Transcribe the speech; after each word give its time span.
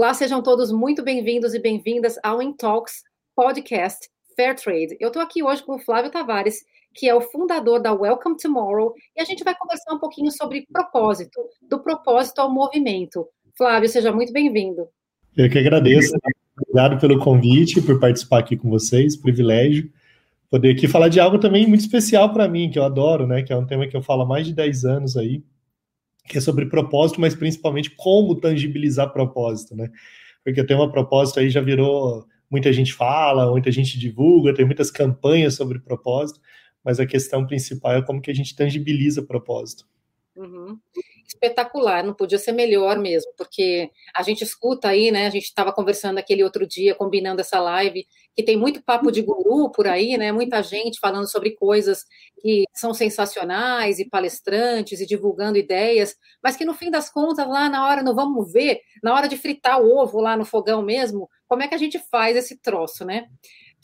Olá, 0.00 0.14
sejam 0.14 0.42
todos 0.42 0.72
muito 0.72 1.04
bem-vindos 1.04 1.52
e 1.52 1.58
bem-vindas 1.58 2.18
ao 2.22 2.40
In 2.40 2.54
Talks 2.54 3.02
Podcast 3.36 4.08
Fair 4.34 4.56
Trade. 4.56 4.96
Eu 4.98 5.08
estou 5.08 5.20
aqui 5.20 5.42
hoje 5.42 5.62
com 5.62 5.74
o 5.74 5.78
Flávio 5.78 6.10
Tavares, 6.10 6.64
que 6.94 7.06
é 7.06 7.14
o 7.14 7.20
fundador 7.20 7.82
da 7.82 7.92
Welcome 7.92 8.38
Tomorrow, 8.38 8.94
e 9.14 9.20
a 9.20 9.26
gente 9.26 9.44
vai 9.44 9.54
conversar 9.54 9.92
um 9.92 9.98
pouquinho 9.98 10.32
sobre 10.32 10.66
propósito, 10.72 11.38
do 11.68 11.80
propósito 11.80 12.38
ao 12.38 12.50
movimento. 12.50 13.26
Flávio, 13.54 13.90
seja 13.90 14.10
muito 14.10 14.32
bem-vindo. 14.32 14.88
Eu 15.36 15.50
que 15.50 15.58
agradeço. 15.58 16.16
Obrigado 16.58 16.98
pelo 16.98 17.22
convite, 17.22 17.82
por 17.82 18.00
participar 18.00 18.38
aqui 18.38 18.56
com 18.56 18.70
vocês, 18.70 19.18
privilégio. 19.18 19.92
Poder 20.48 20.72
aqui 20.72 20.88
falar 20.88 21.08
de 21.08 21.20
algo 21.20 21.38
também 21.38 21.66
muito 21.66 21.82
especial 21.82 22.32
para 22.32 22.48
mim, 22.48 22.70
que 22.70 22.78
eu 22.78 22.84
adoro, 22.84 23.26
né? 23.26 23.42
Que 23.42 23.52
é 23.52 23.56
um 23.56 23.66
tema 23.66 23.86
que 23.86 23.98
eu 23.98 24.02
falo 24.02 24.22
há 24.22 24.26
mais 24.26 24.46
de 24.46 24.54
10 24.54 24.82
anos 24.86 25.18
aí, 25.18 25.42
que 26.30 26.38
é 26.38 26.40
sobre 26.40 26.66
propósito, 26.66 27.20
mas 27.20 27.34
principalmente 27.34 27.90
como 27.90 28.36
tangibilizar 28.36 29.12
propósito, 29.12 29.74
né? 29.74 29.90
Porque 30.44 30.64
ter 30.64 30.74
uma 30.74 30.90
propósito 30.90 31.40
aí 31.40 31.50
já 31.50 31.60
virou, 31.60 32.24
muita 32.48 32.72
gente 32.72 32.94
fala, 32.94 33.50
muita 33.50 33.70
gente 33.72 33.98
divulga, 33.98 34.54
tem 34.54 34.64
muitas 34.64 34.90
campanhas 34.90 35.54
sobre 35.54 35.80
propósito, 35.80 36.40
mas 36.84 37.00
a 37.00 37.06
questão 37.06 37.44
principal 37.46 37.94
é 37.94 38.02
como 38.02 38.22
que 38.22 38.30
a 38.30 38.34
gente 38.34 38.54
tangibiliza 38.54 39.22
propósito. 39.22 39.86
Uhum. 40.36 40.78
Espetacular, 41.26 42.04
não 42.04 42.14
podia 42.14 42.38
ser 42.38 42.52
melhor 42.52 42.96
mesmo, 42.98 43.32
porque 43.36 43.90
a 44.14 44.22
gente 44.22 44.44
escuta 44.44 44.88
aí, 44.88 45.10
né? 45.10 45.26
A 45.26 45.30
gente 45.30 45.44
estava 45.44 45.72
conversando 45.72 46.18
aquele 46.18 46.44
outro 46.44 46.64
dia, 46.64 46.94
combinando 46.94 47.40
essa 47.40 47.58
live, 47.60 48.06
que 48.36 48.42
tem 48.42 48.56
muito 48.56 48.82
papo 48.82 49.10
de 49.10 49.22
guru 49.22 49.70
por 49.70 49.86
aí, 49.86 50.16
né? 50.16 50.32
Muita 50.32 50.62
gente 50.62 51.00
falando 51.00 51.30
sobre 51.30 51.54
coisas 51.56 52.04
que 52.40 52.64
são 52.74 52.94
sensacionais 52.94 53.98
e 53.98 54.08
palestrantes 54.08 55.00
e 55.00 55.06
divulgando 55.06 55.58
ideias, 55.58 56.14
mas 56.42 56.56
que 56.56 56.64
no 56.64 56.74
fim 56.74 56.90
das 56.90 57.10
contas, 57.10 57.46
lá 57.46 57.68
na 57.68 57.86
hora, 57.86 58.02
não 58.02 58.14
vamos 58.14 58.52
ver, 58.52 58.80
na 59.02 59.14
hora 59.14 59.28
de 59.28 59.36
fritar 59.36 59.80
o 59.80 59.96
ovo 59.96 60.20
lá 60.20 60.36
no 60.36 60.44
fogão 60.44 60.82
mesmo, 60.82 61.28
como 61.48 61.62
é 61.62 61.68
que 61.68 61.74
a 61.74 61.78
gente 61.78 61.98
faz 62.10 62.36
esse 62.36 62.56
troço, 62.60 63.04
né? 63.04 63.26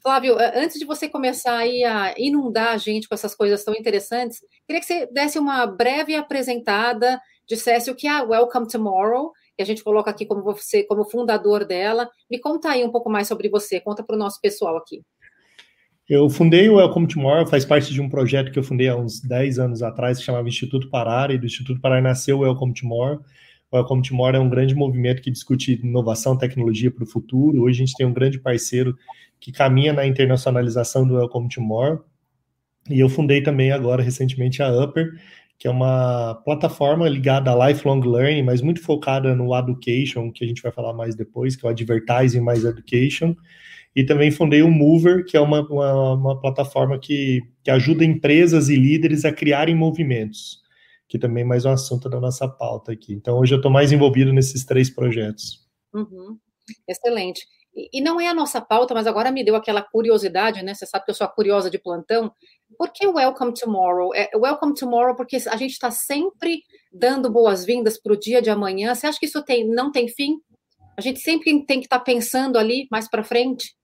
Flávio, 0.03 0.37
antes 0.39 0.79
de 0.79 0.85
você 0.85 1.09
começar 1.09 1.57
aí 1.57 1.83
a 1.83 2.15
inundar 2.17 2.69
a 2.69 2.77
gente 2.77 3.09
com 3.09 3.15
essas 3.15 3.35
coisas 3.35 3.65
tão 3.65 3.75
interessantes, 3.75 4.39
queria 4.65 4.81
que 4.81 4.87
você 4.87 5.07
desse 5.07 5.37
uma 5.37 5.67
breve 5.67 6.15
apresentada, 6.15 7.21
dissesse 7.49 7.91
o 7.91 7.95
que 7.95 8.07
é 8.07 8.23
Welcome 8.23 8.69
Tomorrow, 8.69 9.33
que 9.57 9.63
a 9.63 9.67
gente 9.67 9.83
coloca 9.83 10.11
aqui 10.11 10.27
como 10.27 10.43
você, 10.43 10.85
como 10.85 11.05
fundador 11.05 11.65
dela. 11.65 12.09
Me 12.31 12.39
conta 12.39 12.71
aí 12.71 12.85
um 12.85 12.91
pouco 12.91 13.09
mais 13.09 13.27
sobre 13.27 13.49
você, 13.49 13.81
conta 13.81 14.03
para 14.03 14.15
o 14.15 14.19
nosso 14.19 14.41
pessoal 14.41 14.77
aqui. 14.77 15.03
Eu 16.09 16.31
fundei 16.31 16.69
o 16.69 16.77
Welcome 16.77 17.09
Tomorrow, 17.09 17.47
faz 17.49 17.65
parte 17.65 17.93
de 17.93 18.01
um 18.01 18.09
projeto 18.09 18.53
que 18.53 18.59
eu 18.59 18.63
fundei 18.63 18.89
há 18.89 18.95
uns 18.95 19.21
10 19.21 19.59
anos 19.59 19.83
atrás, 19.83 20.19
que 20.19 20.25
chamava 20.25 20.47
Instituto 20.47 20.89
Parar, 20.89 21.33
e 21.33 21.39
do 21.39 21.47
Instituto 21.47 21.81
Parar 21.81 22.01
nasceu 22.01 22.39
o 22.39 22.41
Welcome 22.43 22.75
Tomorrow. 22.75 23.21
O 23.73 23.77
Welcome 23.77 24.03
Tomorrow 24.07 24.37
é 24.37 24.39
um 24.41 24.49
grande 24.49 24.75
movimento 24.75 25.21
que 25.21 25.33
discute 25.33 25.81
inovação, 25.83 26.39
tecnologia 26.39 26.93
para 26.93 27.03
o 27.03 27.07
futuro. 27.07 27.63
Hoje 27.63 27.83
a 27.83 27.87
gente 27.87 27.97
tem 27.97 28.07
um 28.07 28.13
grande 28.13 28.39
parceiro 28.39 28.97
que 29.41 29.51
caminha 29.51 29.93
na 29.93 30.07
internacionalização 30.07 31.07
do 31.07 31.15
Welcome 31.15 31.49
to 31.49 31.61
More. 31.61 31.99
E 32.89 33.01
eu 33.01 33.09
fundei 33.09 33.43
também 33.43 33.73
agora, 33.73 34.01
recentemente, 34.01 34.63
a 34.63 34.71
Upper, 34.85 35.11
que 35.59 35.67
é 35.67 35.71
uma 35.71 36.35
plataforma 36.45 37.09
ligada 37.09 37.51
a 37.51 37.69
lifelong 37.69 38.01
learning, 38.01 38.43
mas 38.43 38.61
muito 38.61 38.83
focada 38.83 39.35
no 39.35 39.57
education, 39.57 40.31
que 40.31 40.45
a 40.45 40.49
gente 40.49 40.63
vai 40.63 40.71
falar 40.71 40.93
mais 40.93 41.15
depois, 41.15 41.57
que 41.57 41.65
é 41.65 41.69
o 41.69 41.71
advertising 41.71 42.41
mais 42.41 42.65
education. 42.65 43.35
E 43.95 44.05
também 44.05 44.31
fundei 44.31 44.63
o 44.63 44.71
Mover, 44.71 45.25
que 45.25 45.37
é 45.37 45.41
uma, 45.41 45.67
uma, 45.67 46.13
uma 46.13 46.41
plataforma 46.41 46.99
que, 46.99 47.41
que 47.65 47.71
ajuda 47.71 48.05
empresas 48.05 48.69
e 48.69 48.77
líderes 48.77 49.25
a 49.25 49.33
criarem 49.33 49.75
movimentos, 49.75 50.61
que 51.09 51.19
também 51.19 51.43
é 51.43 51.47
mais 51.47 51.65
um 51.65 51.71
assunto 51.71 52.07
da 52.07 52.21
nossa 52.21 52.47
pauta 52.47 52.93
aqui. 52.93 53.15
Então, 53.15 53.39
hoje 53.39 53.55
eu 53.55 53.57
estou 53.57 53.71
mais 53.71 53.93
envolvido 53.93 54.35
nesses 54.35 54.67
três 54.67 54.91
projetos. 54.91 55.67
Uhum. 55.95 56.37
Excelente. 56.87 57.47
E 57.93 58.01
não 58.01 58.21
é 58.21 58.29
a 58.29 58.35
nossa 58.35 58.61
pauta, 58.61 58.95
mas 58.95 59.07
agora 59.07 59.31
me 59.31 59.45
deu 59.45 59.55
aquela 59.55 59.83
curiosidade, 59.83 60.63
né? 60.63 60.75
Você 60.75 60.87
sabe 60.87 61.05
que 61.05 61.11
eu 61.11 61.15
sou 61.15 61.27
a 61.27 61.31
curiosa 61.31 61.71
de 61.71 61.79
plantão. 61.79 62.33
Por 62.79 62.93
que 62.93 63.07
Welcome 63.07 63.55
Tomorrow? 63.55 64.15
É 64.15 64.31
Welcome 64.35 64.75
Tomorrow 64.75 65.15
porque 65.15 65.37
a 65.37 65.57
gente 65.57 65.73
está 65.73 65.91
sempre 65.91 66.63
dando 66.93 67.31
boas-vindas 67.31 68.01
para 68.01 68.13
o 68.13 68.19
dia 68.19 68.43
de 68.43 68.51
amanhã. 68.51 68.95
Você 68.95 69.07
acha 69.07 69.19
que 69.19 69.27
isso 69.27 69.43
tem, 69.43 69.67
não 69.67 69.91
tem 69.91 70.09
fim? 70.09 70.39
A 70.97 71.01
gente 71.01 71.21
sempre 71.21 71.65
tem 71.65 71.81
que 71.81 71.87
estar 71.87 71.99
tá 71.99 72.05
pensando 72.05 72.59
ali 72.59 72.87
mais 72.91 73.09
para 73.09 73.25
frente? 73.25 73.75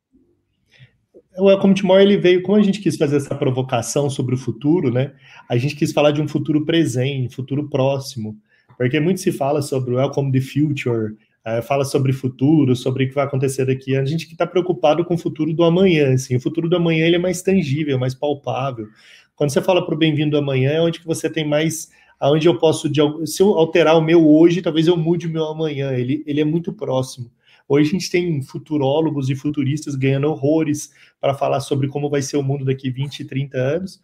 O 1.36 1.46
Welcome 1.46 1.74
Tomorrow 1.74 2.02
ele 2.02 2.18
veio, 2.18 2.42
como 2.42 2.58
a 2.58 2.62
gente 2.62 2.80
quis 2.80 2.96
fazer 2.96 3.16
essa 3.16 3.34
provocação 3.34 4.10
sobre 4.10 4.34
o 4.34 4.38
futuro, 4.38 4.90
né? 4.90 5.14
A 5.48 5.56
gente 5.56 5.74
quis 5.74 5.92
falar 5.92 6.10
de 6.10 6.20
um 6.20 6.28
futuro 6.28 6.64
presente, 6.64 7.34
futuro 7.34 7.70
próximo, 7.70 8.36
porque 8.76 9.00
muito 9.00 9.20
se 9.20 9.32
fala 9.32 9.62
sobre 9.62 9.94
o 9.94 9.96
Welcome 9.96 10.32
the 10.32 10.40
Future, 10.40 11.14
é, 11.44 11.60
fala 11.60 11.84
sobre 11.84 12.12
futuro, 12.12 12.76
sobre 12.76 13.04
o 13.04 13.08
que 13.08 13.14
vai 13.14 13.24
acontecer 13.24 13.64
daqui. 13.66 13.96
A 13.96 14.04
gente 14.04 14.26
que 14.26 14.32
está 14.32 14.46
preocupado 14.46 15.04
com 15.04 15.14
o 15.14 15.18
futuro 15.18 15.52
do 15.52 15.64
amanhã, 15.64 16.14
assim, 16.14 16.36
o 16.36 16.40
futuro 16.40 16.68
do 16.68 16.76
amanhã 16.76 17.06
ele 17.06 17.16
é 17.16 17.18
mais 17.18 17.42
tangível, 17.42 17.98
mais 17.98 18.14
palpável. 18.14 18.86
Quando 19.34 19.50
você 19.50 19.60
fala 19.60 19.84
para 19.84 19.94
o 19.94 19.98
bem-vindo 19.98 20.36
amanhã, 20.36 20.70
é 20.70 20.80
onde 20.80 21.00
que 21.00 21.06
você 21.06 21.28
tem 21.28 21.46
mais, 21.46 21.90
aonde 22.20 22.46
eu 22.46 22.58
posso, 22.58 22.88
de, 22.88 23.00
se 23.26 23.42
eu 23.42 23.50
alterar 23.50 23.96
o 23.96 24.02
meu 24.02 24.28
hoje, 24.28 24.62
talvez 24.62 24.86
eu 24.86 24.96
mude 24.96 25.26
o 25.26 25.30
meu 25.30 25.46
amanhã. 25.46 25.92
Ele, 25.92 26.22
ele 26.26 26.40
é 26.40 26.44
muito 26.44 26.72
próximo. 26.72 27.30
Hoje 27.68 27.88
a 27.88 27.92
gente 27.92 28.10
tem 28.10 28.42
futurólogos 28.42 29.30
e 29.30 29.34
futuristas 29.34 29.94
ganhando 29.94 30.28
horrores 30.28 30.90
para 31.20 31.34
falar 31.34 31.60
sobre 31.60 31.88
como 31.88 32.10
vai 32.10 32.22
ser 32.22 32.36
o 32.36 32.42
mundo 32.42 32.64
daqui 32.64 32.90
20, 32.90 33.24
30 33.24 33.56
anos 33.56 34.00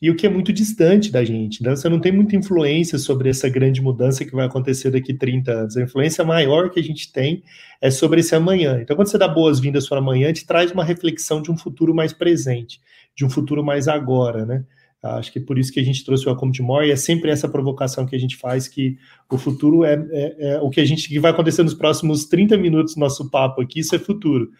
e 0.00 0.10
o 0.10 0.16
que 0.16 0.26
é 0.26 0.28
muito 0.28 0.52
distante 0.52 1.10
da 1.10 1.24
gente. 1.24 1.62
Né? 1.62 1.74
Você 1.74 1.88
não 1.88 1.98
tem 1.98 2.12
muita 2.12 2.36
influência 2.36 2.98
sobre 2.98 3.30
essa 3.30 3.48
grande 3.48 3.80
mudança 3.80 4.24
que 4.24 4.34
vai 4.34 4.46
acontecer 4.46 4.90
daqui 4.90 5.14
30 5.14 5.50
anos. 5.50 5.76
A 5.76 5.82
influência 5.82 6.22
maior 6.22 6.70
que 6.70 6.78
a 6.78 6.82
gente 6.82 7.10
tem 7.10 7.42
é 7.80 7.90
sobre 7.90 8.20
esse 8.20 8.34
amanhã. 8.34 8.78
Então, 8.80 8.94
quando 8.94 9.08
você 9.08 9.16
dá 9.16 9.26
boas-vindas 9.26 9.88
para 9.88 9.98
amanhã, 9.98 10.32
te 10.32 10.46
traz 10.46 10.70
uma 10.70 10.84
reflexão 10.84 11.40
de 11.40 11.50
um 11.50 11.56
futuro 11.56 11.94
mais 11.94 12.12
presente, 12.12 12.80
de 13.14 13.24
um 13.24 13.30
futuro 13.30 13.64
mais 13.64 13.88
agora, 13.88 14.44
né? 14.44 14.64
Acho 15.02 15.32
que 15.32 15.38
é 15.38 15.42
por 15.42 15.58
isso 15.58 15.72
que 15.72 15.78
a 15.78 15.84
gente 15.84 16.04
trouxe 16.04 16.28
o 16.28 16.34
to 16.34 16.62
More, 16.62 16.88
e 16.88 16.90
é 16.90 16.96
sempre 16.96 17.30
essa 17.30 17.48
provocação 17.48 18.06
que 18.06 18.16
a 18.16 18.18
gente 18.18 18.36
faz, 18.36 18.66
que 18.66 18.96
o 19.30 19.38
futuro 19.38 19.84
é, 19.84 19.94
é, 20.10 20.54
é, 20.54 20.60
o 20.60 20.68
que 20.68 20.80
a 20.80 20.84
gente 20.84 21.08
que 21.08 21.20
vai 21.20 21.30
acontecer 21.30 21.62
nos 21.62 21.74
próximos 21.74 22.24
30 22.24 22.56
minutos 22.56 22.94
do 22.94 23.00
nosso 23.00 23.30
papo 23.30 23.60
aqui, 23.60 23.80
isso 23.80 23.94
é 23.94 23.98
futuro. 23.98 24.50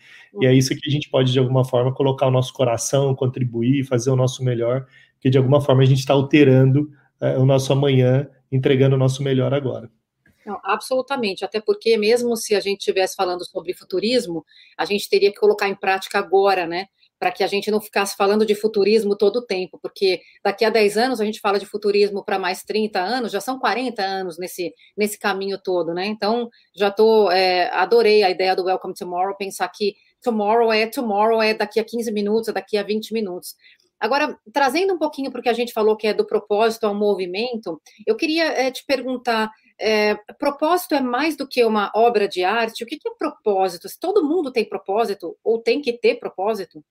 E 0.41 0.47
é 0.47 0.54
isso 0.54 0.74
que 0.74 0.88
a 0.88 0.91
gente 0.91 1.08
pode, 1.08 1.32
de 1.32 1.38
alguma 1.38 1.64
forma, 1.64 1.92
colocar 1.92 2.26
o 2.26 2.30
nosso 2.30 2.53
coração, 2.53 3.14
contribuir, 3.14 3.84
fazer 3.84 4.10
o 4.10 4.16
nosso 4.16 4.44
melhor 4.44 4.86
que 5.26 5.31
de 5.31 5.38
alguma 5.38 5.60
forma 5.60 5.82
a 5.82 5.84
gente 5.84 5.98
está 5.98 6.14
alterando 6.14 6.88
é, 7.20 7.37
o 7.37 7.44
nosso 7.44 7.72
amanhã, 7.72 8.28
entregando 8.53 8.94
o 8.94 8.98
nosso 8.98 9.25
melhor 9.25 9.53
agora. 9.53 9.91
Não, 10.47 10.60
absolutamente, 10.62 11.44
até 11.44 11.60
porque 11.60 11.97
mesmo 11.97 12.37
se 12.37 12.54
a 12.54 12.60
gente 12.60 12.78
estivesse 12.78 13.16
falando 13.16 13.44
sobre 13.44 13.75
futurismo, 13.75 14.44
a 14.78 14.84
gente 14.84 15.10
teria 15.10 15.32
que 15.32 15.41
colocar 15.41 15.69
em 15.69 15.75
prática 15.75 16.20
agora, 16.20 16.65
né? 16.65 16.86
Para 17.19 17.32
que 17.32 17.42
a 17.42 17.48
gente 17.48 17.72
não 17.72 17.81
ficasse 17.81 18.15
falando 18.16 18.47
de 18.47 18.54
futurismo 18.54 19.16
todo 19.16 19.38
o 19.38 19.42
tempo, 19.44 19.81
porque 19.82 20.20
daqui 20.44 20.65
a 20.65 20.70
10 20.70 20.97
anos 20.97 21.20
a 21.20 21.25
gente 21.25 21.41
fala 21.41 21.59
de 21.59 21.66
futurismo 21.66 22.25
para 22.25 22.38
mais 22.38 22.62
30 22.62 23.00
anos, 23.00 23.32
já 23.32 23.41
são 23.41 23.59
40 23.59 24.00
anos 24.00 24.38
nesse, 24.38 24.72
nesse 24.97 25.19
caminho 25.19 25.59
todo, 25.60 25.92
né? 25.92 26.06
Então, 26.06 26.48
já 26.72 26.86
estou, 26.86 27.32
é, 27.32 27.69
adorei 27.72 28.22
a 28.22 28.31
ideia 28.31 28.54
do 28.54 28.62
Welcome 28.62 28.94
Tomorrow, 28.94 29.36
pensar 29.36 29.66
que 29.70 29.97
tomorrow 30.26 30.72
é 30.72 30.86
tomorrow, 30.86 31.41
é 31.41 31.54
daqui 31.54 31.78
a 31.78 31.84
15 31.84 32.10
minutos, 32.12 32.48
é 32.48 32.53
daqui 32.53 32.76
a 32.76 32.82
20 32.82 33.12
minutos. 33.12 33.54
Agora, 33.98 34.38
trazendo 34.52 34.94
um 34.94 34.98
pouquinho 34.98 35.30
para 35.30 35.40
o 35.40 35.42
que 35.42 35.48
a 35.48 35.54
gente 35.54 35.72
falou 35.72 35.96
que 35.96 36.06
é 36.06 36.14
do 36.14 36.26
propósito 36.26 36.84
ao 36.84 36.94
movimento, 36.94 37.80
eu 38.06 38.14
queria 38.14 38.44
é, 38.44 38.70
te 38.70 38.84
perguntar: 38.86 39.50
é, 39.80 40.16
propósito 40.38 40.94
é 40.94 41.00
mais 41.00 41.36
do 41.36 41.48
que 41.48 41.64
uma 41.64 41.90
obra 41.94 42.28
de 42.28 42.44
arte? 42.44 42.84
O 42.84 42.86
que, 42.86 42.98
que 42.98 43.08
é 43.08 43.12
propósito? 43.18 43.88
Se 43.88 43.98
todo 43.98 44.26
mundo 44.26 44.52
tem 44.52 44.68
propósito 44.68 45.36
ou 45.42 45.60
tem 45.60 45.80
que 45.80 45.92
ter 45.92 46.16
propósito? 46.16 46.84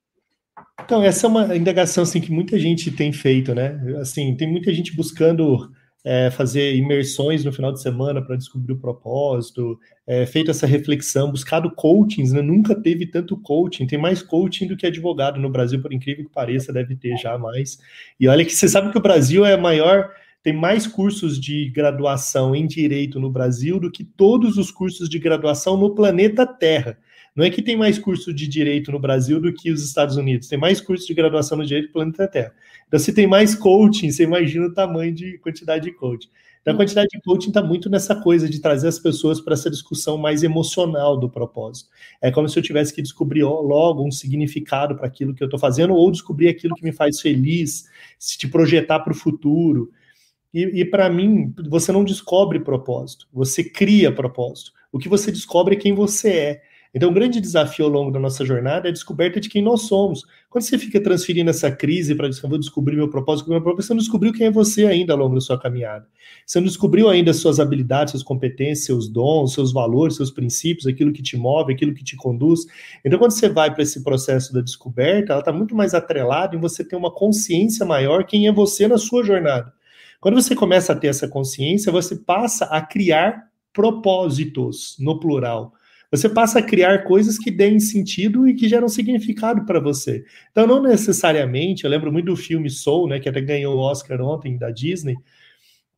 Então, 0.81 1.03
essa 1.03 1.27
é 1.27 1.29
uma 1.29 1.55
indagação 1.55 2.03
assim, 2.03 2.21
que 2.21 2.31
muita 2.31 2.57
gente 2.57 2.89
tem 2.91 3.11
feito, 3.11 3.53
né? 3.53 3.77
Assim, 3.99 4.35
tem 4.35 4.49
muita 4.49 4.73
gente 4.73 4.95
buscando 4.95 5.69
é, 6.05 6.29
fazer 6.29 6.75
imersões 6.75 7.43
no 7.43 7.51
final 7.51 7.73
de 7.73 7.81
semana 7.81 8.21
para 8.21 8.35
descobrir 8.35 8.73
o 8.73 8.77
propósito, 8.77 9.79
é, 10.05 10.23
feito 10.27 10.51
essa 10.51 10.67
reflexão, 10.67 11.31
buscado 11.31 11.71
coachings, 11.71 12.31
né? 12.31 12.43
nunca 12.43 12.75
teve 12.75 13.07
tanto 13.07 13.35
coaching, 13.35 13.87
tem 13.87 13.97
mais 13.97 14.21
coaching 14.21 14.67
do 14.67 14.77
que 14.77 14.85
advogado 14.85 15.39
no 15.39 15.49
Brasil, 15.49 15.81
por 15.81 15.91
incrível 15.91 16.23
que 16.23 16.31
pareça, 16.31 16.71
deve 16.71 16.95
ter 16.95 17.17
já 17.17 17.39
mais. 17.39 17.79
E 18.19 18.27
olha 18.27 18.45
que 18.45 18.53
você 18.53 18.69
sabe 18.69 18.91
que 18.91 18.97
o 18.99 19.01
Brasil 19.01 19.43
é 19.43 19.57
maior, 19.57 20.11
tem 20.43 20.53
mais 20.53 20.85
cursos 20.85 21.41
de 21.41 21.71
graduação 21.71 22.55
em 22.55 22.67
direito 22.67 23.19
no 23.19 23.31
Brasil 23.31 23.79
do 23.79 23.91
que 23.91 24.03
todos 24.03 24.59
os 24.59 24.69
cursos 24.69 25.09
de 25.09 25.17
graduação 25.17 25.75
no 25.75 25.95
planeta 25.95 26.45
Terra. 26.45 26.99
Não 27.35 27.43
é 27.43 27.49
que 27.49 27.63
tem 27.63 27.75
mais 27.75 27.97
curso 27.97 28.31
de 28.31 28.47
direito 28.47 28.91
no 28.91 28.99
Brasil 28.99 29.41
do 29.41 29.51
que 29.51 29.71
os 29.71 29.83
Estados 29.83 30.17
Unidos, 30.17 30.47
tem 30.47 30.59
mais 30.59 30.79
curso 30.79 31.07
de 31.07 31.15
graduação 31.15 31.57
no 31.57 31.65
direito 31.65 31.87
do 31.87 31.93
planeta 31.93 32.27
Terra. 32.27 32.53
Então, 32.95 33.03
se 33.03 33.11
tem 33.11 33.27
mais 33.27 33.53
coaching, 33.53 34.09
você 34.09 34.23
imagina 34.23 34.67
o 34.67 34.73
tamanho 34.73 35.13
de 35.13 35.37
quantidade 35.39 35.83
de 35.83 35.91
coaching. 35.91 36.29
Então, 36.61 36.75
a 36.75 36.77
quantidade 36.77 37.09
de 37.09 37.21
coaching 37.21 37.49
está 37.49 37.61
muito 37.61 37.89
nessa 37.89 38.15
coisa 38.15 38.47
de 38.47 38.61
trazer 38.61 38.87
as 38.87 38.97
pessoas 38.97 39.41
para 39.41 39.53
essa 39.53 39.69
discussão 39.69 40.17
mais 40.17 40.43
emocional 40.43 41.19
do 41.19 41.29
propósito. 41.29 41.89
É 42.21 42.31
como 42.31 42.47
se 42.47 42.57
eu 42.57 42.63
tivesse 42.63 42.95
que 42.95 43.01
descobrir 43.01 43.43
logo 43.43 44.01
um 44.01 44.11
significado 44.11 44.95
para 44.95 45.07
aquilo 45.07 45.35
que 45.35 45.43
eu 45.43 45.47
estou 45.47 45.59
fazendo, 45.59 45.93
ou 45.93 46.09
descobrir 46.09 46.47
aquilo 46.47 46.73
que 46.73 46.85
me 46.85 46.93
faz 46.93 47.19
feliz, 47.19 47.83
se 48.17 48.37
te 48.37 48.47
projetar 48.47 49.01
para 49.01 49.11
o 49.11 49.15
futuro. 49.15 49.91
E, 50.53 50.61
e 50.79 50.85
para 50.85 51.09
mim, 51.09 51.53
você 51.69 51.91
não 51.91 52.05
descobre 52.05 52.61
propósito, 52.61 53.27
você 53.33 53.61
cria 53.61 54.09
propósito. 54.09 54.71
O 54.89 54.99
que 54.99 55.09
você 55.09 55.33
descobre 55.33 55.75
é 55.75 55.77
quem 55.77 55.93
você 55.93 56.29
é. 56.29 56.61
Então, 56.95 57.09
o 57.09 57.13
grande 57.13 57.41
desafio 57.41 57.83
ao 57.83 57.91
longo 57.91 58.09
da 58.09 58.21
nossa 58.21 58.45
jornada 58.45 58.87
é 58.87 58.89
a 58.89 58.93
descoberta 58.93 59.41
de 59.41 59.49
quem 59.49 59.61
nós 59.61 59.81
somos. 59.81 60.23
Quando 60.55 60.63
você 60.63 60.77
fica 60.77 61.01
transferindo 61.01 61.49
essa 61.49 61.69
crise 61.69 62.15
para 62.15 62.29
vou 62.43 62.57
descobrir 62.57 62.95
meu 62.95 63.09
propósito, 63.09 63.49
meu 63.49 63.61
propósito, 63.61 63.87
você 63.87 63.93
não 63.93 63.99
descobriu 63.99 64.31
quem 64.31 64.47
é 64.47 64.49
você 64.49 64.85
ainda 64.85 65.11
ao 65.11 65.19
longo 65.19 65.35
da 65.35 65.41
sua 65.41 65.59
caminhada. 65.59 66.07
Você 66.45 66.61
não 66.61 66.65
descobriu 66.65 67.09
ainda 67.09 67.33
suas 67.33 67.59
habilidades, 67.59 68.11
suas 68.11 68.23
competências, 68.23 68.85
seus 68.85 69.09
dons, 69.09 69.51
seus 69.51 69.73
valores, 69.73 70.15
seus 70.15 70.31
princípios, 70.31 70.87
aquilo 70.87 71.11
que 71.11 71.21
te 71.21 71.35
move, 71.35 71.73
aquilo 71.73 71.93
que 71.93 72.05
te 72.05 72.15
conduz. 72.15 72.61
Então, 73.03 73.19
quando 73.19 73.31
você 73.31 73.49
vai 73.49 73.73
para 73.73 73.83
esse 73.83 74.01
processo 74.01 74.53
da 74.53 74.61
descoberta, 74.61 75.33
ela 75.33 75.41
está 75.41 75.51
muito 75.51 75.75
mais 75.75 75.93
atrelada 75.93 76.55
em 76.55 76.59
você 76.61 76.85
ter 76.85 76.95
uma 76.95 77.11
consciência 77.11 77.85
maior 77.85 78.23
quem 78.23 78.47
é 78.47 78.51
você 78.53 78.87
na 78.87 78.97
sua 78.97 79.25
jornada. 79.25 79.73
Quando 80.21 80.41
você 80.41 80.55
começa 80.55 80.93
a 80.93 80.95
ter 80.95 81.07
essa 81.07 81.27
consciência, 81.27 81.91
você 81.91 82.15
passa 82.15 82.63
a 82.63 82.79
criar 82.79 83.49
propósitos, 83.73 84.95
no 85.01 85.19
plural. 85.19 85.73
Você 86.11 86.29
passa 86.29 86.59
a 86.59 86.63
criar 86.63 87.03
coisas 87.03 87.37
que 87.37 87.51
deem 87.51 87.79
sentido 87.79 88.47
e 88.47 88.53
que 88.53 88.69
geram 88.69 88.87
significado 88.87 89.65
para 89.65 89.79
você. 89.79 90.23
Então, 90.51 90.67
não 90.67 90.81
necessariamente, 90.81 91.83
eu 91.83 91.89
lembro 91.89 92.11
muito 92.11 92.27
do 92.27 92.35
filme 92.35 92.69
Soul, 92.69 93.07
né, 93.07 93.19
que 93.19 93.29
até 93.29 93.41
ganhou 93.41 93.75
o 93.75 93.79
Oscar 93.79 94.21
ontem 94.21 94.57
da 94.57 94.71
Disney, 94.71 95.15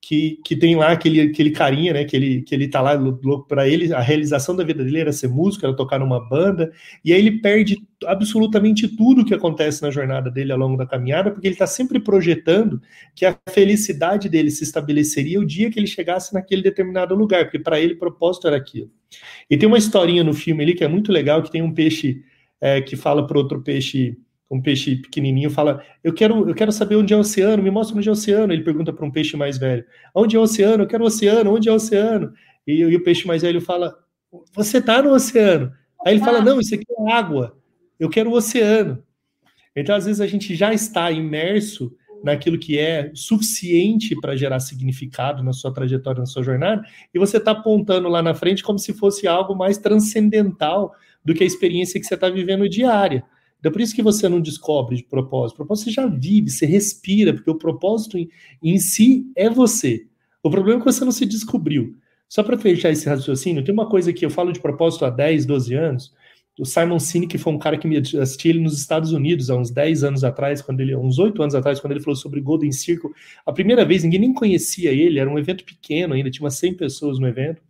que, 0.01 0.39
que 0.43 0.55
tem 0.55 0.75
lá 0.75 0.91
aquele, 0.91 1.21
aquele 1.21 1.51
carinha, 1.51 1.93
né, 1.93 2.05
que 2.05 2.15
ele, 2.15 2.41
que 2.41 2.53
ele 2.53 2.67
tá 2.67 2.81
lá 2.81 2.93
louco 2.93 3.47
para 3.47 3.67
ele, 3.67 3.93
a 3.93 3.99
realização 3.99 4.55
da 4.55 4.63
vida 4.63 4.83
dele 4.83 4.99
era 4.99 5.11
ser 5.11 5.27
músico, 5.27 5.65
era 5.65 5.75
tocar 5.75 5.99
numa 5.99 6.19
banda, 6.19 6.71
e 7.03 7.11
aí 7.11 7.19
ele 7.19 7.39
perde 7.41 7.77
absolutamente 8.05 8.87
tudo 8.87 9.25
que 9.25 9.33
acontece 9.33 9.81
na 9.81 9.89
jornada 9.89 10.29
dele 10.29 10.51
ao 10.51 10.57
longo 10.57 10.77
da 10.77 10.85
caminhada, 10.85 11.31
porque 11.31 11.47
ele 11.47 11.55
está 11.55 11.67
sempre 11.67 11.99
projetando 11.99 12.81
que 13.15 13.25
a 13.25 13.37
felicidade 13.49 14.29
dele 14.29 14.51
se 14.51 14.63
estabeleceria 14.63 15.39
o 15.39 15.45
dia 15.45 15.69
que 15.69 15.79
ele 15.79 15.87
chegasse 15.87 16.33
naquele 16.33 16.61
determinado 16.61 17.15
lugar, 17.15 17.45
porque 17.45 17.59
para 17.59 17.79
ele 17.79 17.93
o 17.93 17.99
propósito 17.99 18.47
era 18.47 18.55
aquilo. 18.55 18.91
E 19.49 19.57
tem 19.57 19.67
uma 19.67 19.77
historinha 19.77 20.23
no 20.23 20.33
filme 20.33 20.63
ali 20.63 20.73
que 20.73 20.83
é 20.83 20.87
muito 20.87 21.11
legal, 21.11 21.41
que 21.41 21.51
tem 21.51 21.61
um 21.61 21.73
peixe 21.73 22.21
é, 22.61 22.81
que 22.81 22.95
fala 22.95 23.25
para 23.25 23.37
outro 23.37 23.61
peixe 23.61 24.17
um 24.49 24.61
peixe 24.61 24.95
pequenininho 24.95 25.49
fala: 25.49 25.83
eu 26.03 26.13
quero, 26.13 26.49
eu 26.49 26.55
quero 26.55 26.71
saber 26.71 26.95
onde 26.95 27.13
é 27.13 27.17
o 27.17 27.19
oceano, 27.19 27.61
me 27.61 27.71
mostra 27.71 27.97
onde 27.97 28.07
é 28.07 28.11
o 28.11 28.13
oceano. 28.13 28.53
Ele 28.53 28.63
pergunta 28.63 28.93
para 28.93 29.05
um 29.05 29.11
peixe 29.11 29.35
mais 29.35 29.57
velho: 29.57 29.85
onde 30.15 30.35
é 30.35 30.39
o 30.39 30.43
oceano? 30.43 30.83
Eu 30.83 30.87
quero 30.87 31.03
o 31.03 31.07
oceano, 31.07 31.53
onde 31.53 31.69
é 31.69 31.71
o 31.71 31.75
oceano? 31.75 32.33
E, 32.65 32.73
e 32.73 32.95
o 32.95 33.03
peixe 33.03 33.27
mais 33.27 33.41
velho 33.41 33.61
fala: 33.61 33.95
você 34.53 34.77
está 34.77 35.01
no 35.01 35.11
oceano. 35.11 35.71
Aí 36.05 36.13
ele 36.13 36.23
fala: 36.23 36.41
não, 36.41 36.59
isso 36.59 36.73
aqui 36.73 36.85
é 36.89 37.11
água, 37.11 37.57
eu 37.99 38.09
quero 38.09 38.29
o 38.29 38.33
oceano. 38.33 39.03
Então, 39.75 39.95
às 39.95 40.05
vezes, 40.05 40.21
a 40.21 40.27
gente 40.27 40.55
já 40.55 40.73
está 40.73 41.11
imerso 41.11 41.95
naquilo 42.23 42.57
que 42.57 42.79
é 42.79 43.11
suficiente 43.13 44.15
para 44.19 44.35
gerar 44.35 44.59
significado 44.59 45.43
na 45.43 45.53
sua 45.53 45.71
trajetória, 45.71 46.19
na 46.19 46.25
sua 46.25 46.41
jornada, 46.41 46.81
e 47.13 47.19
você 47.19 47.37
está 47.37 47.51
apontando 47.51 48.09
lá 48.09 48.23
na 48.23 48.33
frente 48.33 48.63
como 48.63 48.79
se 48.79 48.91
fosse 48.91 49.27
algo 49.27 49.55
mais 49.55 49.77
transcendental 49.77 50.95
do 51.23 51.33
que 51.33 51.43
a 51.43 51.47
experiência 51.47 51.99
que 51.99 52.07
você 52.07 52.15
está 52.15 52.27
vivendo 52.27 52.67
diária. 52.67 53.23
Então, 53.59 53.71
por 53.71 53.81
isso 53.81 53.95
que 53.95 54.03
você 54.03 54.29
não 54.29 54.39
descobre 54.39 54.95
de 54.95 55.03
propósito. 55.03 55.55
O 55.55 55.57
propósito 55.57 55.85
você 55.85 55.91
já 55.91 56.05
vive, 56.05 56.49
você 56.49 56.65
respira, 56.65 57.33
porque 57.33 57.49
o 57.49 57.55
propósito 57.55 58.17
em, 58.17 58.29
em 58.61 58.77
si 58.77 59.25
é 59.35 59.49
você. 59.49 60.05
O 60.43 60.49
problema 60.49 60.79
é 60.79 60.83
que 60.83 60.91
você 60.91 61.03
não 61.03 61.11
se 61.11 61.25
descobriu. 61.25 61.95
Só 62.29 62.43
para 62.43 62.57
fechar 62.57 62.91
esse 62.91 63.07
raciocínio, 63.07 63.63
tem 63.63 63.73
uma 63.73 63.89
coisa 63.89 64.11
que 64.13 64.25
eu 64.25 64.29
falo 64.29 64.51
de 64.51 64.59
propósito 64.59 65.05
há 65.05 65.09
10, 65.09 65.45
12 65.45 65.73
anos. 65.73 66.13
O 66.59 66.65
Simon 66.65 66.99
Sinek 66.99 67.37
foi 67.37 67.53
um 67.53 67.59
cara 67.59 67.77
que 67.77 67.87
me 67.87 67.97
assistiu 67.97 68.51
ele 68.51 68.59
nos 68.59 68.77
Estados 68.79 69.11
Unidos 69.11 69.49
há 69.49 69.55
uns 69.55 69.69
10 69.69 70.03
anos 70.03 70.23
atrás, 70.23 70.61
quando 70.61 70.81
ele, 70.81 70.95
uns 70.95 71.19
8 71.19 71.41
anos 71.41 71.53
atrás, 71.53 71.79
quando 71.79 71.91
ele 71.91 72.01
falou 72.01 72.15
sobre 72.15 72.41
Golden 72.41 72.71
Circle. 72.71 73.11
A 73.45 73.53
primeira 73.53 73.85
vez, 73.85 74.03
ninguém 74.03 74.19
nem 74.19 74.33
conhecia 74.33 74.91
ele, 74.91 75.19
era 75.19 75.29
um 75.29 75.37
evento 75.37 75.63
pequeno 75.63 76.15
ainda, 76.15 76.31
tinha 76.31 76.43
umas 76.43 76.55
100 76.55 76.73
pessoas 76.73 77.19
no 77.19 77.27
evento. 77.27 77.61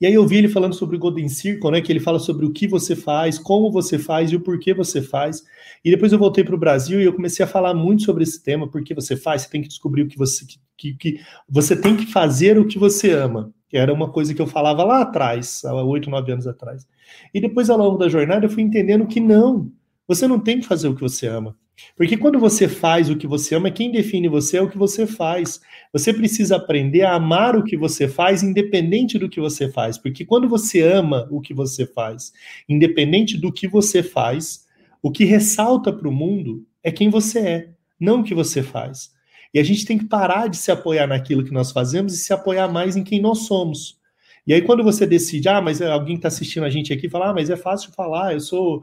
E 0.00 0.06
aí 0.06 0.14
eu 0.14 0.26
vi 0.26 0.36
ele 0.36 0.48
falando 0.48 0.74
sobre 0.74 0.96
o 0.96 0.98
Golden 0.98 1.28
Circle, 1.28 1.70
né? 1.72 1.80
Que 1.80 1.90
ele 1.90 1.98
fala 1.98 2.18
sobre 2.18 2.46
o 2.46 2.52
que 2.52 2.68
você 2.68 2.94
faz, 2.94 3.38
como 3.38 3.70
você 3.70 3.98
faz 3.98 4.30
e 4.30 4.36
o 4.36 4.40
porquê 4.40 4.72
você 4.72 5.02
faz. 5.02 5.42
E 5.84 5.90
depois 5.90 6.12
eu 6.12 6.18
voltei 6.18 6.44
para 6.44 6.54
o 6.54 6.58
Brasil 6.58 7.00
e 7.00 7.04
eu 7.04 7.12
comecei 7.12 7.44
a 7.44 7.48
falar 7.48 7.74
muito 7.74 8.04
sobre 8.04 8.22
esse 8.22 8.42
tema, 8.42 8.68
porque 8.68 8.94
você 8.94 9.16
faz, 9.16 9.42
você 9.42 9.50
tem 9.50 9.60
que 9.60 9.68
descobrir 9.68 10.02
o 10.02 10.08
que 10.08 10.16
você 10.16 10.44
que, 10.76 10.94
que 10.94 11.20
você 11.48 11.74
tem 11.74 11.96
que 11.96 12.06
fazer 12.06 12.58
o 12.58 12.66
que 12.66 12.78
você 12.78 13.10
ama. 13.10 13.52
Que 13.68 13.76
era 13.76 13.92
uma 13.92 14.10
coisa 14.10 14.32
que 14.32 14.40
eu 14.40 14.46
falava 14.46 14.84
lá 14.84 15.02
atrás, 15.02 15.62
há 15.64 15.74
oito, 15.84 16.08
nove 16.08 16.32
anos 16.32 16.46
atrás. 16.46 16.86
E 17.34 17.40
depois, 17.40 17.68
ao 17.68 17.76
longo 17.76 17.98
da 17.98 18.08
jornada, 18.08 18.46
eu 18.46 18.50
fui 18.50 18.62
entendendo 18.62 19.06
que 19.06 19.20
não, 19.20 19.70
você 20.06 20.26
não 20.26 20.38
tem 20.38 20.60
que 20.60 20.66
fazer 20.66 20.88
o 20.88 20.94
que 20.94 21.00
você 21.00 21.26
ama. 21.26 21.56
Porque 21.96 22.16
quando 22.16 22.38
você 22.38 22.68
faz 22.68 23.10
o 23.10 23.16
que 23.16 23.26
você 23.26 23.54
ama, 23.54 23.70
quem 23.70 23.90
define 23.90 24.28
você 24.28 24.58
é 24.58 24.62
o 24.62 24.68
que 24.68 24.78
você 24.78 25.06
faz. 25.06 25.60
Você 25.92 26.12
precisa 26.12 26.56
aprender 26.56 27.02
a 27.02 27.14
amar 27.14 27.56
o 27.56 27.64
que 27.64 27.76
você 27.76 28.08
faz, 28.08 28.42
independente 28.42 29.18
do 29.18 29.28
que 29.28 29.40
você 29.40 29.70
faz. 29.70 29.98
Porque 29.98 30.24
quando 30.24 30.48
você 30.48 30.82
ama 30.82 31.28
o 31.30 31.40
que 31.40 31.54
você 31.54 31.86
faz, 31.86 32.32
independente 32.68 33.36
do 33.36 33.52
que 33.52 33.66
você 33.66 34.02
faz, 34.02 34.66
o 35.02 35.10
que 35.10 35.24
ressalta 35.24 35.92
para 35.92 36.08
o 36.08 36.12
mundo 36.12 36.64
é 36.82 36.90
quem 36.90 37.08
você 37.08 37.38
é, 37.38 37.70
não 37.98 38.20
o 38.20 38.24
que 38.24 38.34
você 38.34 38.62
faz. 38.62 39.10
E 39.52 39.58
a 39.58 39.62
gente 39.62 39.84
tem 39.86 39.98
que 39.98 40.04
parar 40.04 40.48
de 40.48 40.56
se 40.56 40.70
apoiar 40.70 41.06
naquilo 41.06 41.44
que 41.44 41.52
nós 41.52 41.72
fazemos 41.72 42.14
e 42.14 42.18
se 42.18 42.32
apoiar 42.32 42.68
mais 42.68 42.96
em 42.96 43.04
quem 43.04 43.20
nós 43.20 43.46
somos. 43.46 43.98
E 44.46 44.52
aí, 44.52 44.62
quando 44.62 44.82
você 44.82 45.06
decide, 45.06 45.48
ah, 45.48 45.60
mas 45.60 45.82
alguém 45.82 46.16
está 46.16 46.28
assistindo 46.28 46.64
a 46.64 46.70
gente 46.70 46.92
aqui, 46.92 47.08
fala, 47.08 47.30
ah, 47.30 47.34
mas 47.34 47.50
é 47.50 47.56
fácil 47.56 47.92
falar, 47.92 48.32
eu 48.32 48.40
sou 48.40 48.82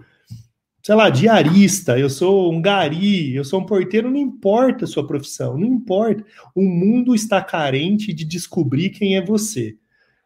sei 0.85 0.93
lá, 0.93 1.09
diarista, 1.09 1.97
eu 1.97 2.07
sou 2.07 2.53
um 2.53 2.61
gari, 2.61 3.35
eu 3.35 3.43
sou 3.43 3.59
um 3.59 3.65
porteiro, 3.65 4.07
não 4.11 4.19
importa 4.19 4.85
a 4.85 4.87
sua 4.87 5.05
profissão, 5.07 5.57
não 5.57 5.65
importa. 5.65 6.23
O 6.53 6.61
mundo 6.61 7.15
está 7.15 7.41
carente 7.41 8.13
de 8.13 8.23
descobrir 8.23 8.91
quem 8.91 9.17
é 9.17 9.25
você. 9.25 9.75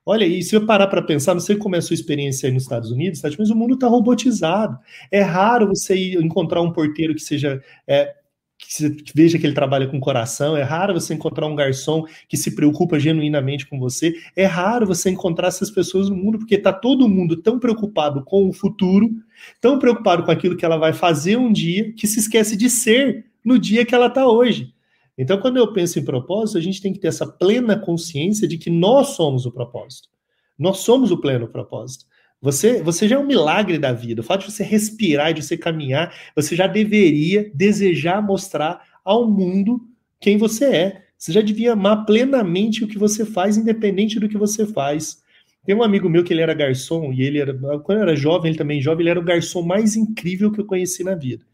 Olha, 0.05 0.25
e 0.25 0.43
se 0.43 0.53
eu 0.53 0.65
parar 0.65 0.87
para 0.87 1.01
pensar, 1.01 1.33
não 1.33 1.39
sei 1.39 1.55
como 1.55 1.75
é 1.75 1.79
a 1.79 1.81
sua 1.81 1.93
experiência 1.93 2.45
aí 2.45 2.53
nos 2.53 2.63
Estados 2.63 2.91
Unidos, 2.91 3.21
mas 3.39 3.49
o 3.49 3.55
mundo 3.55 3.75
está 3.75 3.87
robotizado. 3.87 4.77
É 5.09 5.21
raro 5.21 5.69
você 5.69 5.95
encontrar 6.15 6.61
um 6.61 6.73
porteiro 6.73 7.15
que 7.15 7.21
seja 7.21 7.63
é, 7.87 8.13
que 8.57 9.13
veja 9.15 9.39
que 9.39 9.45
ele 9.45 9.53
trabalha 9.53 9.87
com 9.87 9.97
coração, 10.01 10.57
é 10.57 10.63
raro 10.63 10.93
você 10.93 11.13
encontrar 11.13 11.47
um 11.47 11.55
garçom 11.55 12.03
que 12.27 12.35
se 12.35 12.53
preocupa 12.53 12.99
genuinamente 12.99 13.65
com 13.65 13.79
você, 13.79 14.13
é 14.35 14.45
raro 14.45 14.85
você 14.85 15.09
encontrar 15.09 15.47
essas 15.47 15.71
pessoas 15.71 16.09
no 16.09 16.17
mundo, 16.17 16.39
porque 16.39 16.55
está 16.55 16.73
todo 16.73 17.07
mundo 17.07 17.37
tão 17.37 17.57
preocupado 17.57 18.21
com 18.25 18.49
o 18.49 18.53
futuro, 18.53 19.09
tão 19.59 19.79
preocupado 19.79 20.23
com 20.23 20.31
aquilo 20.31 20.55
que 20.55 20.65
ela 20.65 20.77
vai 20.77 20.93
fazer 20.93 21.37
um 21.37 21.51
dia, 21.51 21.93
que 21.93 22.07
se 22.07 22.19
esquece 22.19 22.55
de 22.55 22.69
ser 22.69 23.25
no 23.43 23.57
dia 23.57 23.85
que 23.85 23.95
ela 23.95 24.07
está 24.07 24.27
hoje. 24.27 24.73
Então, 25.17 25.37
quando 25.37 25.57
eu 25.57 25.73
penso 25.73 25.99
em 25.99 26.05
propósito, 26.05 26.57
a 26.57 26.61
gente 26.61 26.81
tem 26.81 26.93
que 26.93 26.99
ter 26.99 27.09
essa 27.09 27.27
plena 27.27 27.77
consciência 27.77 28.47
de 28.47 28.57
que 28.57 28.69
nós 28.69 29.09
somos 29.09 29.45
o 29.45 29.51
propósito. 29.51 30.07
Nós 30.57 30.79
somos 30.79 31.11
o 31.11 31.17
pleno 31.17 31.47
propósito. 31.47 32.05
Você, 32.41 32.81
você 32.81 33.07
já 33.07 33.17
é 33.17 33.19
um 33.19 33.25
milagre 33.25 33.77
da 33.77 33.91
vida. 33.91 34.21
O 34.21 34.23
fato 34.23 34.45
de 34.45 34.51
você 34.51 34.63
respirar, 34.63 35.33
de 35.33 35.43
você 35.43 35.57
caminhar, 35.57 36.13
você 36.35 36.55
já 36.55 36.67
deveria 36.67 37.51
desejar 37.53 38.21
mostrar 38.21 38.81
ao 39.03 39.29
mundo 39.29 39.81
quem 40.21 40.37
você 40.37 40.65
é. 40.65 41.03
Você 41.17 41.33
já 41.33 41.41
devia 41.41 41.73
amar 41.73 42.05
plenamente 42.05 42.83
o 42.83 42.87
que 42.87 42.97
você 42.97 43.25
faz, 43.25 43.57
independente 43.57 44.19
do 44.19 44.29
que 44.29 44.37
você 44.37 44.65
faz. 44.65 45.21
Tem 45.65 45.75
um 45.75 45.83
amigo 45.83 46.09
meu 46.09 46.23
que 46.23 46.33
ele 46.33 46.41
era 46.41 46.53
garçom 46.53 47.11
e 47.13 47.21
ele 47.21 47.39
era, 47.39 47.53
quando 47.53 47.97
eu 47.99 48.03
era 48.03 48.15
jovem, 48.15 48.49
ele 48.49 48.57
também 48.57 48.81
jovem, 48.81 49.03
ele 49.03 49.09
era 49.09 49.19
o 49.19 49.23
garçom 49.23 49.61
mais 49.61 49.95
incrível 49.95 50.51
que 50.51 50.59
eu 50.59 50.65
conheci 50.65 51.03
na 51.03 51.15
vida. 51.15 51.45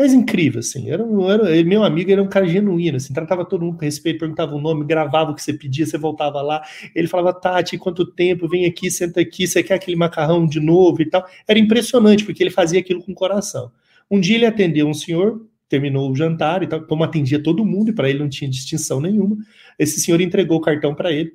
Mas 0.00 0.14
incrível, 0.14 0.60
assim. 0.60 0.90
Era, 0.90 1.02
era, 1.02 1.64
meu 1.64 1.84
amigo 1.84 2.10
era 2.10 2.22
um 2.22 2.26
cara 2.26 2.46
genuíno, 2.46 2.96
assim, 2.96 3.12
tratava 3.12 3.44
todo 3.44 3.64
mundo 3.66 3.76
com 3.76 3.84
respeito, 3.84 4.20
perguntava 4.20 4.54
o 4.54 4.60
nome, 4.60 4.82
gravava 4.86 5.30
o 5.30 5.34
que 5.34 5.42
você 5.42 5.52
pedia, 5.52 5.84
você 5.84 5.98
voltava 5.98 6.40
lá. 6.40 6.62
Ele 6.94 7.06
falava, 7.06 7.34
Tati, 7.38 7.76
quanto 7.76 8.06
tempo? 8.06 8.48
Vem 8.48 8.64
aqui, 8.64 8.90
senta 8.90 9.20
aqui, 9.20 9.46
você 9.46 9.62
quer 9.62 9.74
aquele 9.74 9.96
macarrão 9.98 10.46
de 10.46 10.58
novo 10.58 11.02
e 11.02 11.06
tal. 11.06 11.22
Era 11.46 11.58
impressionante, 11.58 12.24
porque 12.24 12.42
ele 12.42 12.50
fazia 12.50 12.80
aquilo 12.80 13.02
com 13.02 13.12
coração. 13.12 13.70
Um 14.10 14.18
dia 14.18 14.36
ele 14.36 14.46
atendeu 14.46 14.88
um 14.88 14.94
senhor, 14.94 15.46
terminou 15.68 16.10
o 16.10 16.16
jantar 16.16 16.62
e 16.62 16.66
tal, 16.66 16.80
como 16.86 17.04
atendia 17.04 17.42
todo 17.42 17.62
mundo, 17.62 17.90
e 17.90 17.94
para 17.94 18.08
ele 18.08 18.20
não 18.20 18.28
tinha 18.30 18.50
distinção 18.50 19.02
nenhuma. 19.02 19.36
Esse 19.78 20.00
senhor 20.00 20.20
entregou 20.22 20.56
o 20.56 20.62
cartão 20.62 20.94
para 20.94 21.12
ele 21.12 21.34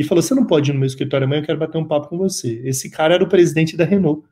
e 0.00 0.04
falou: 0.04 0.22
Você 0.22 0.34
não 0.34 0.46
pode 0.46 0.70
ir 0.70 0.72
no 0.72 0.80
meu 0.80 0.86
escritório 0.86 1.26
amanhã, 1.26 1.42
eu 1.42 1.46
quero 1.46 1.58
bater 1.58 1.76
um 1.76 1.84
papo 1.84 2.08
com 2.08 2.16
você. 2.16 2.62
Esse 2.64 2.90
cara 2.90 3.14
era 3.14 3.22
o 3.22 3.28
presidente 3.28 3.76
da 3.76 3.84
Renault. 3.84 4.26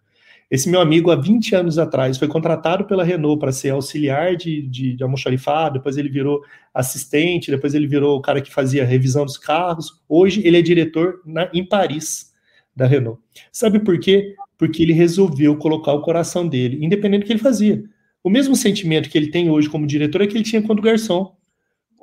Esse 0.50 0.66
meu 0.66 0.80
amigo, 0.80 1.10
há 1.10 1.16
20 1.16 1.54
anos 1.54 1.78
atrás, 1.78 2.16
foi 2.16 2.26
contratado 2.26 2.86
pela 2.86 3.04
Renault 3.04 3.38
para 3.38 3.52
ser 3.52 3.68
auxiliar 3.68 4.34
de, 4.34 4.62
de, 4.62 4.94
de 4.94 5.02
almoxarifado, 5.02 5.74
depois 5.74 5.98
ele 5.98 6.08
virou 6.08 6.40
assistente, 6.72 7.50
depois 7.50 7.74
ele 7.74 7.86
virou 7.86 8.16
o 8.16 8.22
cara 8.22 8.40
que 8.40 8.50
fazia 8.50 8.82
revisão 8.82 9.26
dos 9.26 9.36
carros. 9.36 10.02
Hoje 10.08 10.40
ele 10.42 10.56
é 10.56 10.62
diretor 10.62 11.20
na, 11.26 11.50
em 11.52 11.62
Paris 11.62 12.32
da 12.74 12.86
Renault. 12.86 13.20
Sabe 13.52 13.78
por 13.78 14.00
quê? 14.00 14.34
Porque 14.56 14.82
ele 14.82 14.94
resolveu 14.94 15.54
colocar 15.58 15.92
o 15.92 16.00
coração 16.00 16.48
dele, 16.48 16.82
independente 16.82 17.24
do 17.24 17.26
que 17.26 17.32
ele 17.34 17.40
fazia. 17.40 17.84
O 18.24 18.30
mesmo 18.30 18.56
sentimento 18.56 19.10
que 19.10 19.18
ele 19.18 19.30
tem 19.30 19.50
hoje 19.50 19.68
como 19.68 19.86
diretor 19.86 20.22
é 20.22 20.26
que 20.26 20.34
ele 20.34 20.44
tinha 20.44 20.62
quando 20.62 20.80
garçom. 20.80 21.36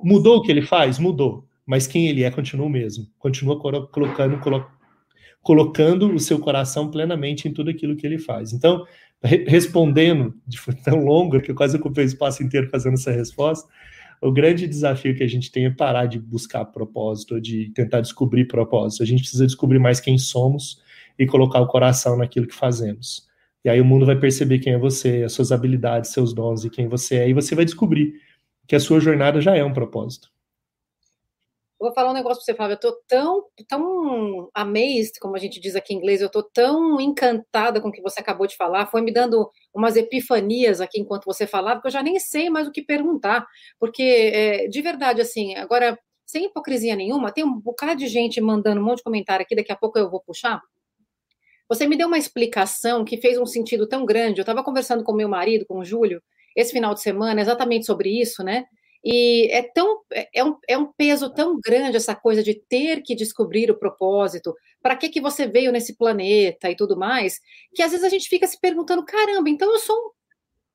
Mudou 0.03 0.37
o 0.37 0.41
que 0.43 0.51
ele 0.51 0.61
faz? 0.61 0.99
Mudou. 0.99 1.47
Mas 1.65 1.87
quem 1.87 2.07
ele 2.07 2.23
é 2.23 2.31
continua 2.31 2.67
o 2.67 2.69
mesmo. 2.69 3.07
Continua 3.17 3.59
colocando, 3.59 4.39
colocando 5.41 6.13
o 6.13 6.19
seu 6.19 6.39
coração 6.39 6.91
plenamente 6.91 7.47
em 7.47 7.53
tudo 7.53 7.69
aquilo 7.69 7.95
que 7.95 8.05
ele 8.05 8.19
faz. 8.19 8.53
Então, 8.53 8.85
re 9.23 9.45
respondendo 9.47 10.35
de 10.45 10.59
forma 10.59 10.81
tão 10.83 11.03
longa 11.03 11.41
que 11.41 11.49
eu 11.49 11.55
quase 11.55 11.77
ocupei 11.77 12.03
o 12.03 12.07
espaço 12.07 12.43
inteiro 12.43 12.69
fazendo 12.69 12.93
essa 12.93 13.11
resposta, 13.11 13.67
o 14.21 14.31
grande 14.31 14.67
desafio 14.67 15.15
que 15.15 15.23
a 15.23 15.27
gente 15.27 15.51
tem 15.51 15.65
é 15.65 15.69
parar 15.69 16.05
de 16.05 16.19
buscar 16.19 16.65
propósito, 16.65 17.39
de 17.41 17.69
tentar 17.71 18.01
descobrir 18.01 18.45
propósito. 18.45 19.03
A 19.03 19.05
gente 19.05 19.21
precisa 19.21 19.45
descobrir 19.45 19.79
mais 19.79 19.99
quem 19.99 20.17
somos 20.17 20.81
e 21.17 21.25
colocar 21.25 21.59
o 21.61 21.67
coração 21.67 22.17
naquilo 22.17 22.47
que 22.47 22.55
fazemos. 22.55 23.27
E 23.63 23.69
aí 23.69 23.81
o 23.81 23.85
mundo 23.85 24.05
vai 24.05 24.15
perceber 24.15 24.59
quem 24.59 24.73
é 24.73 24.77
você, 24.77 25.23
as 25.23 25.33
suas 25.33 25.51
habilidades, 25.51 26.11
seus 26.11 26.33
dons 26.33 26.63
e 26.63 26.69
quem 26.69 26.87
você 26.87 27.15
é, 27.15 27.29
e 27.29 27.33
você 27.33 27.55
vai 27.55 27.65
descobrir 27.65 28.13
que 28.67 28.75
a 28.75 28.79
sua 28.79 28.99
jornada 28.99 29.41
já 29.41 29.55
é 29.55 29.63
um 29.63 29.73
propósito. 29.73 30.29
Vou 31.79 31.93
falar 31.93 32.11
um 32.11 32.13
negócio 32.13 32.37
para 32.37 32.45
você, 32.45 32.55
Flávio. 32.55 32.75
Eu 32.75 32.79
tô 32.79 33.01
tão, 33.07 33.43
tão 33.67 34.49
amazed, 34.53 35.19
como 35.19 35.35
a 35.35 35.39
gente 35.39 35.59
diz 35.59 35.75
aqui 35.75 35.93
em 35.93 35.97
inglês, 35.97 36.21
eu 36.21 36.29
tô 36.29 36.43
tão 36.43 36.99
encantada 36.99 37.81
com 37.81 37.89
o 37.89 37.91
que 37.91 38.01
você 38.01 38.19
acabou 38.19 38.47
de 38.47 38.55
falar. 38.55 38.87
Foi 38.87 39.01
me 39.01 39.11
dando 39.11 39.49
umas 39.73 39.95
epifanias 39.95 40.81
aqui 40.81 40.99
enquanto 40.99 41.25
você 41.25 41.45
falava, 41.45 41.81
que 41.81 41.87
eu 41.87 41.91
já 41.91 42.01
nem 42.01 42.19
sei 42.19 42.49
mais 42.49 42.67
o 42.67 42.71
que 42.71 42.81
perguntar. 42.81 43.45
Porque, 43.79 44.03
é, 44.03 44.67
de 44.67 44.81
verdade, 44.81 45.21
assim, 45.21 45.55
agora, 45.55 45.97
sem 46.25 46.45
hipocrisia 46.45 46.95
nenhuma, 46.95 47.31
tem 47.31 47.43
um 47.43 47.59
bocado 47.59 47.97
de 47.97 48.07
gente 48.07 48.39
mandando 48.41 48.81
um 48.81 48.83
monte 48.83 48.97
de 48.97 49.03
comentário 49.03 49.43
aqui, 49.43 49.55
daqui 49.55 49.71
a 49.71 49.77
pouco 49.77 49.99
eu 49.99 50.09
vou 50.09 50.21
puxar. 50.21 50.61
Você 51.67 51.87
me 51.87 51.97
deu 51.97 52.07
uma 52.07 52.17
explicação 52.17 53.03
que 53.03 53.17
fez 53.17 53.37
um 53.39 53.45
sentido 53.45 53.87
tão 53.87 54.05
grande. 54.05 54.39
Eu 54.39 54.43
estava 54.43 54.63
conversando 54.63 55.03
com 55.03 55.13
meu 55.13 55.27
marido, 55.27 55.65
com 55.65 55.79
o 55.79 55.85
Júlio, 55.85 56.21
esse 56.55 56.71
final 56.71 56.93
de 56.93 57.01
semana, 57.01 57.41
exatamente 57.41 57.85
sobre 57.85 58.09
isso, 58.09 58.43
né? 58.43 58.65
E 59.05 59.47
é 59.51 59.61
tão 59.61 60.01
é 60.33 60.43
um, 60.43 60.57
é 60.67 60.77
um 60.77 60.91
peso 60.91 61.29
tão 61.31 61.59
grande 61.63 61.95
essa 61.97 62.15
coisa 62.15 62.41
de 62.41 62.55
ter 62.55 63.03
que 63.03 63.13
descobrir 63.13 63.69
o 63.69 63.77
propósito, 63.77 64.55
para 64.81 64.95
que 64.95 65.09
que 65.09 65.21
você 65.21 65.45
veio 65.45 65.71
nesse 65.71 65.95
planeta 65.95 66.71
e 66.71 66.75
tudo 66.75 66.97
mais, 66.97 67.39
que 67.73 67.83
às 67.83 67.91
vezes 67.91 68.05
a 68.05 68.09
gente 68.09 68.27
fica 68.27 68.47
se 68.47 68.59
perguntando, 68.59 69.05
caramba, 69.05 69.47
então 69.49 69.71
eu 69.71 69.77
sou 69.79 69.95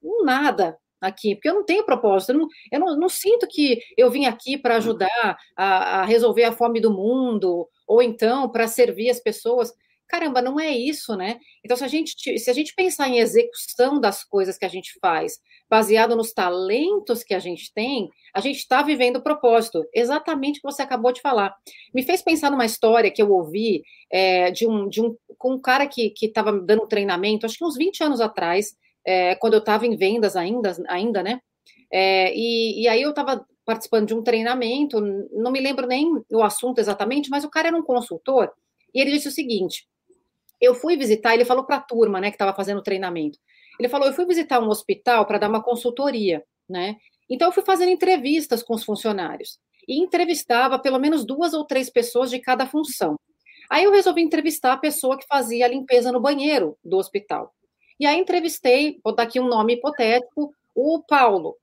um, 0.02 0.22
um 0.22 0.24
nada 0.24 0.78
aqui, 1.00 1.34
porque 1.34 1.48
eu 1.48 1.54
não 1.54 1.64
tenho 1.64 1.84
propósito, 1.84 2.30
eu 2.32 2.38
não, 2.38 2.48
eu 2.70 2.80
não, 2.80 2.96
não 2.96 3.08
sinto 3.08 3.48
que 3.48 3.80
eu 3.96 4.10
vim 4.10 4.26
aqui 4.26 4.56
para 4.58 4.76
ajudar 4.76 5.36
a, 5.56 6.00
a 6.02 6.04
resolver 6.04 6.44
a 6.44 6.52
fome 6.52 6.80
do 6.80 6.92
mundo, 6.92 7.68
ou 7.86 8.02
então 8.02 8.48
para 8.48 8.68
servir 8.68 9.10
as 9.10 9.18
pessoas 9.20 9.72
caramba, 10.10 10.42
não 10.42 10.58
é 10.58 10.70
isso, 10.72 11.16
né? 11.16 11.38
Então, 11.64 11.76
se 11.76 11.84
a 11.84 11.88
gente, 11.88 12.38
se 12.38 12.50
a 12.50 12.52
gente 12.52 12.74
pensar 12.74 13.08
em 13.08 13.18
execução 13.18 14.00
das 14.00 14.24
coisas 14.24 14.58
que 14.58 14.64
a 14.64 14.68
gente 14.68 14.92
faz, 15.00 15.38
baseado 15.68 16.16
nos 16.16 16.32
talentos 16.32 17.22
que 17.22 17.32
a 17.32 17.38
gente 17.38 17.72
tem, 17.72 18.10
a 18.34 18.40
gente 18.40 18.56
está 18.56 18.82
vivendo 18.82 19.16
o 19.16 19.22
propósito, 19.22 19.86
exatamente 19.94 20.58
o 20.58 20.62
que 20.62 20.72
você 20.72 20.82
acabou 20.82 21.12
de 21.12 21.20
falar. 21.20 21.54
Me 21.94 22.02
fez 22.02 22.22
pensar 22.22 22.50
numa 22.50 22.66
história 22.66 23.10
que 23.10 23.22
eu 23.22 23.30
ouvi 23.30 23.82
é, 24.12 24.50
de, 24.50 24.66
um, 24.66 24.88
de 24.88 25.00
um, 25.00 25.16
com 25.38 25.54
um 25.54 25.60
cara 25.60 25.86
que 25.86 26.12
estava 26.20 26.52
dando 26.52 26.88
treinamento, 26.88 27.46
acho 27.46 27.56
que 27.56 27.64
uns 27.64 27.76
20 27.76 28.02
anos 28.02 28.20
atrás, 28.20 28.74
é, 29.06 29.36
quando 29.36 29.54
eu 29.54 29.60
estava 29.60 29.86
em 29.86 29.96
vendas 29.96 30.34
ainda, 30.34 30.76
ainda 30.88 31.22
né? 31.22 31.40
É, 31.92 32.34
e, 32.34 32.82
e 32.82 32.88
aí 32.88 33.02
eu 33.02 33.10
estava 33.10 33.46
participando 33.64 34.08
de 34.08 34.14
um 34.14 34.22
treinamento, 34.22 35.00
não 35.32 35.52
me 35.52 35.60
lembro 35.60 35.86
nem 35.86 36.10
o 36.32 36.42
assunto 36.42 36.80
exatamente, 36.80 37.30
mas 37.30 37.44
o 37.44 37.50
cara 37.50 37.68
era 37.68 37.76
um 37.76 37.82
consultor, 37.82 38.50
e 38.94 39.00
ele 39.00 39.12
disse 39.12 39.28
o 39.28 39.32
seguinte: 39.32 39.86
eu 40.60 40.74
fui 40.74 40.96
visitar, 40.96 41.34
ele 41.34 41.44
falou 41.44 41.64
para 41.64 41.76
a 41.76 41.80
turma, 41.80 42.20
né, 42.20 42.30
que 42.30 42.34
estava 42.34 42.54
fazendo 42.54 42.82
treinamento. 42.82 43.38
Ele 43.78 43.88
falou: 43.88 44.06
eu 44.06 44.12
fui 44.12 44.26
visitar 44.26 44.60
um 44.60 44.68
hospital 44.68 45.26
para 45.26 45.38
dar 45.38 45.48
uma 45.48 45.62
consultoria, 45.62 46.44
né? 46.68 46.96
Então 47.28 47.48
eu 47.48 47.52
fui 47.52 47.62
fazendo 47.62 47.90
entrevistas 47.90 48.62
com 48.62 48.74
os 48.74 48.84
funcionários 48.84 49.58
e 49.88 49.98
entrevistava 49.98 50.78
pelo 50.78 50.98
menos 50.98 51.24
duas 51.24 51.54
ou 51.54 51.64
três 51.64 51.88
pessoas 51.88 52.30
de 52.30 52.38
cada 52.38 52.66
função. 52.66 53.16
Aí 53.70 53.84
eu 53.84 53.92
resolvi 53.92 54.20
entrevistar 54.20 54.72
a 54.72 54.76
pessoa 54.76 55.16
que 55.16 55.26
fazia 55.26 55.64
a 55.64 55.68
limpeza 55.68 56.10
no 56.10 56.20
banheiro 56.20 56.76
do 56.84 56.96
hospital. 56.96 57.54
E 57.98 58.06
aí 58.06 58.18
entrevistei, 58.18 58.98
vou 59.04 59.14
dar 59.14 59.24
aqui 59.24 59.38
um 59.38 59.46
nome 59.46 59.74
hipotético, 59.74 60.52
o 60.74 61.02
Paulo. 61.06 61.56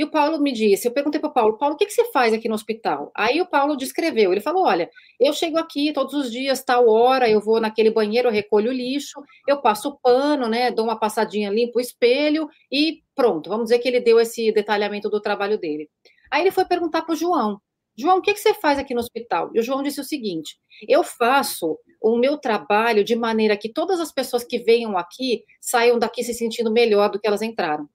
E 0.00 0.04
o 0.04 0.10
Paulo 0.10 0.40
me 0.40 0.50
disse, 0.50 0.88
eu 0.88 0.92
perguntei 0.92 1.20
para 1.20 1.28
o 1.28 1.32
Paulo, 1.32 1.58
Paulo, 1.58 1.74
o 1.74 1.76
que, 1.76 1.84
que, 1.84 1.92
você 1.92 2.10
faz 2.10 2.32
aqui 2.32 2.48
no 2.48 2.54
hospital? 2.54 3.12
Aí 3.14 3.38
o 3.38 3.46
Paulo 3.46 3.76
descreveu, 3.76 4.32
ele 4.32 4.40
falou, 4.40 4.64
olha, 4.64 4.88
eu 5.20 5.30
chego 5.34 5.58
aqui 5.58 5.92
todos 5.92 6.14
os 6.14 6.32
dias, 6.32 6.64
tal 6.64 6.88
hora, 6.88 7.28
eu 7.28 7.38
vou 7.38 7.60
naquele 7.60 7.90
banheiro, 7.90 8.28
eu 8.28 8.32
recolho 8.32 8.70
o 8.70 8.72
lixo, 8.72 9.22
eu 9.46 9.60
passo 9.60 9.90
o 9.90 9.98
pano, 9.98 10.48
né, 10.48 10.70
dou 10.70 10.86
uma 10.86 10.98
passadinha, 10.98 11.50
limpo 11.50 11.76
o 11.76 11.82
espelho 11.82 12.48
e 12.72 13.02
pronto, 13.14 13.50
vamos 13.50 13.64
dizer 13.64 13.78
que 13.78 13.88
ele 13.88 14.00
deu 14.00 14.18
esse 14.18 14.50
detalhamento 14.52 15.10
do 15.10 15.20
trabalho 15.20 15.58
dele. 15.58 15.90
Aí 16.30 16.40
ele 16.44 16.50
foi 16.50 16.64
perguntar 16.64 17.02
para 17.02 17.12
o 17.12 17.16
João, 17.16 17.60
João, 17.94 18.20
o 18.20 18.22
que, 18.22 18.32
que 18.32 18.40
você 18.40 18.54
faz 18.54 18.78
aqui 18.78 18.94
no 18.94 19.00
hospital? 19.00 19.50
E 19.52 19.60
o 19.60 19.62
João 19.62 19.82
disse 19.82 20.00
o 20.00 20.04
seguinte, 20.04 20.56
eu 20.88 21.04
faço 21.04 21.78
o 22.00 22.16
meu 22.16 22.38
trabalho 22.38 23.04
de 23.04 23.14
maneira 23.14 23.54
que 23.54 23.70
todas 23.70 24.00
as 24.00 24.10
pessoas 24.10 24.44
que 24.44 24.60
venham 24.60 24.96
aqui 24.96 25.44
saiam 25.60 25.98
daqui 25.98 26.24
se 26.24 26.32
sentindo 26.32 26.72
melhor 26.72 27.10
do 27.10 27.20
que 27.20 27.26
elas 27.26 27.42
entraram 27.42 27.86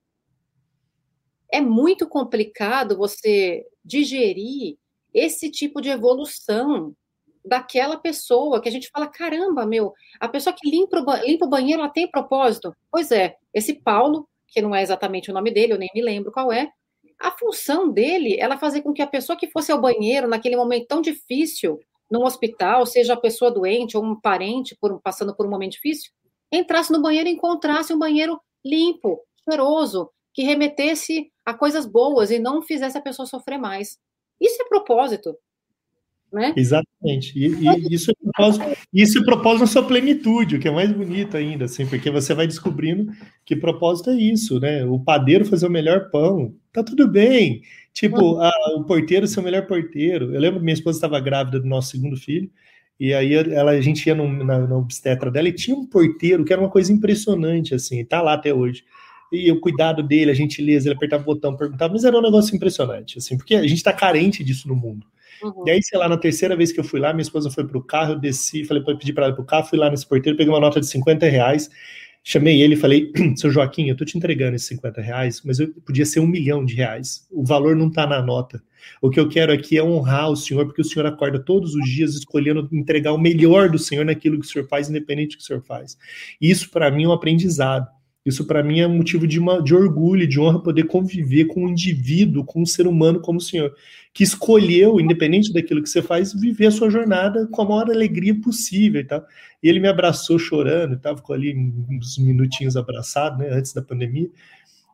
é 1.52 1.62
muito 1.62 2.08
complicado 2.08 2.98
você 2.98 3.66
digerir 3.84 4.78
esse 5.14 5.50
tipo 5.50 5.82
de 5.82 5.90
evolução 5.90 6.94
daquela 7.46 7.98
pessoa 7.98 8.60
que 8.60 8.68
a 8.68 8.72
gente 8.72 8.90
fala, 8.90 9.08
caramba, 9.08 9.66
meu, 9.66 9.94
a 10.20 10.28
pessoa 10.28 10.54
que 10.54 10.70
limpa 10.70 10.98
limpa 11.24 11.46
o 11.46 11.50
banheiro, 11.50 11.82
ela 11.82 11.92
tem 11.92 12.10
propósito. 12.10 12.76
Pois 12.92 13.12
é, 13.12 13.36
esse 13.54 13.74
Paulo, 13.74 14.28
que 14.48 14.62
não 14.62 14.76
é 14.76 14.82
exatamente 14.82 15.30
o 15.30 15.34
nome 15.34 15.52
dele, 15.52 15.74
eu 15.74 15.78
nem 15.78 15.90
me 15.94 16.02
lembro 16.02 16.32
qual 16.32 16.52
é, 16.52 16.72
a 17.20 17.32
função 17.32 17.90
dele 17.90 18.38
era 18.40 18.58
fazer 18.58 18.82
com 18.82 18.94
que 18.94 19.02
a 19.02 19.08
pessoa 19.08 19.38
que 19.38 19.50
fosse 19.50 19.72
ao 19.72 19.80
banheiro 19.80 20.28
naquele 20.28 20.56
momento 20.56 20.88
tão 20.88 21.02
difícil, 21.02 21.80
num 22.10 22.24
hospital, 22.24 22.86
seja 22.86 23.14
a 23.14 23.20
pessoa 23.20 23.52
doente 23.52 23.96
ou 23.96 24.04
um 24.04 24.20
parente 24.20 24.76
por, 24.80 25.00
passando 25.02 25.36
por 25.36 25.46
um 25.46 25.50
momento 25.50 25.74
difícil, 25.74 26.12
entrasse 26.52 26.92
no 26.92 27.02
banheiro 27.02 27.30
e 27.30 27.34
encontrasse 27.34 27.94
um 27.94 28.00
banheiro 28.00 28.40
limpo, 28.64 29.22
cheiroso, 29.48 30.10
que 30.36 30.44
remetesse 30.44 31.32
a 31.46 31.54
coisas 31.54 31.86
boas 31.86 32.30
e 32.30 32.38
não 32.38 32.62
fizesse 32.62 32.98
a 32.98 33.02
pessoa 33.02 33.26
sofrer 33.26 33.58
mais. 33.58 33.98
Isso 34.40 34.62
é 34.62 34.66
propósito. 34.68 35.34
Né? 36.34 36.54
Exatamente. 36.58 37.32
E, 37.40 37.46
e 37.46 37.96
isso, 37.96 38.12
é 38.12 38.14
propósito, 38.22 38.66
isso 38.94 39.20
é 39.20 39.24
propósito 39.24 39.62
na 39.62 39.68
sua 39.68 39.84
plenitude, 39.88 40.58
o 40.58 40.60
que 40.60 40.68
é 40.68 40.72
mais 40.72 40.92
bonito 40.92 41.38
ainda, 41.38 41.64
assim, 41.64 41.86
porque 41.86 42.12
você 42.12 42.34
vai 42.34 42.46
descobrindo 42.46 43.10
que 43.46 43.56
propósito 43.56 44.10
é 44.10 44.16
isso, 44.16 44.60
né? 44.60 44.84
O 44.84 45.00
padeiro 45.00 45.46
fazer 45.46 45.68
o 45.68 45.72
melhor 45.72 46.10
pão, 46.10 46.54
tá 46.74 46.84
tudo 46.84 47.08
bem. 47.08 47.62
Tipo, 47.94 48.38
a, 48.42 48.52
o 48.76 48.84
porteiro 48.84 49.28
ser 49.28 49.40
o 49.40 49.44
melhor 49.44 49.66
porteiro. 49.66 50.36
Eu 50.36 50.42
lembro 50.42 50.60
que 50.60 50.66
minha 50.66 50.74
esposa 50.74 50.98
estava 50.98 51.22
grávida 51.22 51.62
do 51.62 51.68
nosso 51.68 51.92
segundo 51.92 52.18
filho, 52.18 52.52
e 53.00 53.14
aí 53.14 53.34
ela, 53.34 53.72
a 53.72 53.82
gente 53.82 54.06
ia 54.06 54.16
no, 54.16 54.28
na, 54.44 54.68
na 54.68 54.78
obstetra 54.78 55.32
dela 55.32 55.48
e 55.48 55.54
tinha 55.54 55.78
um 55.78 55.86
porteiro 55.86 56.44
que 56.44 56.52
era 56.52 56.62
uma 56.62 56.70
coisa 56.70 56.92
impressionante, 56.92 57.74
assim, 57.74 58.04
tá 58.04 58.22
lá 58.22 58.34
até 58.34 58.54
hoje 58.54 58.84
e 59.36 59.52
o 59.52 59.60
cuidado 59.60 60.02
dele, 60.02 60.32
a 60.32 60.34
gentileza, 60.34 60.88
ele 60.88 60.96
apertava 60.96 61.24
o 61.24 61.26
botão, 61.26 61.56
perguntava, 61.56 61.94
mas 61.94 62.04
era 62.04 62.18
um 62.18 62.22
negócio 62.22 62.56
impressionante, 62.56 63.18
assim, 63.18 63.38
porque 63.38 63.56
a 63.56 63.62
gente 63.62 63.76
está 63.76 63.94
carente 63.94 64.44
disso 64.44 64.68
no 64.68 64.76
mundo. 64.76 65.06
Uhum. 65.44 65.64
E 65.68 65.72
aí, 65.72 65.84
sei 65.84 66.00
lá, 66.00 66.08
na 66.08 66.18
terceira 66.18 66.56
vez 66.56 66.72
que 66.72 66.80
eu 66.80 66.84
fui 66.84 67.00
lá, 67.00 67.14
minha 67.14 67.22
esposa 67.22 67.50
foi 67.50 67.66
pro 67.66 67.84
carro, 67.84 68.14
eu 68.14 68.20
desci, 68.20 68.64
falei 68.64 68.84
para 68.84 68.96
pedir 68.96 69.14
para 69.14 69.26
ela 69.26 69.36
pro 69.36 69.46
carro, 69.46 69.68
fui 69.68 69.78
lá 69.78 69.90
nesse 69.90 70.08
porteiro, 70.08 70.38
peguei 70.38 70.52
uma 70.52 70.60
nota 70.60 70.80
de 70.80 70.88
50 70.88 71.28
reais, 71.28 71.70
chamei 72.24 72.62
ele 72.62 72.74
e 72.74 72.78
falei, 72.78 73.12
seu 73.36 73.52
Joaquim, 73.52 73.88
eu 73.88 73.96
tô 73.96 74.04
te 74.06 74.18
entregando 74.18 74.56
esses 74.56 74.68
50 74.70 75.02
reais, 75.02 75.42
mas 75.46 75.60
eu 75.60 75.70
podia 75.86 76.06
ser 76.06 76.20
um 76.20 76.28
milhão 76.28 76.66
de 76.66 76.74
reais. 76.74 77.28
O 77.32 77.44
valor 77.46 77.76
não 77.76 77.90
tá 77.92 78.08
na 78.08 78.22
nota. 78.22 78.62
O 79.02 79.10
que 79.10 79.20
eu 79.20 79.28
quero 79.28 79.52
aqui 79.52 79.78
é 79.78 79.84
honrar 79.84 80.30
o 80.30 80.36
senhor, 80.36 80.66
porque 80.66 80.82
o 80.82 80.86
senhor 80.86 81.06
acorda 81.06 81.40
todos 81.40 81.76
os 81.76 81.90
dias 81.90 82.16
escolhendo 82.16 82.68
entregar 82.72 83.14
o 83.14 83.18
melhor 83.18 83.70
do 83.70 83.80
senhor 83.80 84.06
naquilo 84.06 84.40
que 84.40 84.46
o 84.46 84.50
senhor 84.50 84.68
faz, 84.68 84.90
independente 84.90 85.36
do 85.36 85.38
que 85.38 85.44
o 85.44 85.46
senhor 85.46 85.62
faz. 85.62 85.98
E 86.40 86.50
isso, 86.50 86.70
para 86.70 86.90
mim, 86.92 87.04
é 87.04 87.08
um 87.08 87.12
aprendizado. 87.12 87.88
Isso 88.26 88.44
para 88.46 88.64
mim 88.64 88.80
é 88.80 88.88
motivo 88.88 89.28
de, 89.28 89.40
uma, 89.40 89.62
de 89.62 89.76
orgulho, 89.76 90.28
de 90.28 90.40
honra 90.40 90.64
poder 90.64 90.86
conviver 90.86 91.46
com 91.46 91.66
um 91.66 91.70
indivíduo, 91.70 92.44
com 92.44 92.64
um 92.64 92.66
ser 92.66 92.88
humano 92.88 93.22
como 93.22 93.38
o 93.38 93.42
senhor, 93.42 93.72
que 94.12 94.24
escolheu, 94.24 95.00
independente 95.00 95.54
daquilo 95.54 95.84
que 95.84 95.90
você 95.90 96.02
faz, 96.02 96.34
viver 96.34 96.66
a 96.66 96.72
sua 96.72 96.90
jornada 96.90 97.48
com 97.48 97.62
a 97.62 97.66
maior 97.66 97.92
alegria 97.92 98.34
possível 98.42 99.00
e 99.00 99.04
tal. 99.04 99.24
E 99.62 99.70
ele 99.70 99.80
me 99.80 99.88
abraçou 99.88 100.40
chorando 100.40 100.96
e 100.96 101.16
ficou 101.16 101.36
ali 101.36 101.56
uns 101.56 102.18
minutinhos 102.18 102.76
abraçado, 102.76 103.38
né, 103.38 103.50
antes 103.52 103.74
da 103.74 103.82
pandemia. 103.82 104.30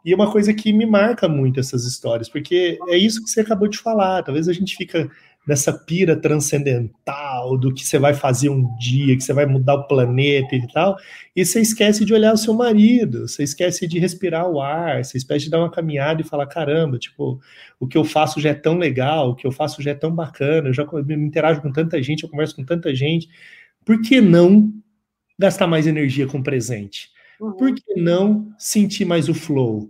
E 0.03 0.11
é 0.11 0.15
uma 0.15 0.31
coisa 0.31 0.53
que 0.53 0.73
me 0.73 0.85
marca 0.85 1.29
muito 1.29 1.59
essas 1.59 1.85
histórias, 1.85 2.27
porque 2.27 2.79
é 2.87 2.97
isso 2.97 3.23
que 3.23 3.29
você 3.29 3.41
acabou 3.41 3.67
de 3.67 3.77
falar. 3.77 4.23
Talvez 4.23 4.49
a 4.49 4.53
gente 4.53 4.75
fica 4.75 5.09
nessa 5.47 5.73
pira 5.73 6.15
transcendental 6.15 7.57
do 7.57 7.73
que 7.73 7.83
você 7.83 7.97
vai 7.97 8.13
fazer 8.13 8.49
um 8.49 8.75
dia, 8.77 9.15
que 9.17 9.23
você 9.23 9.33
vai 9.33 9.45
mudar 9.45 9.73
o 9.73 9.87
planeta 9.87 10.55
e 10.55 10.67
tal, 10.71 10.95
e 11.35 11.43
você 11.43 11.59
esquece 11.59 12.05
de 12.05 12.13
olhar 12.13 12.33
o 12.33 12.37
seu 12.37 12.53
marido, 12.53 13.27
você 13.27 13.43
esquece 13.43 13.87
de 13.87 13.97
respirar 13.97 14.47
o 14.47 14.61
ar, 14.61 15.03
você 15.03 15.17
esquece 15.17 15.45
de 15.45 15.51
dar 15.51 15.59
uma 15.59 15.71
caminhada 15.71 16.21
e 16.21 16.25
falar, 16.25 16.45
caramba, 16.45 16.99
tipo, 16.99 17.39
o 17.79 17.87
que 17.87 17.97
eu 17.97 18.03
faço 18.03 18.39
já 18.39 18.51
é 18.51 18.53
tão 18.53 18.77
legal, 18.77 19.31
o 19.31 19.35
que 19.35 19.47
eu 19.47 19.51
faço 19.51 19.81
já 19.81 19.91
é 19.91 19.95
tão 19.95 20.13
bacana, 20.13 20.69
eu 20.69 20.73
já 20.73 20.85
me 20.85 21.15
interajo 21.15 21.61
com 21.61 21.71
tanta 21.71 22.01
gente, 22.01 22.23
eu 22.23 22.29
converso 22.29 22.55
com 22.55 22.63
tanta 22.63 22.93
gente, 22.93 23.27
por 23.83 23.99
que 24.01 24.21
não 24.21 24.71
gastar 25.39 25.65
mais 25.65 25.87
energia 25.87 26.27
com 26.27 26.37
o 26.37 26.43
presente? 26.43 27.09
Uhum. 27.39 27.53
Por 27.53 27.73
que 27.73 27.99
não 27.99 28.53
sentir 28.59 29.05
mais 29.05 29.27
o 29.27 29.33
flow? 29.33 29.89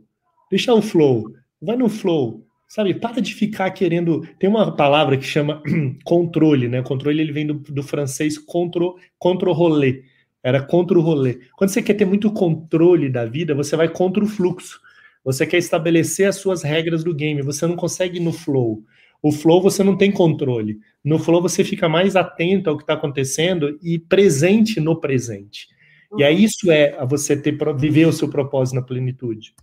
Deixar 0.49 0.73
o 0.73 0.81
flow, 0.81 1.33
vai 1.61 1.75
no 1.75 1.89
flow, 1.89 2.45
Sabe, 2.71 2.93
para 2.93 3.21
de 3.21 3.35
ficar 3.35 3.69
querendo. 3.71 4.25
Tem 4.39 4.49
uma 4.49 4.73
palavra 4.73 5.17
que 5.17 5.25
chama 5.25 5.61
controle, 6.05 6.69
né? 6.69 6.81
Controle 6.81 7.19
ele 7.19 7.33
vem 7.33 7.45
do, 7.45 7.55
do 7.55 7.83
francês 7.83 8.37
contro, 8.37 8.95
contra 9.19 9.51
rolê. 9.51 10.05
Era 10.41 10.63
contra 10.63 10.97
o 10.97 11.01
rolê. 11.01 11.41
Quando 11.57 11.69
você 11.69 11.81
quer 11.81 11.95
ter 11.95 12.05
muito 12.05 12.31
controle 12.31 13.09
da 13.09 13.25
vida, 13.25 13.53
você 13.53 13.75
vai 13.75 13.89
contra 13.89 14.23
o 14.23 14.27
fluxo. 14.27 14.79
Você 15.21 15.45
quer 15.45 15.57
estabelecer 15.57 16.29
as 16.29 16.37
suas 16.37 16.63
regras 16.63 17.03
do 17.03 17.13
game, 17.13 17.41
você 17.41 17.67
não 17.67 17.75
consegue 17.75 18.19
ir 18.19 18.21
no 18.21 18.31
flow. 18.31 18.81
O 19.21 19.33
flow 19.33 19.61
você 19.61 19.83
não 19.83 19.97
tem 19.97 20.09
controle. 20.09 20.79
No 21.03 21.19
flow 21.19 21.41
você 21.41 21.65
fica 21.65 21.89
mais 21.89 22.15
atento 22.15 22.69
ao 22.69 22.77
que 22.77 22.83
está 22.83 22.93
acontecendo 22.93 23.77
e 23.83 23.99
presente 23.99 24.79
no 24.79 24.97
presente. 24.97 25.67
E 26.17 26.23
aí 26.23 26.41
isso 26.41 26.71
é 26.71 27.05
você 27.05 27.35
ter 27.35 27.57
viver 27.77 28.07
o 28.07 28.13
seu 28.13 28.29
propósito 28.29 28.75
na 28.75 28.81
plenitude. 28.81 29.53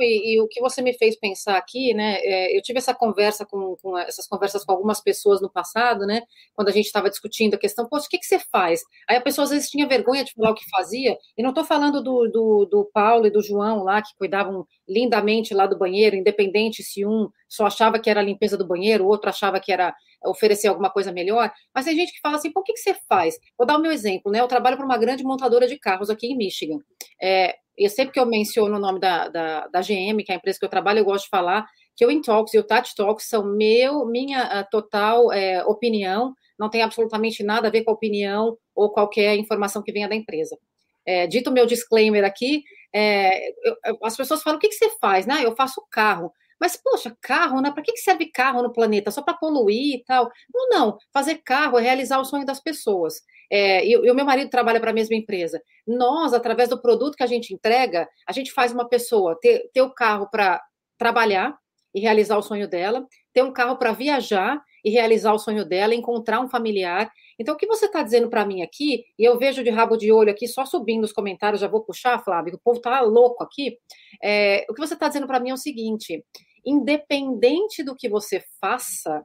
E, 0.00 0.34
e, 0.34 0.40
o 0.40 0.48
que 0.48 0.60
você 0.60 0.80
me 0.80 0.94
fez 0.94 1.16
pensar 1.16 1.56
aqui, 1.56 1.92
né? 1.92 2.18
É, 2.22 2.56
eu 2.56 2.62
tive 2.62 2.78
essa 2.78 2.94
conversa 2.94 3.44
com, 3.44 3.76
com, 3.82 3.98
essas 3.98 4.26
conversas 4.26 4.64
com 4.64 4.72
algumas 4.72 5.00
pessoas 5.00 5.40
no 5.42 5.50
passado, 5.50 6.06
né? 6.06 6.22
Quando 6.54 6.68
a 6.68 6.72
gente 6.72 6.86
estava 6.86 7.10
discutindo 7.10 7.54
a 7.54 7.58
questão, 7.58 7.86
poxa, 7.88 8.06
o 8.06 8.08
que, 8.08 8.18
que 8.18 8.26
você 8.26 8.38
faz? 8.38 8.80
Aí 9.08 9.16
a 9.16 9.20
pessoa 9.20 9.44
às 9.44 9.50
vezes 9.50 9.68
tinha 9.68 9.86
vergonha 9.86 10.24
de 10.24 10.32
falar 10.32 10.50
o 10.50 10.54
que 10.54 10.68
fazia, 10.70 11.16
e 11.36 11.42
não 11.42 11.50
estou 11.50 11.64
falando 11.64 12.02
do, 12.02 12.28
do, 12.28 12.66
do, 12.70 12.90
Paulo 12.92 13.26
e 13.26 13.30
do 13.30 13.42
João 13.42 13.82
lá, 13.82 14.00
que 14.00 14.16
cuidavam 14.16 14.66
lindamente 14.88 15.52
lá 15.52 15.66
do 15.66 15.78
banheiro, 15.78 16.16
independente 16.16 16.82
se 16.82 17.04
um 17.04 17.28
só 17.48 17.66
achava 17.66 17.98
que 17.98 18.08
era 18.08 18.20
a 18.20 18.24
limpeza 18.24 18.56
do 18.56 18.66
banheiro, 18.66 19.04
o 19.04 19.08
outro 19.08 19.28
achava 19.28 19.60
que 19.60 19.70
era 19.70 19.94
oferecer 20.24 20.68
alguma 20.68 20.88
coisa 20.88 21.12
melhor. 21.12 21.52
Mas 21.74 21.84
tem 21.84 21.94
gente 21.94 22.12
que 22.12 22.20
fala 22.20 22.36
assim, 22.36 22.50
pô, 22.50 22.60
o 22.60 22.62
que, 22.62 22.72
que 22.72 22.80
você 22.80 22.94
faz? 23.06 23.38
Vou 23.58 23.66
dar 23.66 23.76
o 23.76 23.82
meu 23.82 23.92
exemplo, 23.92 24.32
né? 24.32 24.40
Eu 24.40 24.48
trabalho 24.48 24.76
para 24.76 24.86
uma 24.86 24.96
grande 24.96 25.22
montadora 25.22 25.66
de 25.66 25.78
carros 25.78 26.08
aqui 26.08 26.28
em 26.28 26.36
Michigan. 26.36 26.78
É, 27.20 27.56
e 27.84 27.88
sempre 27.88 28.12
que 28.12 28.20
eu 28.20 28.26
menciono 28.26 28.76
o 28.76 28.80
nome 28.80 29.00
da, 29.00 29.28
da, 29.28 29.66
da, 29.68 29.80
GM, 29.80 30.22
que 30.24 30.30
é 30.30 30.34
a 30.34 30.38
empresa 30.38 30.58
que 30.58 30.64
eu 30.64 30.70
trabalho, 30.70 31.00
eu 31.00 31.04
gosto 31.04 31.24
de 31.24 31.30
falar 31.30 31.66
que 31.96 32.06
o 32.06 32.10
Intalks 32.10 32.54
e 32.54 32.58
o 32.58 32.64
Tati 32.64 32.94
Talks 32.94 33.28
são 33.28 33.44
meu, 33.44 34.06
minha 34.06 34.64
total 34.70 35.32
é, 35.32 35.64
opinião, 35.64 36.34
não 36.58 36.70
tem 36.70 36.82
absolutamente 36.82 37.42
nada 37.42 37.68
a 37.68 37.70
ver 37.70 37.84
com 37.84 37.90
a 37.90 37.94
opinião 37.94 38.56
ou 38.74 38.90
qualquer 38.90 39.36
informação 39.36 39.82
que 39.82 39.92
venha 39.92 40.08
da 40.08 40.14
empresa. 40.14 40.56
É, 41.04 41.26
dito 41.26 41.50
meu 41.50 41.66
disclaimer 41.66 42.24
aqui, 42.24 42.62
é, 42.94 43.48
eu, 43.64 43.76
as 44.04 44.16
pessoas 44.16 44.42
falam: 44.42 44.58
o 44.58 44.60
que, 44.60 44.68
que 44.68 44.74
você 44.74 44.90
faz? 45.00 45.26
Né? 45.26 45.44
Eu 45.44 45.54
faço 45.56 45.82
carro. 45.90 46.32
Mas, 46.62 46.76
poxa, 46.76 47.12
carro, 47.20 47.60
né? 47.60 47.72
Para 47.72 47.82
que 47.82 47.96
serve 47.96 48.26
carro 48.26 48.62
no 48.62 48.72
planeta? 48.72 49.10
Só 49.10 49.20
para 49.20 49.34
poluir 49.34 49.96
e 49.96 50.04
tal? 50.04 50.30
Não, 50.54 50.68
não. 50.68 50.98
Fazer 51.12 51.38
carro 51.44 51.76
é 51.76 51.82
realizar 51.82 52.20
o 52.20 52.24
sonho 52.24 52.46
das 52.46 52.60
pessoas. 52.60 53.20
É, 53.50 53.84
e, 53.84 53.96
o 53.96 54.14
meu 54.14 54.24
marido 54.24 54.48
trabalha 54.48 54.78
para 54.78 54.92
a 54.92 54.94
mesma 54.94 55.16
empresa. 55.16 55.60
Nós, 55.84 56.32
através 56.32 56.68
do 56.68 56.80
produto 56.80 57.16
que 57.16 57.22
a 57.24 57.26
gente 57.26 57.52
entrega, 57.52 58.08
a 58.28 58.32
gente 58.32 58.52
faz 58.52 58.70
uma 58.70 58.88
pessoa 58.88 59.36
ter, 59.42 59.68
ter 59.74 59.82
o 59.82 59.92
carro 59.92 60.28
para 60.30 60.62
trabalhar 60.96 61.58
e 61.92 61.98
realizar 61.98 62.38
o 62.38 62.42
sonho 62.42 62.68
dela, 62.68 63.04
ter 63.34 63.42
um 63.42 63.52
carro 63.52 63.76
para 63.76 63.90
viajar 63.90 64.62
e 64.84 64.90
realizar 64.90 65.32
o 65.32 65.38
sonho 65.38 65.64
dela, 65.64 65.96
encontrar 65.96 66.40
um 66.40 66.48
familiar. 66.48 67.10
Então, 67.38 67.54
o 67.54 67.58
que 67.58 67.66
você 67.66 67.86
está 67.86 68.04
dizendo 68.04 68.30
para 68.30 68.46
mim 68.46 68.62
aqui, 68.62 69.04
e 69.18 69.24
eu 69.24 69.36
vejo 69.36 69.64
de 69.64 69.70
rabo 69.70 69.96
de 69.96 70.12
olho 70.12 70.30
aqui, 70.30 70.46
só 70.46 70.64
subindo 70.64 71.04
os 71.04 71.12
comentários, 71.12 71.60
já 71.60 71.66
vou 71.66 71.84
puxar, 71.84 72.22
Flávio, 72.22 72.54
o 72.54 72.60
povo 72.60 72.78
está 72.78 73.00
louco 73.00 73.42
aqui. 73.42 73.76
É, 74.22 74.64
o 74.70 74.74
que 74.74 74.80
você 74.80 74.94
está 74.94 75.08
dizendo 75.08 75.26
para 75.26 75.40
mim 75.40 75.50
é 75.50 75.54
o 75.54 75.58
seguinte: 75.58 76.24
independente 76.64 77.82
do 77.82 77.94
que 77.94 78.08
você 78.08 78.44
faça, 78.60 79.24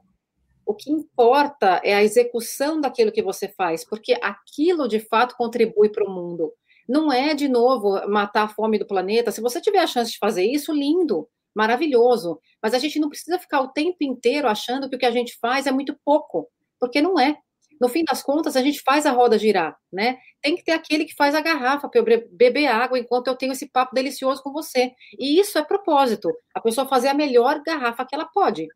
o 0.66 0.74
que 0.74 0.90
importa 0.90 1.80
é 1.82 1.94
a 1.94 2.02
execução 2.02 2.80
daquilo 2.80 3.10
que 3.12 3.22
você 3.22 3.48
faz, 3.48 3.84
porque 3.88 4.18
aquilo 4.20 4.86
de 4.86 5.00
fato 5.00 5.36
contribui 5.36 5.88
para 5.88 6.04
o 6.04 6.10
mundo. 6.10 6.52
Não 6.86 7.12
é, 7.12 7.34
de 7.34 7.48
novo, 7.48 8.06
matar 8.08 8.44
a 8.44 8.48
fome 8.48 8.78
do 8.78 8.86
planeta. 8.86 9.30
Se 9.30 9.40
você 9.40 9.60
tiver 9.60 9.80
a 9.80 9.86
chance 9.86 10.12
de 10.12 10.18
fazer 10.18 10.44
isso, 10.44 10.72
lindo, 10.72 11.28
maravilhoso. 11.54 12.38
Mas 12.62 12.74
a 12.74 12.78
gente 12.78 12.98
não 12.98 13.08
precisa 13.08 13.38
ficar 13.38 13.60
o 13.60 13.68
tempo 13.68 13.98
inteiro 14.02 14.46
achando 14.46 14.88
que 14.88 14.96
o 14.96 14.98
que 14.98 15.06
a 15.06 15.10
gente 15.10 15.38
faz 15.40 15.66
é 15.66 15.72
muito 15.72 15.98
pouco, 16.04 16.48
porque 16.78 17.00
não 17.00 17.18
é. 17.18 17.36
No 17.80 17.88
fim 17.88 18.04
das 18.04 18.22
contas, 18.22 18.56
a 18.56 18.62
gente 18.62 18.82
faz 18.82 19.06
a 19.06 19.12
roda 19.12 19.38
girar, 19.38 19.76
né? 19.92 20.18
Tem 20.42 20.56
que 20.56 20.64
ter 20.64 20.72
aquele 20.72 21.04
que 21.04 21.14
faz 21.14 21.34
a 21.34 21.40
garrafa 21.40 21.88
para 21.88 22.00
eu 22.00 22.28
beber 22.32 22.66
água 22.66 22.98
enquanto 22.98 23.28
eu 23.28 23.36
tenho 23.36 23.52
esse 23.52 23.70
papo 23.70 23.94
delicioso 23.94 24.42
com 24.42 24.52
você. 24.52 24.92
E 25.18 25.38
isso 25.40 25.58
é 25.58 25.64
propósito. 25.64 26.30
A 26.54 26.60
pessoa 26.60 26.88
fazer 26.88 27.08
a 27.08 27.14
melhor 27.14 27.62
garrafa 27.64 28.04
que 28.06 28.14
ela 28.14 28.26
pode, 28.26 28.66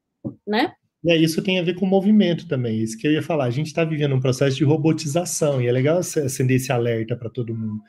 né? 0.46 0.74
Aí 1.08 1.24
isso 1.24 1.42
tem 1.42 1.58
a 1.58 1.62
ver 1.62 1.74
com 1.74 1.84
movimento 1.84 2.46
também. 2.46 2.80
Isso 2.80 2.96
que 2.96 3.06
eu 3.06 3.12
ia 3.12 3.22
falar. 3.22 3.44
A 3.44 3.50
gente 3.50 3.66
está 3.66 3.84
vivendo 3.84 4.14
um 4.14 4.20
processo 4.20 4.56
de 4.56 4.64
robotização 4.64 5.60
e 5.60 5.66
é 5.66 5.72
legal 5.72 5.98
acender 5.98 6.56
esse 6.56 6.70
alerta 6.70 7.16
para 7.16 7.28
todo 7.28 7.54
mundo. 7.54 7.82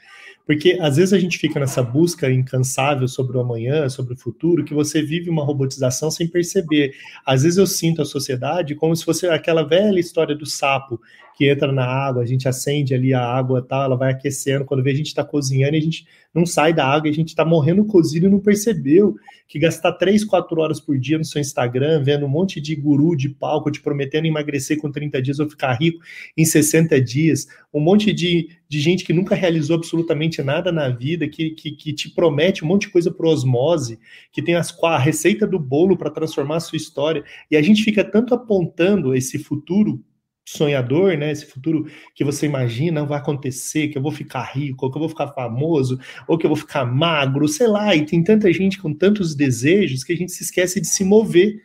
Porque 0.46 0.78
às 0.82 0.98
vezes 0.98 1.14
a 1.14 1.20
gente 1.20 1.38
fica 1.38 1.60
nessa 1.60 1.82
busca 1.82 2.30
incansável 2.30 3.08
sobre 3.08 3.38
o 3.38 3.40
amanhã, 3.40 3.88
sobre 3.88 4.14
o 4.14 4.18
futuro, 4.18 4.66
que 4.66 4.74
você 4.74 5.02
vive 5.02 5.30
uma 5.30 5.44
robotização 5.44 6.10
sem 6.10 6.28
perceber. 6.28 6.94
Às 7.26 7.44
vezes 7.44 7.58
eu 7.58 7.68
sinto 7.68 8.02
a 8.02 8.06
sociedade 8.06 8.76
como 8.76 8.96
se 8.96 9.06
fosse 9.06 9.28
aquela 9.28 9.64
velha 9.64 10.00
história 10.00 10.36
do 10.36 10.46
sapo 10.46 11.00
que 11.36 11.50
entra 11.50 11.72
na 11.72 11.86
água, 11.86 12.22
a 12.22 12.26
gente 12.26 12.48
acende 12.48 12.94
ali 12.94 13.14
a 13.14 13.22
água, 13.22 13.62
tá, 13.62 13.84
ela 13.84 13.96
vai 13.96 14.12
aquecendo, 14.12 14.66
quando 14.66 14.84
vê 14.84 14.92
a 14.92 14.96
gente 14.96 15.08
está 15.08 15.24
cozinhando, 15.24 15.76
a 15.76 15.80
gente 15.80 16.06
não 16.34 16.46
sai 16.46 16.74
da 16.74 16.86
água, 16.86 17.10
a 17.10 17.14
gente 17.14 17.30
está 17.30 17.44
morrendo 17.44 17.86
cozido 17.86 18.28
e 18.28 18.30
não 18.30 18.40
percebeu 18.40 19.16
que 19.48 19.60
gastar 19.60 19.94
3, 19.94 20.24
4 20.24 20.60
horas 20.60 20.80
por 20.80 20.98
dia 20.98 21.18
no 21.18 21.26
seu 21.26 21.42
Instagram, 21.42 22.04
vendo 22.04 22.26
um 22.26 22.30
monte 22.30 22.60
de 22.60 22.76
guru 22.76 23.16
de 23.16 23.30
palco 23.30 23.72
te 23.72 23.82
prometendo 23.82 24.26
emagrecer 24.26 24.80
com 24.80 24.92
30 24.92 25.22
dias 25.22 25.40
ou 25.40 25.50
ficar 25.50 25.74
rico 25.74 26.00
em 26.36 26.46
60 26.46 27.00
dias, 27.02 27.48
um 27.74 27.80
monte 27.80 28.14
de, 28.14 28.50
de 28.68 28.80
gente 28.80 29.04
que 29.04 29.14
nunca 29.14 29.36
realizou 29.36 29.76
absolutamente 29.76 30.42
nada 30.42 30.72
na 30.72 30.90
vida, 30.90 31.28
que, 31.28 31.52
que, 31.52 31.72
que 31.72 31.94
te 31.94 32.10
promete 32.10 32.64
um 32.64 32.68
monte 32.68 32.84
de 32.84 32.90
coisa 32.90 33.12
por 33.12 33.26
osmose, 33.26 34.00
que 34.32 34.42
tem 34.42 34.56
as, 34.56 34.76
a 34.84 34.98
receita 34.98 35.46
do 35.46 35.60
bolo 35.60 35.98
para 35.98 36.10
transformar 36.10 36.58
a 36.58 36.62
sua 36.62 36.78
história, 36.78 37.24
e 37.50 37.58
a 37.58 37.62
gente 37.62 37.84
fica 37.84 38.04
tanto 38.04 38.34
apontando 38.34 39.14
esse 39.16 39.40
futuro 39.40 40.04
sonhador, 40.46 41.18
né? 41.18 41.32
Esse 41.32 41.46
futuro 41.46 41.86
que 42.14 42.24
você 42.24 42.46
imagina 42.46 43.06
vai 43.06 43.18
acontecer, 43.18 43.88
que 43.88 43.98
eu 43.98 44.02
vou 44.02 44.12
ficar 44.12 44.44
rico, 44.44 44.90
que 44.90 44.98
eu 44.98 45.00
vou 45.00 45.10
ficar 45.10 45.28
famoso, 45.30 46.00
ou 46.28 46.38
que 46.38 46.46
eu 46.46 46.50
vou 46.50 46.58
ficar 46.58 46.86
magro, 46.86 47.48
sei 47.48 47.68
lá. 47.68 47.96
E 47.96 48.06
tem 48.06 48.24
tanta 48.24 48.52
gente 48.52 48.78
com 48.80 48.94
tantos 48.94 49.36
desejos 49.36 50.04
que 50.04 50.14
a 50.14 50.18
gente 50.18 50.32
se 50.32 50.44
esquece 50.44 50.82
de 50.82 50.88
se 50.88 51.04
mover. 51.04 51.62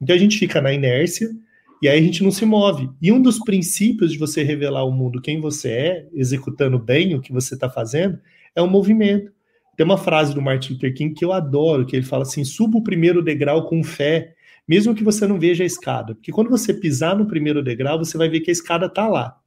Então 0.00 0.14
a 0.14 0.18
gente 0.18 0.38
fica 0.38 0.60
na 0.60 0.72
inércia 0.72 1.30
e 1.82 1.88
aí 1.88 1.98
a 1.98 2.02
gente 2.02 2.22
não 2.22 2.30
se 2.30 2.44
move. 2.44 2.90
E 3.00 3.12
um 3.12 3.20
dos 3.20 3.38
princípios 3.38 4.12
de 4.12 4.18
você 4.18 4.42
revelar 4.42 4.80
ao 4.80 4.92
mundo 4.92 5.20
quem 5.20 5.40
você 5.40 5.70
é, 5.70 6.08
executando 6.12 6.78
bem 6.78 7.14
o 7.14 7.20
que 7.20 7.32
você 7.32 7.54
está 7.54 7.68
fazendo, 7.68 8.18
é 8.54 8.62
o 8.62 8.68
movimento. 8.68 9.30
Tem 9.76 9.84
uma 9.84 9.98
frase 9.98 10.34
do 10.34 10.40
Martin 10.40 10.72
Luther 10.72 10.94
King 10.94 11.14
que 11.14 11.24
eu 11.24 11.32
adoro, 11.32 11.84
que 11.84 11.94
ele 11.94 12.04
fala 12.04 12.22
assim: 12.22 12.44
suba 12.44 12.78
o 12.78 12.82
primeiro 12.82 13.22
degrau 13.22 13.66
com 13.68 13.84
fé 13.84 14.34
mesmo 14.66 14.94
que 14.94 15.04
você 15.04 15.26
não 15.26 15.38
veja 15.38 15.62
a 15.62 15.66
escada. 15.66 16.14
Porque 16.14 16.32
quando 16.32 16.50
você 16.50 16.74
pisar 16.74 17.16
no 17.16 17.26
primeiro 17.26 17.62
degrau, 17.62 17.98
você 17.98 18.18
vai 18.18 18.28
ver 18.28 18.40
que 18.40 18.50
a 18.50 18.52
escada 18.52 18.86
está 18.86 19.06
lá. 19.06 19.38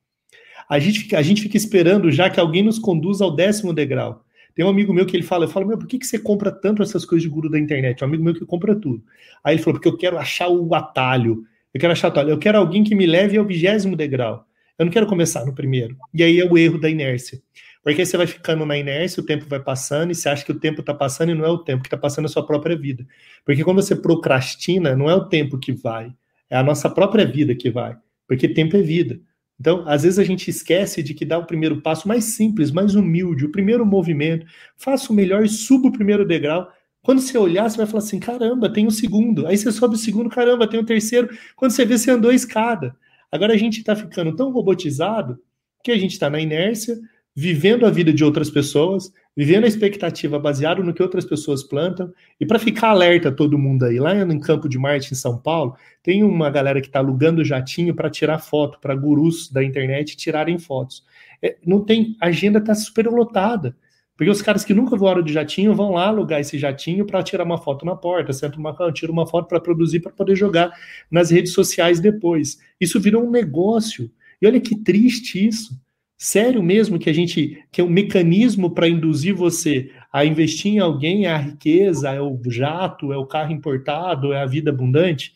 A 0.69 0.79
gente, 0.79 0.99
fica, 0.99 1.17
a 1.17 1.21
gente 1.21 1.41
fica 1.41 1.57
esperando 1.57 2.11
já 2.11 2.29
que 2.29 2.39
alguém 2.39 2.63
nos 2.63 2.77
conduza 2.77 3.25
ao 3.25 3.35
décimo 3.35 3.73
degrau. 3.73 4.23
Tem 4.55 4.65
um 4.65 4.69
amigo 4.69 4.93
meu 4.93 5.05
que 5.05 5.15
ele 5.15 5.23
fala, 5.23 5.45
eu 5.45 5.49
falo, 5.49 5.65
meu, 5.65 5.77
por 5.77 5.87
que, 5.87 5.97
que 5.97 6.05
você 6.05 6.19
compra 6.19 6.51
tanto 6.51 6.83
essas 6.83 7.05
coisas 7.05 7.23
de 7.23 7.29
guru 7.29 7.49
da 7.49 7.57
internet? 7.57 8.03
Um 8.03 8.07
amigo 8.07 8.23
meu 8.23 8.33
que 8.33 8.45
compra 8.45 8.75
tudo. 8.75 9.03
Aí 9.43 9.55
ele 9.55 9.63
falou, 9.63 9.79
porque 9.79 9.87
eu 9.87 9.97
quero 9.97 10.17
achar 10.17 10.49
o 10.49 10.75
atalho. 10.75 11.43
Eu 11.73 11.79
quero 11.79 11.93
achar 11.93 12.07
o 12.07 12.11
atalho. 12.11 12.29
Eu 12.29 12.37
quero 12.37 12.57
alguém 12.57 12.83
que 12.83 12.93
me 12.93 13.05
leve 13.05 13.37
ao 13.37 13.45
vigésimo 13.45 13.95
degrau. 13.95 14.45
Eu 14.77 14.85
não 14.85 14.91
quero 14.91 15.07
começar 15.07 15.45
no 15.45 15.53
primeiro. 15.53 15.97
E 16.13 16.23
aí 16.23 16.39
é 16.39 16.45
o 16.45 16.57
erro 16.57 16.79
da 16.79 16.89
inércia. 16.89 17.41
Porque 17.89 18.05
você 18.05 18.17
vai 18.17 18.27
ficando 18.27 18.67
na 18.67 18.77
inércia, 18.77 19.19
o 19.19 19.25
tempo 19.25 19.45
vai 19.47 19.59
passando, 19.59 20.11
e 20.11 20.15
você 20.15 20.29
acha 20.29 20.45
que 20.45 20.51
o 20.51 20.59
tempo 20.59 20.81
está 20.81 20.93
passando 20.93 21.31
e 21.31 21.33
não 21.33 21.43
é 21.43 21.49
o 21.49 21.57
tempo 21.57 21.81
que 21.81 21.87
está 21.87 21.97
passando 21.97 22.25
a 22.25 22.27
sua 22.27 22.45
própria 22.45 22.77
vida. 22.77 23.03
Porque 23.43 23.63
quando 23.63 23.81
você 23.81 23.95
procrastina, 23.95 24.95
não 24.95 25.09
é 25.09 25.15
o 25.15 25.25
tempo 25.25 25.57
que 25.57 25.71
vai, 25.71 26.13
é 26.51 26.55
a 26.55 26.61
nossa 26.61 26.87
própria 26.87 27.25
vida 27.25 27.55
que 27.55 27.71
vai. 27.71 27.97
Porque 28.27 28.47
tempo 28.47 28.77
é 28.77 28.81
vida. 28.83 29.19
Então, 29.59 29.83
às 29.87 30.03
vezes 30.03 30.19
a 30.19 30.23
gente 30.23 30.51
esquece 30.51 31.01
de 31.01 31.15
que 31.15 31.25
dá 31.25 31.39
o 31.39 31.47
primeiro 31.47 31.81
passo 31.81 32.07
mais 32.07 32.25
simples, 32.25 32.69
mais 32.69 32.93
humilde, 32.93 33.45
o 33.45 33.51
primeiro 33.51 33.83
movimento, 33.83 34.45
faça 34.77 35.11
o 35.11 35.15
melhor 35.15 35.43
e 35.43 35.49
suba 35.49 35.87
o 35.87 35.91
primeiro 35.91 36.27
degrau. 36.27 36.71
Quando 37.01 37.21
você 37.21 37.39
olhar, 37.39 37.67
você 37.67 37.77
vai 37.77 37.87
falar 37.87 38.03
assim: 38.03 38.19
caramba, 38.19 38.71
tem 38.71 38.85
o 38.85 38.89
um 38.89 38.91
segundo. 38.91 39.47
Aí 39.47 39.57
você 39.57 39.71
sobe 39.71 39.95
o 39.95 39.97
segundo, 39.97 40.29
caramba, 40.29 40.69
tem 40.69 40.79
o 40.79 40.83
um 40.83 40.85
terceiro. 40.85 41.27
Quando 41.55 41.71
você 41.71 41.83
vê, 41.85 41.97
você 41.97 42.11
andou 42.11 42.29
a 42.29 42.35
escada. 42.35 42.95
Agora 43.31 43.51
a 43.51 43.57
gente 43.57 43.79
está 43.79 43.95
ficando 43.95 44.35
tão 44.35 44.51
robotizado 44.51 45.39
que 45.83 45.91
a 45.91 45.97
gente 45.97 46.11
está 46.11 46.29
na 46.29 46.39
inércia, 46.39 46.95
vivendo 47.39 47.85
a 47.85 47.89
vida 47.89 48.11
de 48.11 48.21
outras 48.21 48.49
pessoas, 48.49 49.13
vivendo 49.35 49.63
a 49.63 49.67
expectativa 49.67 50.37
baseada 50.37 50.83
no 50.83 50.93
que 50.93 51.01
outras 51.01 51.23
pessoas 51.23 51.63
plantam. 51.63 52.11
E 52.37 52.45
para 52.45 52.59
ficar 52.59 52.89
alerta 52.89 53.31
todo 53.31 53.57
mundo 53.57 53.85
aí, 53.85 53.97
lá 53.97 54.13
no 54.25 54.41
Campo 54.41 54.67
de 54.67 54.77
Marte, 54.77 55.13
em 55.13 55.15
São 55.15 55.37
Paulo, 55.37 55.73
tem 56.03 56.21
uma 56.21 56.49
galera 56.49 56.81
que 56.81 56.87
está 56.87 56.99
alugando 56.99 57.45
jatinho 57.45 57.95
para 57.95 58.09
tirar 58.09 58.39
foto, 58.39 58.77
para 58.81 58.93
gurus 58.93 59.49
da 59.49 59.63
internet 59.63 60.17
tirarem 60.17 60.59
fotos. 60.59 61.05
É, 61.41 61.55
não 61.65 61.85
tem, 61.85 62.17
a 62.19 62.27
agenda 62.27 62.59
está 62.59 62.75
super 62.75 63.07
lotada. 63.07 63.73
Porque 64.17 64.29
os 64.29 64.41
caras 64.41 64.65
que 64.65 64.73
nunca 64.73 64.97
voaram 64.97 65.21
de 65.21 65.31
jatinho 65.31 65.73
vão 65.73 65.91
lá 65.91 66.07
alugar 66.07 66.41
esse 66.41 66.57
jatinho 66.57 67.05
para 67.05 67.23
tirar 67.23 67.45
uma 67.45 67.57
foto 67.57 67.85
na 67.85 67.95
porta, 67.95 68.33
senta 68.33 68.57
uma, 68.57 68.75
tira 68.91 69.13
uma 69.13 69.25
foto 69.25 69.47
para 69.47 69.61
produzir, 69.61 70.01
para 70.01 70.11
poder 70.11 70.35
jogar 70.35 70.73
nas 71.09 71.31
redes 71.31 71.53
sociais 71.53 72.01
depois. 72.01 72.59
Isso 72.81 72.99
virou 72.99 73.25
um 73.25 73.31
negócio. 73.31 74.11
E 74.41 74.45
olha 74.45 74.59
que 74.59 74.75
triste 74.75 75.47
isso. 75.47 75.79
Sério 76.21 76.61
mesmo 76.61 76.99
que 76.99 77.09
a 77.09 77.13
gente 77.13 77.63
que 77.71 77.79
é 77.79 77.83
um 77.83 77.89
mecanismo 77.89 78.69
para 78.71 78.89
induzir 78.89 79.33
você 79.33 79.89
a 80.11 80.25
investir 80.25 80.73
em 80.73 80.79
alguém 80.79 81.25
é 81.25 81.31
a 81.31 81.37
riqueza, 81.37 82.09
é 82.09 82.19
o 82.19 82.37
jato, 82.49 83.13
é 83.13 83.17
o 83.17 83.25
carro 83.25 83.53
importado, 83.53 84.33
é 84.33 84.41
a 84.41 84.45
vida 84.45 84.69
abundante? 84.69 85.33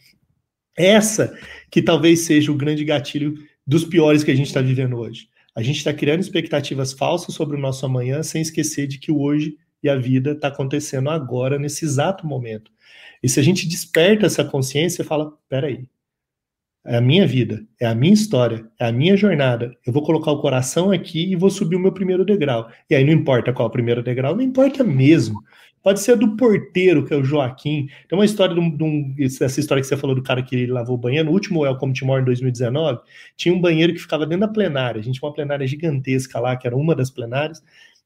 Essa 0.78 1.40
que 1.72 1.82
talvez 1.82 2.22
seja 2.22 2.52
o 2.52 2.58
grande 2.58 2.84
gatilho 2.84 3.34
dos 3.66 3.86
piores 3.86 4.26
que 4.26 4.32
a 4.32 4.36
gente 4.36 4.48
está 4.48 4.60
vivendo 4.60 4.98
hoje. 4.98 5.30
A 5.56 5.64
gente 5.64 5.78
está 5.78 5.94
criando 5.94 6.20
expectativas 6.20 6.92
falsas 6.92 7.34
sobre 7.34 7.56
o 7.56 7.60
nosso 7.60 7.86
amanhã 7.86 8.22
sem 8.22 8.42
esquecer 8.42 8.86
de 8.86 9.00
que 9.00 9.10
o 9.10 9.22
hoje 9.22 9.56
e 9.82 9.88
a 9.88 9.96
vida 9.96 10.32
está 10.32 10.50
acontecendo 10.50 11.10
agora, 11.10 11.58
nesse 11.58 11.86
exato 11.86 12.28
momento. 12.28 12.70
E 13.22 13.30
se 13.30 13.40
a 13.40 13.44
gente 13.44 13.70
desperta 13.70 14.26
essa 14.26 14.44
consciência 14.44 15.02
e 15.02 15.06
fala: 15.06 15.32
peraí, 15.48 15.88
é 16.86 16.98
a 16.98 17.02
minha 17.02 17.26
vida, 17.26 17.66
é 17.80 17.86
a 17.86 17.96
minha 17.96 18.14
história, 18.14 18.66
é 18.80 18.88
a 18.88 18.92
minha 18.92 19.16
jornada. 19.16 19.76
Eu 19.86 19.94
vou 19.94 20.04
colocar 20.04 20.32
o 20.32 20.42
coração 20.42 20.92
aqui 20.92 21.32
e 21.32 21.36
vou 21.36 21.50
subir 21.50 21.76
o 21.76 21.80
meu 21.80 21.92
primeiro 21.92 22.26
degrau. 22.26 22.70
E 22.90 22.96
aí 22.96 23.04
não 23.04 23.14
importa 23.14 23.54
qual 23.54 23.68
é 23.68 23.70
o 23.70 23.72
primeiro 23.72 24.04
degrau, 24.04 24.36
não 24.36 24.44
importa 24.44 24.84
mesmo. 24.84 25.42
Pode 25.82 26.00
ser 26.00 26.16
do 26.16 26.36
porteiro, 26.38 27.06
que 27.06 27.14
é 27.14 27.18
o 27.18 27.24
Joaquim. 27.24 27.88
Tem 28.08 28.18
uma 28.18 28.26
história 28.26 28.56
de 28.56 28.60
um, 28.60 28.76
de 28.76 28.84
um, 28.84 29.16
essa 29.20 29.60
história 29.60 29.82
que 29.82 29.88
você 29.88 29.98
falou 29.98 30.16
do 30.16 30.24
cara 30.24 30.42
que 30.42 30.66
lavou 30.66 30.96
o 30.96 30.98
banheiro. 30.98 31.26
No 31.28 31.34
último 31.34 31.62
Welcome 31.62 31.94
to 31.94 32.06
More 32.06 32.22
em 32.22 32.26
2019, 32.26 33.00
tinha 33.36 33.54
um 33.54 33.60
banheiro 33.60 33.94
que 33.94 34.00
ficava 34.00 34.26
dentro 34.26 34.48
da 34.48 34.54
plenária. 34.54 35.00
A 35.00 35.04
gente 35.04 35.20
tinha 35.20 35.28
uma 35.28 35.36
plenária 35.36 35.68
gigantesca 35.68 36.40
lá, 36.40 36.56
que 36.56 36.68
era 36.68 36.76
uma 36.76 36.96
das 36.96 37.10
plenárias. 37.10 37.62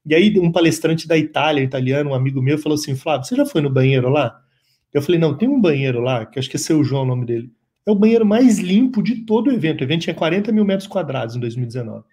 E 0.05 0.15
aí 0.15 0.39
um 0.39 0.51
palestrante 0.51 1.07
da 1.07 1.17
Itália, 1.17 1.61
italiano, 1.61 2.11
um 2.11 2.13
amigo 2.15 2.41
meu, 2.41 2.57
falou 2.57 2.75
assim: 2.75 2.95
Flávio, 2.95 3.27
você 3.27 3.35
já 3.35 3.45
foi 3.45 3.61
no 3.61 3.69
banheiro 3.69 4.09
lá? 4.09 4.41
Eu 4.93 5.01
falei, 5.01 5.19
não, 5.19 5.37
tem 5.37 5.47
um 5.47 5.59
banheiro 5.61 6.01
lá, 6.01 6.25
que 6.25 6.39
acho 6.39 6.49
que 6.49 6.55
é 6.55 6.59
seu 6.59 6.83
João 6.83 7.03
o 7.03 7.05
nome 7.05 7.25
dele. 7.25 7.51
É 7.87 7.91
o 7.91 7.95
banheiro 7.95 8.25
mais 8.25 8.59
limpo 8.59 9.01
de 9.01 9.23
todo 9.23 9.47
o 9.47 9.53
evento. 9.53 9.79
O 9.79 9.83
evento 9.85 10.01
tinha 10.01 10.13
40 10.13 10.51
mil 10.51 10.65
metros 10.65 10.87
quadrados 10.87 11.37
em 11.37 11.39
2019. 11.39 12.03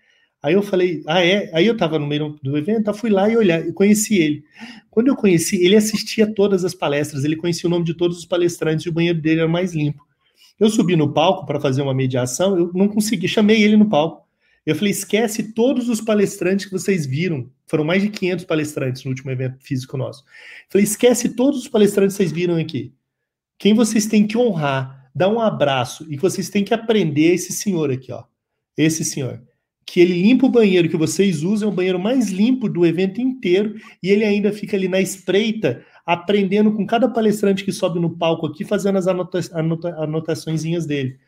Aí 0.41 0.55
eu 0.55 0.63
falei, 0.63 1.03
ah, 1.07 1.25
é? 1.25 1.51
Aí 1.53 1.67
eu 1.67 1.77
tava 1.77 1.99
no 1.99 2.07
meio 2.07 2.39
do 2.41 2.57
evento, 2.57 2.95
fui 2.95 3.11
lá 3.11 3.29
e 3.29 3.37
olhar, 3.37 3.67
e 3.67 3.73
conheci 3.73 4.19
ele. 4.19 4.45
Quando 4.89 5.09
eu 5.09 5.17
conheci, 5.17 5.57
ele 5.65 5.75
assistia 5.75 6.33
todas 6.33 6.65
as 6.65 6.75
palestras, 6.75 7.25
ele 7.25 7.35
conhecia 7.35 7.67
o 7.67 7.71
nome 7.71 7.85
de 7.85 7.95
todos 7.95 8.19
os 8.19 8.25
palestrantes 8.25 8.87
e 8.87 8.89
o 8.89 8.93
banheiro 8.93 9.21
dele 9.21 9.41
era 9.41 9.49
mais 9.49 9.75
limpo. 9.75 10.07
Eu 10.61 10.71
subi 10.71 10.95
no 10.95 11.13
palco 11.13 11.45
para 11.45 11.59
fazer 11.59 11.83
uma 11.83 11.95
mediação, 11.95 12.57
eu 12.57 12.71
não 12.73 12.87
consegui, 12.87 13.27
chamei 13.27 13.61
ele 13.63 13.77
no 13.77 13.89
palco. 13.89 14.25
Eu 14.65 14.77
falei, 14.77 14.93
esquece 14.93 15.55
todos 15.55 15.89
os 15.89 16.01
palestrantes 16.01 16.67
que 16.67 16.73
vocês 16.73 17.05
viram. 17.05 17.51
Foram 17.67 17.85
mais 17.85 18.03
de 18.03 18.11
500 18.11 18.45
palestrantes 18.45 19.05
no 19.05 19.11
último 19.11 19.31
evento 19.31 19.59
físico 19.61 19.97
nosso. 19.97 20.23
Eu 20.23 20.73
falei, 20.73 20.85
esquece 20.85 21.31
todos 21.31 21.61
os 21.61 21.69
palestrantes 21.69 22.17
que 22.17 22.23
vocês 22.23 22.33
viram 22.33 22.57
aqui. 22.57 22.93
Quem 23.59 23.75
vocês 23.75 24.07
têm 24.07 24.27
que 24.27 24.39
honrar, 24.39 25.04
dar 25.15 25.29
um 25.29 25.41
abraço 25.41 26.07
e 26.11 26.17
vocês 26.17 26.51
têm 26.51 26.65
que 26.65 26.75
aprender 26.75 27.35
esse 27.35 27.53
senhor 27.53 27.91
aqui, 27.91 28.11
ó. 28.11 28.25
Esse 28.77 29.05
senhor. 29.05 29.43
Que 29.87 30.01
ele 30.01 30.21
limpa 30.21 30.47
o 30.47 30.51
banheiro 30.51 30.89
que 30.89 30.97
vocês 30.97 31.43
usam, 31.43 31.69
é 31.69 31.73
o 31.73 31.75
banheiro 31.75 31.99
mais 31.99 32.31
limpo 32.31 32.69
do 32.69 32.85
evento 32.85 33.21
inteiro, 33.21 33.77
e 34.03 34.09
ele 34.09 34.25
ainda 34.25 34.53
fica 34.53 34.77
ali 34.77 34.89
na 34.89 35.01
espreita, 35.01 35.85
aprendendo 36.05 36.73
com 36.73 36.87
cada 36.87 37.09
palestrante 37.09 37.65
que 37.65 37.73
sobe 37.73 38.01
no 38.01 38.17
palco 38.17 38.47
aqui, 38.47 38.65
fazendo 38.65 38.99
as 38.99 39.07
anota 39.07 39.41
anota 39.53 39.89
anotaçõezinhas 40.03 40.87
dele. 40.87 41.19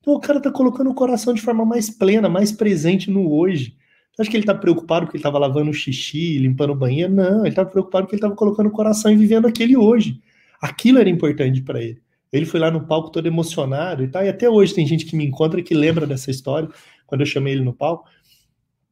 Então 0.00 0.14
o 0.14 0.20
cara 0.20 0.40
tá 0.40 0.50
colocando 0.50 0.90
o 0.90 0.94
coração 0.94 1.34
de 1.34 1.42
forma 1.42 1.64
mais 1.64 1.90
plena, 1.90 2.28
mais 2.28 2.50
presente 2.50 3.10
no 3.10 3.30
hoje. 3.30 3.76
Você 4.12 4.22
acha 4.22 4.30
que 4.30 4.36
ele 4.36 4.46
tá 4.46 4.54
preocupado 4.54 5.06
porque 5.06 5.16
ele 5.16 5.22
tava 5.22 5.38
lavando 5.38 5.70
o 5.70 5.74
xixi, 5.74 6.38
limpando 6.38 6.70
o 6.72 6.76
banheiro? 6.76 7.12
Não, 7.12 7.44
ele 7.44 7.54
tava 7.54 7.70
preocupado 7.70 8.04
porque 8.04 8.16
ele 8.16 8.22
tava 8.22 8.34
colocando 8.34 8.66
o 8.66 8.72
coração 8.72 9.12
e 9.12 9.16
vivendo 9.16 9.46
aquele 9.46 9.76
hoje. 9.76 10.20
Aquilo 10.60 10.98
era 10.98 11.08
importante 11.08 11.62
para 11.62 11.80
ele. 11.82 12.00
Ele 12.32 12.46
foi 12.46 12.60
lá 12.60 12.70
no 12.70 12.86
palco 12.86 13.10
todo 13.10 13.26
emocionado 13.26 14.02
e 14.02 14.08
tal, 14.08 14.24
e 14.24 14.28
até 14.28 14.48
hoje 14.48 14.74
tem 14.74 14.86
gente 14.86 15.04
que 15.04 15.16
me 15.16 15.26
encontra 15.26 15.62
que 15.62 15.74
lembra 15.74 16.06
dessa 16.06 16.30
história, 16.30 16.68
quando 17.06 17.22
eu 17.22 17.26
chamei 17.26 17.54
ele 17.54 17.64
no 17.64 17.72
palco, 17.72 18.08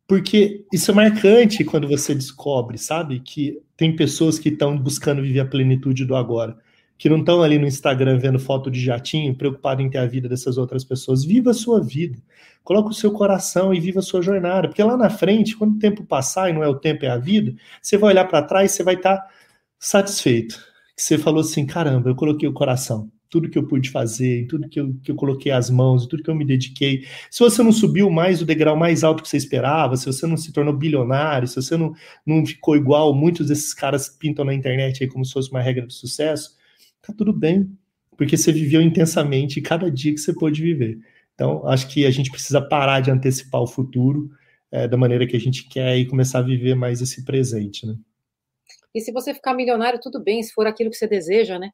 porque 0.07 0.65
isso 0.73 0.91
é 0.91 0.95
marcante 0.95 1.65
quando 1.65 1.89
você 1.89 2.15
descobre, 2.15 2.79
sabe, 2.79 3.21
que 3.21 3.61
tem 3.77 3.95
pessoas 3.95 4.39
que 4.39 4.49
estão 4.49 4.79
buscando 4.79 5.23
viver 5.23 5.41
a 5.41 5.47
plenitude 5.47 6.05
do 6.05 6.15
agora 6.15 6.57
que 6.99 7.09
não 7.09 7.19
estão 7.19 7.43
ali 7.43 7.59
no 7.59 7.67
Instagram 7.67 8.19
vendo 8.19 8.39
foto 8.39 8.71
de 8.71 8.81
jatinho, 8.81 9.35
preocupado 9.35 9.83
em 9.83 9.91
ter 9.91 9.99
a 9.99 10.07
vida 10.07 10.29
dessas 10.29 10.57
outras 10.57 10.85
pessoas. 10.85 11.25
Viva 11.25 11.51
a 11.51 11.55
sua 11.55 11.81
vida. 11.81 12.19
Coloca 12.65 12.89
o 12.89 12.95
seu 12.95 13.13
coração 13.13 13.73
e 13.73 13.81
viva 13.81 14.01
a 14.01 14.03
sua 14.03 14.23
jornada. 14.23 14.69
Porque 14.69 14.83
lá 14.83 14.97
na 14.97 15.11
frente, 15.11 15.57
quando 15.57 15.77
o 15.77 15.79
tempo 15.79 16.05
passar 16.05 16.51
e 16.51 16.53
não 16.53 16.63
é 16.63 16.69
o 16.69 16.75
tempo, 16.79 17.05
é 17.05 17.11
a 17.11 17.19
vida, 17.19 17.55
você 17.83 17.99
vai 17.99 18.11
olhar 18.11 18.25
para 18.25 18.43
trás 18.43 18.73
e 18.73 18.77
você 18.77 18.83
vai 18.83 18.95
estar 18.95 19.19
tá 19.19 19.29
satisfeito. 19.79 20.57
Que 20.97 21.03
você 21.03 21.19
falou 21.19 21.41
assim: 21.41 21.67
caramba, 21.67 22.09
eu 22.09 22.17
coloquei 22.17 22.49
o 22.49 22.53
coração. 22.53 23.11
Tudo 23.29 23.49
que 23.49 23.59
eu 23.59 23.67
pude 23.67 23.91
fazer, 23.91 24.47
tudo 24.47 24.69
que 24.69 24.79
eu, 24.79 24.95
que 25.03 25.11
eu 25.11 25.15
coloquei 25.15 25.53
as 25.53 25.69
mãos, 25.69 26.07
tudo 26.07 26.23
que 26.23 26.31
eu 26.31 26.35
me 26.35 26.45
dediquei. 26.45 27.05
Se 27.31 27.41
você 27.41 27.63
não 27.63 27.73
subiu 27.73 28.11
mais 28.11 28.41
o 28.41 28.47
degrau 28.47 28.77
mais 28.77 29.03
alto 29.03 29.23
que 29.23 29.29
você 29.29 29.37
esperava, 29.37 29.97
se 29.97 30.07
você 30.07 30.27
não 30.27 30.37
se 30.37 30.53
tornou 30.53 30.75
bilionário, 30.75 31.49
se 31.49 31.57
você 31.57 31.77
não, 31.77 31.93
não 32.25 32.45
ficou 32.45 32.77
igual 32.77 33.15
muitos 33.15 33.49
desses 33.49 33.75
caras 33.75 34.09
pintam 34.09 34.45
na 34.45 34.55
internet 34.55 35.03
aí 35.03 35.09
como 35.09 35.25
se 35.25 35.33
fosse 35.33 35.51
uma 35.51 35.61
regra 35.61 35.87
de 35.87 35.95
sucesso, 35.95 36.57
tá 37.03 37.13
tudo 37.13 37.33
bem, 37.33 37.71
porque 38.17 38.37
você 38.37 38.53
viveu 38.53 38.81
intensamente 38.81 39.61
cada 39.61 39.91
dia 39.91 40.13
que 40.13 40.21
você 40.21 40.33
pôde 40.33 40.63
viver. 40.63 40.99
Então, 41.35 41.67
acho 41.69 41.89
que 41.89 42.07
a 42.07 42.11
gente 42.11 42.31
precisa 42.31 42.61
parar 42.61 43.01
de 43.01 43.11
antecipar 43.11 43.61
o 43.61 43.67
futuro 43.67 44.31
é, 44.71 44.89
da 44.89 44.97
maneira 44.97 45.27
que 45.27 45.37
a 45.37 45.41
gente 45.41 45.69
quer 45.69 45.97
e 45.99 46.07
começar 46.07 46.39
a 46.39 46.43
viver 46.43 46.75
mais 46.75 47.01
esse 47.01 47.25
presente, 47.25 47.87
né? 47.87 47.95
E 48.95 49.01
se 49.01 49.13
você 49.13 49.35
ficar 49.35 49.53
milionário, 49.53 50.01
tudo 50.01 50.19
bem, 50.19 50.43
se 50.43 50.55
for 50.55 50.67
aquilo 50.67 50.89
que 50.89 50.97
você 50.97 51.07
deseja, 51.07 51.59
né? 51.59 51.71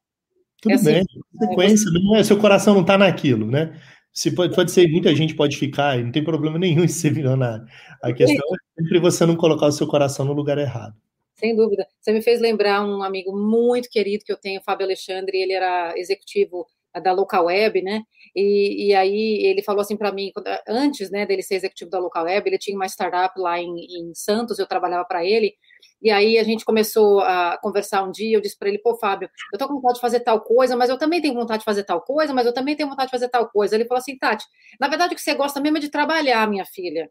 Tudo 0.63 0.71
é 0.71 0.75
assim, 0.75 0.85
bem, 0.85 1.05
sequência, 1.39 1.91
não 1.91 2.15
é, 2.15 2.23
seu 2.23 2.37
coração 2.37 2.73
não 2.73 2.81
está 2.81 2.97
naquilo, 2.97 3.45
né? 3.45 3.77
Se 4.13 4.33
pode, 4.33 4.55
pode 4.55 4.71
ser, 4.71 4.87
muita 4.89 5.13
gente 5.13 5.35
pode 5.35 5.57
ficar, 5.57 5.99
e 5.99 6.03
não 6.03 6.11
tem 6.11 6.23
problema 6.23 6.57
nenhum 6.57 6.83
em 6.85 6.87
ser 6.87 7.11
milionário. 7.11 7.65
A 8.01 8.13
questão 8.13 8.45
é 8.55 8.81
sempre 8.81 8.99
você 8.99 9.25
não 9.25 9.35
colocar 9.35 9.67
o 9.67 9.71
seu 9.73 9.85
coração 9.85 10.25
no 10.25 10.31
lugar 10.31 10.57
errado. 10.57 10.95
Sem 11.35 11.53
dúvida. 11.53 11.85
Você 11.99 12.13
me 12.13 12.21
fez 12.21 12.39
lembrar 12.39 12.85
um 12.85 13.03
amigo 13.03 13.35
muito 13.35 13.89
querido 13.89 14.23
que 14.23 14.31
eu 14.31 14.37
tenho, 14.37 14.61
Fábio 14.61 14.85
Alexandre, 14.85 15.37
ele 15.37 15.51
era 15.51 15.93
executivo 15.97 16.65
da 17.01 17.11
Local 17.11 17.45
Web, 17.45 17.81
né? 17.81 18.03
E, 18.33 18.87
e 18.87 18.93
aí 18.93 19.45
ele 19.45 19.61
falou 19.61 19.81
assim 19.81 19.97
para 19.97 20.13
mim, 20.13 20.31
antes 20.65 21.11
né, 21.11 21.25
dele 21.25 21.43
ser 21.43 21.55
executivo 21.55 21.89
da 21.89 21.99
Local 21.99 22.23
Web, 22.23 22.49
ele 22.49 22.57
tinha 22.57 22.77
uma 22.77 22.85
startup 22.85 23.37
lá 23.37 23.59
em, 23.59 23.75
em 23.75 24.13
Santos, 24.13 24.59
eu 24.59 24.67
trabalhava 24.67 25.03
para 25.03 25.25
ele, 25.25 25.55
e 26.01 26.11
aí 26.11 26.37
a 26.37 26.43
gente 26.43 26.65
começou 26.65 27.21
a 27.21 27.57
conversar 27.61 28.03
um 28.03 28.11
dia, 28.11 28.35
eu 28.35 28.41
disse 28.41 28.57
para 28.57 28.69
ele, 28.69 28.77
pô, 28.79 28.95
Fábio, 28.95 29.29
eu 29.51 29.59
tô 29.59 29.67
com 29.67 29.75
vontade 29.75 29.95
de 29.95 30.01
fazer 30.01 30.19
tal 30.19 30.41
coisa, 30.41 30.75
mas 30.75 30.89
eu 30.89 30.97
também 30.97 31.21
tenho 31.21 31.33
vontade 31.33 31.59
de 31.59 31.65
fazer 31.65 31.83
tal 31.83 32.01
coisa, 32.01 32.33
mas 32.33 32.45
eu 32.45 32.53
também 32.53 32.75
tenho 32.75 32.89
vontade 32.89 33.07
de 33.07 33.11
fazer 33.11 33.29
tal 33.29 33.49
coisa. 33.49 33.75
Ele 33.75 33.85
falou 33.85 33.99
assim, 33.99 34.17
Tati, 34.17 34.45
na 34.79 34.87
verdade 34.87 35.13
o 35.13 35.15
que 35.15 35.21
você 35.21 35.33
gosta 35.33 35.59
mesmo 35.59 35.77
é 35.77 35.81
de 35.81 35.89
trabalhar, 35.89 36.47
minha 36.47 36.65
filha. 36.65 37.09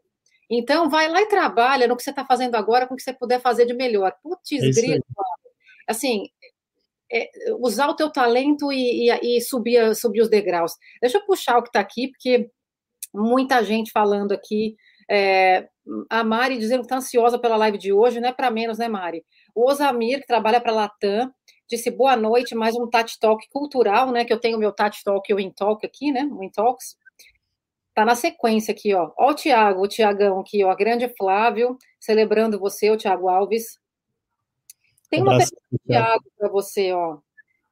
Então, 0.49 0.89
vai 0.89 1.07
lá 1.07 1.21
e 1.21 1.27
trabalha 1.27 1.87
no 1.87 1.95
que 1.95 2.03
você 2.03 2.11
está 2.11 2.25
fazendo 2.25 2.55
agora, 2.55 2.85
com 2.85 2.93
o 2.93 2.97
que 2.97 3.03
você 3.03 3.13
puder 3.13 3.41
fazer 3.41 3.65
de 3.65 3.73
melhor. 3.73 4.13
Putz, 4.21 4.51
é 4.51 4.69
grito. 4.69 5.05
Assim, 5.87 6.29
é, 7.11 7.29
usar 7.59 7.87
o 7.87 7.95
teu 7.95 8.09
talento 8.11 8.71
e, 8.71 9.09
e, 9.09 9.37
e, 9.37 9.41
subir, 9.41 9.95
subir 9.95 10.21
os 10.21 10.29
degraus. 10.29 10.73
Deixa 11.01 11.17
eu 11.17 11.25
puxar 11.25 11.57
o 11.57 11.63
que 11.63 11.69
está 11.69 11.79
aqui, 11.79 12.09
porque 12.09 12.49
muita 13.13 13.63
gente 13.63 13.91
falando 13.91 14.31
aqui. 14.31 14.75
É, 15.09 15.67
a 16.09 16.23
Mari 16.23 16.57
dizendo 16.57 16.79
que 16.79 16.85
está 16.85 16.97
ansiosa 16.97 17.37
pela 17.37 17.57
live 17.57 17.77
de 17.77 17.91
hoje, 17.91 18.19
não 18.19 18.29
é 18.29 18.33
para 18.33 18.49
menos, 18.49 18.77
né, 18.77 18.87
Mari? 18.87 19.25
O 19.53 19.69
Osamir, 19.69 20.21
que 20.21 20.27
trabalha 20.27 20.61
para 20.61 20.71
a 20.71 20.75
Latam, 20.75 21.31
disse 21.69 21.91
boa 21.91 22.15
noite, 22.15 22.55
mais 22.55 22.75
um 22.75 22.89
Tati 22.89 23.19
Talk 23.19 23.47
cultural, 23.49 24.11
né? 24.11 24.25
Que 24.25 24.33
eu 24.33 24.39
tenho 24.39 24.57
meu 24.57 24.71
Tati 24.71 25.03
Talk 25.03 25.29
e 25.29 25.35
o 25.35 25.39
Intalk 25.39 25.85
aqui, 25.85 26.11
né? 26.11 26.23
O 26.31 26.43
Intalks. 26.43 26.97
Tá 27.93 28.03
na 28.03 28.15
sequência 28.15 28.71
aqui, 28.71 28.93
ó. 28.93 29.11
Ó 29.17 29.31
o 29.31 29.33
Tiago, 29.35 29.81
o 29.81 29.87
Tiagão 29.87 30.39
aqui, 30.39 30.63
ó. 30.63 30.75
Grande 30.75 31.07
Flávio, 31.15 31.77
celebrando 31.99 32.59
você, 32.59 32.89
o 32.89 32.97
Tiago 32.97 33.29
Alves. 33.29 33.79
Tem 35.09 35.21
um 35.21 35.25
uma 35.25 35.37
pergunta 35.37 35.61
do 35.71 35.79
Tiago 35.85 36.23
para 36.37 36.49
você, 36.49 36.91
ó. 36.91 37.19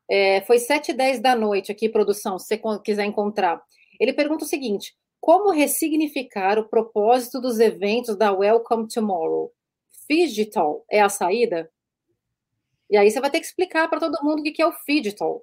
É, 0.10 0.41
foi 0.41 0.60
7 0.60 0.91
e 0.91 0.93
10 0.93 1.21
da 1.21 1.36
noite 1.36 1.71
aqui, 1.71 1.88
produção, 1.88 2.38
se 2.38 2.58
você 2.58 2.80
quiser 2.84 3.06
encontrar. 3.06 3.62
Ele 4.00 4.13
pergunta 4.13 4.43
o 4.43 4.47
seguinte: 4.47 4.93
como 5.21 5.51
ressignificar 5.51 6.57
o 6.57 6.67
propósito 6.67 7.39
dos 7.39 7.60
eventos 7.60 8.17
da 8.17 8.34
Welcome 8.34 8.88
Tomorrow? 8.88 9.51
Digital 10.10 10.84
é 10.91 10.99
a 10.99 11.07
saída? 11.07 11.69
E 12.89 12.97
aí 12.97 13.10
você 13.10 13.21
vai 13.21 13.29
ter 13.29 13.39
que 13.39 13.45
explicar 13.45 13.88
para 13.88 13.99
todo 13.99 14.21
mundo 14.23 14.39
o 14.39 14.43
que 14.43 14.62
é 14.62 14.67
o 14.67 14.73
Digital. 14.86 15.41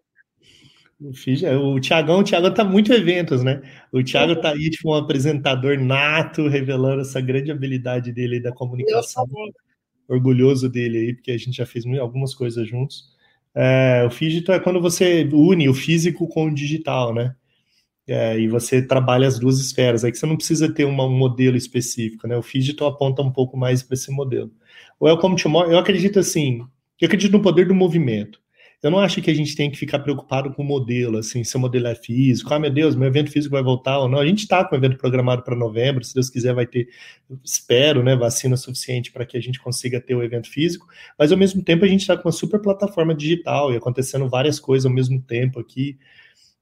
O, 1.00 1.80
Tiagão, 1.80 2.18
o 2.18 2.24
Thiago 2.24 2.52
tá 2.52 2.64
muito 2.64 2.92
eventos, 2.92 3.42
né? 3.42 3.62
O 3.92 4.02
Thiago 4.02 4.40
tá 4.40 4.50
aí, 4.50 4.68
tipo, 4.68 4.90
um 4.90 4.94
apresentador 4.94 5.78
nato, 5.78 6.48
revelando 6.48 7.02
essa 7.02 7.20
grande 7.20 7.52
habilidade 7.52 8.12
dele 8.12 8.40
da 8.40 8.52
comunicação. 8.52 9.24
Orgulhoso 10.08 10.68
dele 10.68 10.98
aí, 10.98 11.14
porque 11.14 11.30
a 11.30 11.38
gente 11.38 11.56
já 11.56 11.64
fez 11.64 11.86
algumas 11.98 12.34
coisas 12.34 12.66
juntos. 12.68 13.16
É, 13.54 14.04
o 14.04 14.08
digital 14.08 14.56
é 14.56 14.60
quando 14.60 14.80
você 14.80 15.22
une 15.32 15.68
o 15.68 15.74
físico 15.74 16.26
com 16.28 16.46
o 16.46 16.54
digital, 16.54 17.14
né? 17.14 17.34
É, 18.08 18.38
e 18.40 18.48
você 18.48 18.80
trabalha 18.80 19.28
as 19.28 19.38
duas 19.38 19.60
esferas. 19.60 20.02
Aí 20.02 20.10
que 20.10 20.16
você 20.16 20.24
não 20.24 20.36
precisa 20.36 20.72
ter 20.72 20.84
uma, 20.84 21.04
um 21.04 21.16
modelo 21.16 21.56
específico, 21.58 22.26
né? 22.26 22.36
O 22.38 22.40
digital 22.40 22.88
aponta 22.88 23.20
um 23.20 23.30
pouco 23.30 23.56
mais 23.56 23.82
para 23.82 23.94
esse 23.94 24.10
modelo. 24.10 24.50
O 24.98 25.06
Welcome 25.06 25.36
to 25.36 25.48
More, 25.48 25.70
eu 25.70 25.78
acredito 25.78 26.18
assim, 26.18 26.60
eu 27.00 27.06
acredito 27.06 27.32
no 27.32 27.42
poder 27.42 27.68
do 27.68 27.74
movimento. 27.74 28.40
Eu 28.80 28.92
não 28.92 29.00
acho 29.00 29.20
que 29.20 29.30
a 29.30 29.34
gente 29.34 29.56
tem 29.56 29.68
que 29.68 29.76
ficar 29.76 29.98
preocupado 29.98 30.52
com 30.54 30.62
o 30.62 30.64
modelo, 30.64 31.18
assim, 31.18 31.42
se 31.42 31.56
o 31.56 31.60
modelo 31.60 31.88
é 31.88 31.96
físico. 31.96 32.54
Ah, 32.54 32.60
meu 32.60 32.70
Deus, 32.70 32.94
meu 32.94 33.08
evento 33.08 33.30
físico 33.30 33.52
vai 33.52 33.62
voltar 33.62 33.98
ou 33.98 34.08
não. 34.08 34.20
A 34.20 34.26
gente 34.26 34.40
está 34.40 34.64
com 34.64 34.74
o 34.76 34.78
evento 34.78 34.96
programado 34.96 35.42
para 35.42 35.56
novembro, 35.56 36.04
se 36.04 36.14
Deus 36.14 36.30
quiser 36.30 36.54
vai 36.54 36.64
ter, 36.64 36.88
espero, 37.44 38.04
né, 38.04 38.14
vacina 38.14 38.56
suficiente 38.56 39.10
para 39.10 39.26
que 39.26 39.36
a 39.36 39.40
gente 39.40 39.58
consiga 39.58 40.00
ter 40.00 40.14
o 40.14 40.22
evento 40.22 40.48
físico, 40.48 40.86
mas 41.18 41.32
ao 41.32 41.38
mesmo 41.38 41.60
tempo 41.62 41.84
a 41.84 41.88
gente 41.88 42.02
está 42.02 42.16
com 42.16 42.28
uma 42.28 42.32
super 42.32 42.60
plataforma 42.60 43.14
digital 43.14 43.72
e 43.72 43.76
acontecendo 43.76 44.28
várias 44.28 44.60
coisas 44.60 44.86
ao 44.86 44.92
mesmo 44.92 45.20
tempo 45.20 45.58
aqui. 45.58 45.98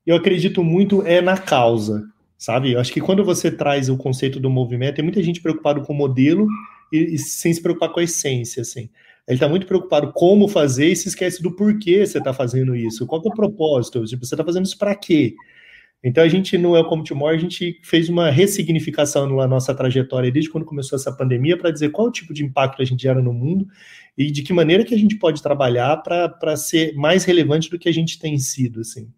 Eu 0.07 0.17
acredito 0.17 0.63
muito 0.63 1.03
é 1.07 1.21
na 1.21 1.37
causa, 1.37 2.05
sabe? 2.39 2.73
Eu 2.73 2.81
acho 2.81 2.93
que 2.93 3.01
quando 3.01 3.25
você 3.25 3.51
traz 3.51 3.89
o 3.89 3.97
conceito 3.97 4.39
do 4.39 4.49
movimento, 4.49 4.97
tem 4.97 5.05
muita 5.05 5.23
gente 5.23 5.41
preocupada 5.41 5.81
com 5.81 5.93
o 5.93 5.97
modelo 5.97 6.47
e, 6.93 7.15
e 7.15 7.19
sem 7.19 7.53
se 7.53 7.61
preocupar 7.61 7.91
com 7.91 8.01
a 8.01 8.05
essência, 8.05 8.63
assim. 8.63 8.89
Ele 9.27 9.37
está 9.37 9.49
muito 9.49 9.67
preocupado 9.67 10.13
como 10.13 10.47
fazer 10.47 10.93
e 10.93 10.97
se 10.97 11.09
esquece 11.09 11.43
do 11.43 11.51
porquê 11.51 12.07
você 12.07 12.19
está 12.19 12.33
fazendo 12.33 12.77
isso. 12.77 13.05
Qual 13.07 13.21
é 13.25 13.29
o 13.29 13.33
propósito? 13.33 14.05
Tipo, 14.05 14.25
você 14.25 14.35
está 14.35 14.45
fazendo 14.45 14.65
isso 14.65 14.79
para 14.79 14.95
quê? 14.95 15.35
Então 16.05 16.23
a 16.23 16.29
gente 16.29 16.57
no 16.57 16.73
Welcome 16.73 17.03
to 17.03 17.17
More, 17.17 17.35
a 17.35 17.41
gente 17.41 17.81
fez 17.83 18.09
uma 18.09 18.31
ressignificação 18.31 19.27
na 19.35 19.49
nossa 19.49 19.75
trajetória 19.75 20.31
desde 20.31 20.49
quando 20.49 20.65
começou 20.65 20.97
essa 20.97 21.11
pandemia 21.11 21.59
para 21.59 21.73
dizer 21.73 21.91
qual 21.91 22.07
o 22.07 22.13
tipo 22.13 22.33
de 22.33 22.45
impacto 22.45 22.81
a 22.81 22.85
gente 22.85 23.03
gera 23.03 23.21
no 23.21 23.33
mundo 23.33 23.67
e 24.17 24.31
de 24.31 24.43
que 24.43 24.53
maneira 24.53 24.85
que 24.85 24.95
a 24.95 24.99
gente 24.99 25.17
pode 25.17 25.43
trabalhar 25.43 25.97
para 25.97 26.57
ser 26.57 26.95
mais 26.95 27.25
relevante 27.25 27.69
do 27.69 27.79
que 27.79 27.89
a 27.89 27.93
gente 27.93 28.21
tem 28.21 28.39
sido, 28.39 28.81
assim. 28.81 29.09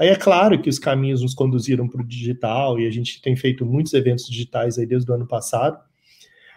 Aí 0.00 0.08
é 0.08 0.16
claro 0.16 0.58
que 0.62 0.70
os 0.70 0.78
caminhos 0.78 1.20
nos 1.20 1.34
conduziram 1.34 1.86
para 1.86 2.00
o 2.00 2.06
digital 2.06 2.80
e 2.80 2.86
a 2.86 2.90
gente 2.90 3.20
tem 3.20 3.36
feito 3.36 3.66
muitos 3.66 3.92
eventos 3.92 4.26
digitais 4.26 4.78
aí 4.78 4.86
desde 4.86 5.10
o 5.10 5.14
ano 5.14 5.26
passado, 5.26 5.78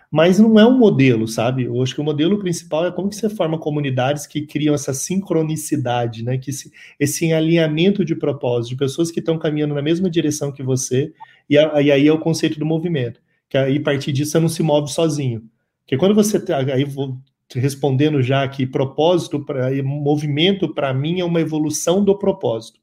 mas 0.10 0.40
não 0.40 0.58
é 0.58 0.66
um 0.66 0.78
modelo, 0.78 1.28
sabe? 1.28 1.64
Eu 1.64 1.84
acho 1.84 1.94
que 1.94 2.00
o 2.00 2.06
modelo 2.06 2.40
principal 2.40 2.86
é 2.86 2.92
como 2.92 3.10
que 3.10 3.18
você 3.18 3.30
forma 3.30 3.60
comunidades 3.60 4.26
que 4.26 4.48
criam 4.48 4.74
essa 4.74 4.94
sincronicidade, 4.94 6.24
né? 6.24 6.38
Que 6.38 6.52
esse, 6.52 6.72
esse 6.98 7.34
alinhamento 7.34 8.06
de 8.06 8.16
propósito, 8.16 8.70
de 8.70 8.78
pessoas 8.78 9.12
que 9.12 9.20
estão 9.20 9.38
caminhando 9.38 9.76
na 9.76 9.82
mesma 9.82 10.10
direção 10.10 10.50
que 10.50 10.64
você, 10.64 11.12
e, 11.50 11.58
a, 11.58 11.82
e 11.82 11.92
aí 11.92 12.08
é 12.08 12.14
o 12.14 12.20
conceito 12.20 12.58
do 12.58 12.66
movimento, 12.66 13.20
que 13.50 13.58
aí 13.58 13.78
a 13.78 13.82
partir 13.82 14.14
disso 14.14 14.32
você 14.32 14.40
não 14.40 14.48
se 14.48 14.64
move 14.64 14.90
sozinho. 14.90 15.44
Porque 15.82 15.98
quando 15.98 16.16
você 16.16 16.40
tá, 16.40 16.60
aí 16.60 16.86
vou 16.86 17.18
respondendo 17.54 18.22
já 18.22 18.48
que 18.48 18.66
propósito, 18.66 19.44
pra, 19.44 19.70
movimento 19.84 20.74
para 20.74 20.94
mim 20.94 21.20
é 21.20 21.26
uma 21.26 21.42
evolução 21.42 22.02
do 22.02 22.18
propósito. 22.18 22.83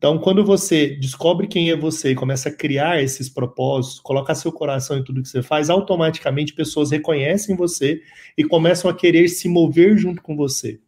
Então, 0.00 0.16
quando 0.16 0.42
você 0.42 0.96
descobre 0.96 1.46
quem 1.46 1.68
é 1.68 1.76
você 1.76 2.12
e 2.12 2.14
começa 2.14 2.48
a 2.48 2.52
criar 2.52 3.02
esses 3.02 3.28
propósitos, 3.28 4.00
colocar 4.00 4.34
seu 4.34 4.50
coração 4.50 4.96
em 4.96 5.04
tudo 5.04 5.20
que 5.20 5.28
você 5.28 5.42
faz, 5.42 5.68
automaticamente 5.68 6.54
pessoas 6.54 6.90
reconhecem 6.90 7.54
você 7.54 8.00
e 8.34 8.42
começam 8.42 8.90
a 8.90 8.94
querer 8.94 9.28
se 9.28 9.46
mover 9.46 9.98
junto 9.98 10.22
com 10.22 10.34
você. 10.34 10.80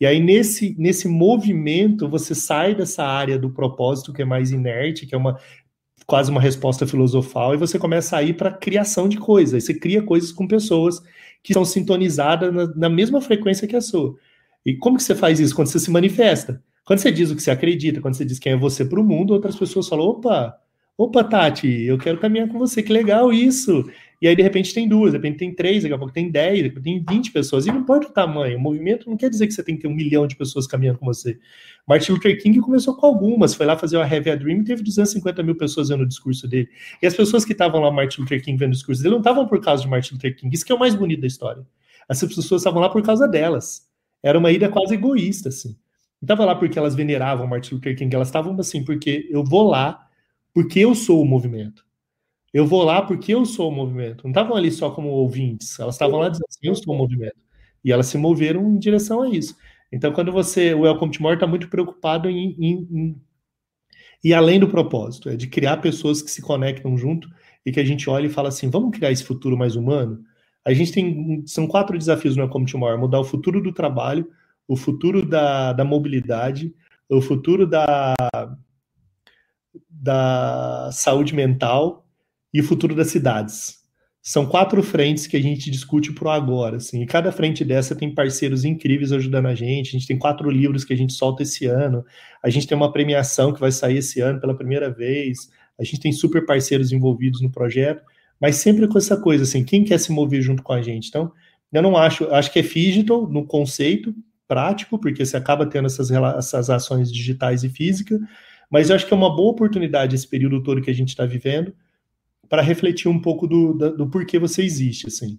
E 0.00 0.06
aí, 0.06 0.18
nesse, 0.20 0.74
nesse 0.78 1.06
movimento, 1.06 2.08
você 2.08 2.34
sai 2.34 2.74
dessa 2.74 3.04
área 3.04 3.38
do 3.38 3.50
propósito, 3.50 4.10
que 4.10 4.22
é 4.22 4.24
mais 4.24 4.50
inerte, 4.50 5.04
que 5.04 5.14
é 5.14 5.18
uma 5.18 5.38
quase 6.06 6.30
uma 6.30 6.40
resposta 6.40 6.86
filosofal, 6.86 7.52
e 7.52 7.58
você 7.58 7.78
começa 7.78 8.16
a 8.16 8.22
ir 8.22 8.38
para 8.38 8.48
a 8.48 8.56
criação 8.56 9.06
de 9.06 9.18
coisas. 9.18 9.64
Você 9.64 9.74
cria 9.74 10.02
coisas 10.02 10.32
com 10.32 10.48
pessoas 10.48 11.02
que 11.42 11.52
são 11.52 11.64
sintonizadas 11.64 12.54
na, 12.54 12.66
na 12.74 12.88
mesma 12.88 13.20
frequência 13.20 13.68
que 13.68 13.76
a 13.76 13.82
sua. 13.82 14.16
E 14.64 14.74
como 14.74 14.96
que 14.96 15.02
você 15.02 15.14
faz 15.14 15.40
isso? 15.40 15.54
Quando 15.54 15.68
você 15.68 15.78
se 15.78 15.90
manifesta. 15.90 16.62
Quando 16.86 17.00
você 17.00 17.10
diz 17.10 17.32
o 17.32 17.36
que 17.36 17.42
você 17.42 17.50
acredita, 17.50 18.00
quando 18.00 18.14
você 18.14 18.24
diz 18.24 18.38
quem 18.38 18.52
é 18.52 18.56
você 18.56 18.84
para 18.84 19.00
o 19.00 19.04
mundo, 19.04 19.32
outras 19.34 19.56
pessoas 19.56 19.88
falam: 19.88 20.06
opa, 20.06 20.56
opa, 20.96 21.24
Tati, 21.24 21.68
eu 21.82 21.98
quero 21.98 22.16
caminhar 22.18 22.48
com 22.48 22.60
você, 22.60 22.80
que 22.80 22.92
legal 22.92 23.32
isso. 23.32 23.84
E 24.22 24.28
aí, 24.28 24.36
de 24.36 24.42
repente, 24.42 24.72
tem 24.72 24.88
duas, 24.88 25.10
de 25.10 25.18
repente 25.18 25.36
tem 25.36 25.52
três, 25.52 25.82
daqui 25.82 25.92
a 25.94 25.98
pouco 25.98 26.14
tem 26.14 26.30
dez, 26.30 26.62
daqui 26.62 26.68
a 26.68 26.72
pouco 26.80 26.84
tem 26.84 27.04
vinte 27.04 27.32
pessoas. 27.32 27.66
E 27.66 27.72
não 27.72 27.80
importa 27.80 28.06
o 28.06 28.12
tamanho, 28.12 28.56
o 28.56 28.60
movimento 28.60 29.10
não 29.10 29.16
quer 29.16 29.28
dizer 29.28 29.48
que 29.48 29.52
você 29.52 29.64
tem 29.64 29.74
que 29.74 29.82
ter 29.82 29.88
um 29.88 29.94
milhão 29.94 30.28
de 30.28 30.36
pessoas 30.36 30.64
caminhando 30.64 31.00
com 31.00 31.06
você. 31.06 31.36
Martin 31.88 32.12
Luther 32.12 32.40
King 32.40 32.60
começou 32.60 32.94
com 32.94 33.04
algumas, 33.04 33.52
foi 33.52 33.66
lá 33.66 33.76
fazer 33.76 33.96
o 33.96 34.00
Heavy 34.00 34.30
a 34.30 34.36
Dream 34.36 34.60
e 34.60 34.64
teve 34.64 34.84
250 34.84 35.42
mil 35.42 35.56
pessoas 35.56 35.88
vendo 35.88 36.02
o 36.02 36.06
discurso 36.06 36.46
dele. 36.46 36.68
E 37.02 37.06
as 37.06 37.16
pessoas 37.16 37.44
que 37.44 37.50
estavam 37.50 37.80
lá, 37.80 37.90
Martin 37.90 38.20
Luther 38.20 38.40
King, 38.40 38.56
vendo 38.56 38.70
o 38.70 38.74
discurso 38.74 39.02
dele, 39.02 39.14
não 39.14 39.20
estavam 39.20 39.46
por 39.46 39.60
causa 39.60 39.82
de 39.82 39.88
Martin 39.88 40.14
Luther 40.14 40.36
King. 40.36 40.54
Isso 40.54 40.64
que 40.64 40.70
é 40.70 40.74
o 40.74 40.78
mais 40.78 40.94
bonito 40.94 41.20
da 41.20 41.26
história. 41.26 41.66
Essas 42.08 42.32
pessoas 42.32 42.60
estavam 42.60 42.80
lá 42.80 42.88
por 42.88 43.02
causa 43.02 43.26
delas. 43.26 43.88
Era 44.22 44.38
uma 44.38 44.52
ida 44.52 44.68
quase 44.68 44.94
egoísta, 44.94 45.48
assim. 45.48 45.76
Não 46.20 46.26
estava 46.26 46.44
lá 46.44 46.54
porque 46.54 46.78
elas 46.78 46.94
veneravam 46.94 47.46
Martin 47.46 47.74
Luther 47.74 47.96
King, 47.96 48.14
elas 48.14 48.28
estavam 48.28 48.58
assim, 48.58 48.84
porque 48.84 49.28
eu 49.30 49.44
vou 49.44 49.68
lá 49.68 50.08
porque 50.52 50.80
eu 50.80 50.94
sou 50.94 51.20
o 51.20 51.26
movimento. 51.26 51.84
Eu 52.52 52.66
vou 52.66 52.82
lá 52.82 53.02
porque 53.02 53.34
eu 53.34 53.44
sou 53.44 53.70
o 53.70 53.74
movimento. 53.74 54.24
Não 54.24 54.30
estavam 54.30 54.56
ali 54.56 54.70
só 54.70 54.90
como 54.90 55.08
ouvintes, 55.08 55.78
elas 55.78 55.94
estavam 55.94 56.18
lá 56.18 56.28
dizendo 56.28 56.46
assim, 56.48 56.68
eu 56.68 56.74
sou 56.74 56.94
o 56.94 56.98
movimento. 56.98 57.36
E 57.84 57.92
elas 57.92 58.06
se 58.06 58.16
moveram 58.16 58.66
em 58.66 58.78
direção 58.78 59.22
a 59.22 59.28
isso. 59.28 59.56
Então, 59.92 60.12
quando 60.12 60.32
você, 60.32 60.74
o 60.74 60.80
Welcome 60.80 61.12
to 61.12 61.22
More 61.22 61.34
está 61.36 61.46
muito 61.46 61.68
preocupado 61.68 62.28
em, 62.28 62.56
em, 62.58 62.88
em 62.90 63.20
e 64.24 64.34
além 64.34 64.58
do 64.58 64.68
propósito, 64.68 65.28
é 65.28 65.36
de 65.36 65.46
criar 65.46 65.76
pessoas 65.76 66.22
que 66.22 66.30
se 66.30 66.42
conectam 66.42 66.96
junto 66.96 67.28
e 67.64 67.70
que 67.70 67.78
a 67.78 67.84
gente 67.84 68.08
olha 68.08 68.26
e 68.26 68.30
fala 68.30 68.48
assim, 68.48 68.68
vamos 68.68 68.96
criar 68.96 69.12
esse 69.12 69.22
futuro 69.24 69.56
mais 69.56 69.76
humano? 69.76 70.20
A 70.64 70.72
gente 70.72 70.90
tem, 70.90 71.44
são 71.46 71.66
quatro 71.66 71.96
desafios 71.96 72.34
no 72.34 72.42
Welcome 72.42 72.66
to 72.66 72.78
More, 72.78 72.98
mudar 72.98 73.20
o 73.20 73.24
futuro 73.24 73.62
do 73.62 73.72
trabalho, 73.72 74.28
o 74.68 74.76
futuro 74.76 75.24
da, 75.24 75.72
da 75.72 75.84
mobilidade, 75.84 76.74
o 77.08 77.20
futuro 77.20 77.66
da, 77.66 78.14
da 79.88 80.90
saúde 80.92 81.34
mental 81.34 82.06
e 82.52 82.60
o 82.60 82.64
futuro 82.64 82.94
das 82.94 83.08
cidades. 83.08 83.84
São 84.22 84.44
quatro 84.44 84.82
frentes 84.82 85.28
que 85.28 85.36
a 85.36 85.40
gente 85.40 85.70
discute 85.70 86.12
pro 86.12 86.28
agora, 86.28 86.78
assim, 86.78 87.00
e 87.00 87.06
cada 87.06 87.30
frente 87.30 87.64
dessa 87.64 87.94
tem 87.94 88.12
parceiros 88.12 88.64
incríveis 88.64 89.12
ajudando 89.12 89.46
a 89.46 89.54
gente. 89.54 89.90
A 89.90 89.92
gente 89.92 90.06
tem 90.06 90.18
quatro 90.18 90.50
livros 90.50 90.84
que 90.84 90.92
a 90.92 90.96
gente 90.96 91.12
solta 91.12 91.44
esse 91.44 91.66
ano. 91.66 92.04
A 92.42 92.50
gente 92.50 92.66
tem 92.66 92.76
uma 92.76 92.90
premiação 92.90 93.52
que 93.52 93.60
vai 93.60 93.70
sair 93.70 93.98
esse 93.98 94.20
ano 94.20 94.40
pela 94.40 94.56
primeira 94.56 94.90
vez. 94.90 95.48
A 95.78 95.84
gente 95.84 96.00
tem 96.00 96.10
super 96.10 96.44
parceiros 96.44 96.90
envolvidos 96.90 97.40
no 97.40 97.52
projeto, 97.52 98.02
mas 98.40 98.56
sempre 98.56 98.88
com 98.88 98.98
essa 98.98 99.16
coisa 99.16 99.44
assim, 99.44 99.64
quem 99.64 99.84
quer 99.84 99.98
se 99.98 100.10
mover 100.10 100.42
junto 100.42 100.60
com 100.60 100.72
a 100.72 100.82
gente? 100.82 101.08
Então, 101.08 101.30
eu 101.72 101.82
não 101.82 101.96
acho, 101.96 102.28
acho 102.32 102.52
que 102.52 102.58
é 102.58 102.62
digital 102.62 103.28
no 103.28 103.46
conceito, 103.46 104.12
prático, 104.46 104.98
porque 104.98 105.24
você 105.24 105.36
acaba 105.36 105.66
tendo 105.66 105.86
essas, 105.86 106.10
essas 106.10 106.70
ações 106.70 107.12
digitais 107.12 107.64
e 107.64 107.68
físicas, 107.68 108.20
mas 108.70 108.90
eu 108.90 108.96
acho 108.96 109.06
que 109.06 109.12
é 109.12 109.16
uma 109.16 109.34
boa 109.34 109.50
oportunidade 109.50 110.14
esse 110.14 110.28
período 110.28 110.62
todo 110.62 110.82
que 110.82 110.90
a 110.90 110.94
gente 110.94 111.08
está 111.08 111.24
vivendo 111.24 111.74
para 112.48 112.62
refletir 112.62 113.08
um 113.08 113.20
pouco 113.20 113.46
do, 113.46 113.72
do, 113.72 113.96
do, 113.96 114.10
porquê 114.10 114.38
você 114.38 114.62
existe, 114.62 115.06
assim. 115.06 115.38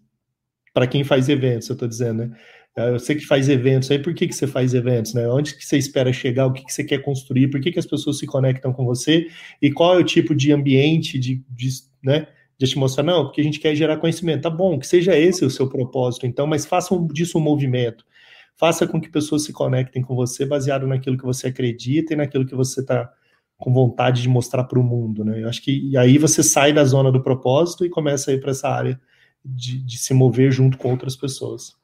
Para 0.74 0.88
quem 0.88 1.04
faz 1.04 1.30
eventos, 1.30 1.70
eu 1.70 1.74
estou 1.74 1.88
dizendo, 1.88 2.26
né? 2.26 2.38
É, 2.78 2.90
eu 2.90 3.00
sei 3.00 3.16
que 3.16 3.26
faz 3.26 3.50
eventos, 3.50 3.90
aí 3.90 3.98
por 3.98 4.14
que, 4.14 4.28
que 4.28 4.36
você 4.36 4.46
faz 4.46 4.74
eventos, 4.74 5.14
né? 5.14 5.28
Onde 5.28 5.56
que 5.56 5.66
você 5.66 5.78
espera 5.78 6.14
chegar, 6.14 6.46
o 6.46 6.54
que, 6.54 6.64
que 6.64 6.72
você 6.72 6.84
quer 6.84 7.00
construir, 7.00 7.48
por 7.48 7.60
que, 7.60 7.72
que 7.72 7.80
as 7.80 7.86
pessoas 7.86 8.20
se 8.20 8.28
conectam 8.28 8.72
com 8.72 8.86
você 8.86 9.28
e 9.62 9.72
qual 9.72 9.96
é 9.96 9.98
o 9.98 10.04
tipo 10.04 10.36
de 10.36 10.52
ambiente 10.52 11.18
de, 11.18 11.44
de 11.50 11.70
né? 12.04 12.28
De 12.60 12.68
te 12.68 12.78
mostrar, 12.78 13.04
não, 13.04 13.26
porque 13.26 13.42
a 13.42 13.44
gente 13.44 13.60
quer 13.60 13.74
gerar 13.76 13.98
conhecimento. 13.98 14.44
Tá 14.44 14.50
bom, 14.50 14.78
que 14.80 14.86
seja 14.86 15.18
esse 15.18 15.46
o 15.46 15.50
seu 15.50 15.68
propósito, 15.68 16.26
então, 16.26 16.46
mas 16.46 16.66
façam 16.66 17.08
disso 17.08 17.38
um 17.38 17.42
movimento 17.42 18.06
faça 18.58 18.88
com 18.88 19.00
que 19.00 19.10
pessoas 19.10 19.44
se 19.44 19.54
conectem 19.54 20.02
com 20.02 20.16
você 20.16 20.46
baseado 20.46 20.88
naquilo 20.88 21.18
que 21.18 21.26
você 21.26 21.48
acredita 21.48 22.14
e 22.14 22.18
naquilo 22.18 22.46
que 22.46 22.56
você 22.56 22.82
está 22.82 23.12
com 23.58 23.74
vontade 23.74 24.22
de 24.22 24.30
mostrar 24.30 24.64
para 24.66 24.80
o 24.80 24.84
mundo, 24.84 25.24
né? 25.24 25.42
Eu 25.42 25.50
acho 25.50 25.64
que 25.64 25.90
e 25.90 25.98
aí 25.98 26.18
você 26.18 26.44
sai 26.44 26.74
da 26.74 26.84
zona 26.84 27.12
do 27.12 27.24
propósito 27.24 27.86
e 27.86 27.90
começa 27.90 28.30
a 28.30 28.34
ir 28.34 28.42
para 28.42 28.52
essa 28.52 28.70
área 28.70 29.00
de, 29.44 29.82
de, 29.84 29.98
se 29.98 30.14
mover 30.14 30.52
junto 30.52 30.78
com 30.78 30.92
outras 30.92 31.16
pessoas. 31.16 31.76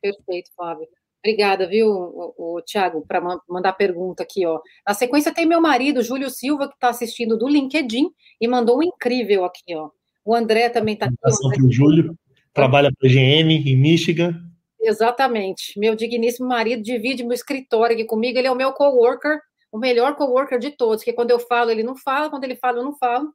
Perfeito, 0.00 0.50
Fábio. 0.56 0.86
Obrigada, 1.18 1.68
viu, 1.68 1.90
o, 1.90 2.56
o 2.56 2.62
Thiago, 2.62 3.04
para 3.06 3.20
mandar 3.46 3.74
pergunta 3.74 4.22
aqui, 4.22 4.46
ó. 4.46 4.60
Na 4.86 4.94
sequência 4.94 5.34
tem 5.34 5.44
meu 5.44 5.60
marido, 5.60 6.02
Júlio 6.02 6.30
Silva, 6.30 6.68
que 6.68 6.74
está 6.74 6.88
assistindo 6.88 7.36
do 7.36 7.46
LinkedIn 7.46 8.10
e 8.40 8.48
mandou 8.48 8.78
um 8.78 8.82
incrível 8.82 9.44
aqui, 9.44 9.74
ó. 9.74 9.90
O 10.24 10.34
André 10.34 10.70
também 10.70 10.94
está 10.94 11.06
aqui. 11.06 11.62
O 11.62 11.70
Júlio 11.70 12.16
trabalha 12.54 12.90
para 12.98 13.08
a 13.08 13.12
GM 13.12 13.52
em 13.66 13.76
Michigan. 13.76 14.49
Exatamente. 14.80 15.78
Meu 15.78 15.94
digníssimo 15.94 16.48
marido 16.48 16.82
divide 16.82 17.22
meu 17.22 17.34
escritório 17.34 17.94
aqui 17.94 18.04
comigo. 18.04 18.38
Ele 18.38 18.48
é 18.48 18.50
o 18.50 18.56
meu 18.56 18.72
coworker, 18.72 19.40
o 19.70 19.78
melhor 19.78 20.16
coworker 20.16 20.58
de 20.58 20.70
todos. 20.70 21.04
Que 21.04 21.12
quando 21.12 21.30
eu 21.30 21.38
falo, 21.38 21.70
ele 21.70 21.82
não 21.82 21.94
fala, 21.96 22.30
quando 22.30 22.44
ele 22.44 22.56
fala, 22.56 22.78
eu 22.78 22.84
não 22.84 22.96
falo. 22.96 23.32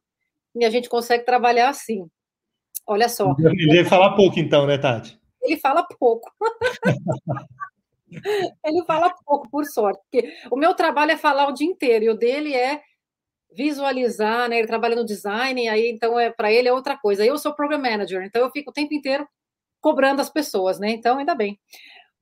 E 0.56 0.66
a 0.66 0.70
gente 0.70 0.90
consegue 0.90 1.26
trabalhar 1.26 1.70
assim. 1.70 2.10
Olha 2.88 3.10
só. 3.10 3.36
Ele 3.40 3.74
deve 3.74 3.90
falar 3.90 4.16
pouco, 4.16 4.40
então, 4.40 4.66
né, 4.66 4.78
Tati? 4.78 5.20
Ele 5.42 5.58
fala 5.58 5.84
pouco. 5.84 6.32
ele 8.66 8.84
fala 8.86 9.14
pouco, 9.26 9.50
por 9.50 9.66
sorte. 9.66 10.00
Porque 10.10 10.34
o 10.50 10.56
meu 10.56 10.74
trabalho 10.74 11.12
é 11.12 11.18
falar 11.18 11.48
o 11.48 11.52
dia 11.52 11.68
inteiro 11.68 12.06
e 12.06 12.10
o 12.10 12.18
dele 12.18 12.56
é 12.56 12.82
visualizar, 13.54 14.50
né? 14.50 14.60
Ele 14.60 14.68
trabalha 14.68 14.96
no 14.96 15.06
design, 15.06 15.68
aí 15.68 15.90
então 15.90 16.20
é 16.20 16.32
para 16.32 16.52
ele 16.52 16.68
é 16.68 16.74
outra 16.74 16.98
coisa. 16.98 17.26
Eu 17.26 17.38
sou 17.38 17.54
program 17.54 17.80
manager, 17.80 18.24
então 18.24 18.42
eu 18.42 18.52
fico 18.52 18.72
o 18.72 18.74
tempo 18.74 18.94
inteiro 18.94 19.28
cobrando 19.86 20.20
as 20.20 20.32
pessoas, 20.32 20.80
né? 20.80 20.90
Então, 20.90 21.20
ainda 21.20 21.36
bem. 21.36 21.60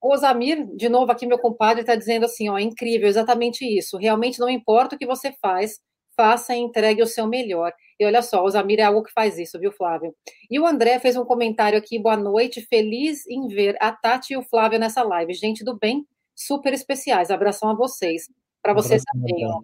O 0.01 0.13
Osamir, 0.13 0.67
de 0.75 0.89
novo 0.89 1.13
aqui, 1.13 1.25
meu 1.25 1.39
compadre, 1.39 1.79
está 1.79 1.95
dizendo 1.95 2.25
assim: 2.25 2.49
ó, 2.49 2.59
incrível, 2.59 3.07
exatamente 3.07 3.63
isso. 3.65 3.95
Realmente 3.95 4.37
não 4.37 4.49
importa 4.49 4.97
o 4.97 4.99
que 4.99 5.05
você 5.05 5.31
faz, 5.41 5.79
faça 6.13 6.53
e 6.53 6.59
entregue 6.59 7.01
o 7.01 7.07
seu 7.07 7.25
melhor. 7.25 7.71
E 7.97 8.05
olha 8.05 8.21
só, 8.21 8.41
o 8.41 8.45
Osamir 8.45 8.81
é 8.81 8.83
algo 8.83 9.01
que 9.01 9.13
faz 9.13 9.39
isso, 9.39 9.57
viu, 9.57 9.71
Flávio? 9.71 10.13
E 10.51 10.59
o 10.59 10.65
André 10.65 10.99
fez 10.99 11.15
um 11.15 11.23
comentário 11.23 11.79
aqui: 11.79 11.97
boa 11.97 12.17
noite, 12.17 12.59
feliz 12.69 13.25
em 13.27 13.47
ver 13.47 13.77
a 13.79 13.93
Tati 13.93 14.33
e 14.33 14.37
o 14.37 14.43
Flávio 14.43 14.77
nessa 14.77 15.01
live. 15.01 15.33
Gente 15.33 15.63
do 15.63 15.79
bem, 15.79 16.05
super 16.35 16.73
especiais. 16.73 17.31
Abração 17.31 17.69
a 17.69 17.75
vocês. 17.75 18.23
Para 18.61 18.73
vocês 18.73 19.01
também, 19.09 19.47
ó. 19.47 19.61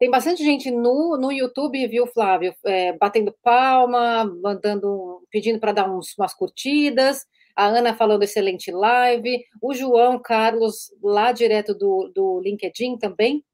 Tem 0.00 0.10
bastante 0.10 0.42
gente 0.42 0.70
no, 0.70 1.18
no 1.18 1.30
YouTube, 1.30 1.86
viu, 1.86 2.06
Flávio? 2.06 2.54
É, 2.64 2.96
batendo 2.96 3.36
palma, 3.42 4.24
mandando, 4.42 5.22
pedindo 5.30 5.60
para 5.60 5.72
dar 5.72 5.90
uns, 5.90 6.16
umas 6.16 6.32
curtidas. 6.32 7.26
A 7.54 7.66
Ana 7.66 7.94
falando 7.94 8.22
excelente 8.22 8.70
live. 8.70 9.44
O 9.60 9.74
João 9.74 10.18
Carlos, 10.18 10.90
lá 11.02 11.32
direto 11.32 11.74
do, 11.74 12.10
do 12.14 12.40
LinkedIn 12.40 12.96
também. 12.96 13.44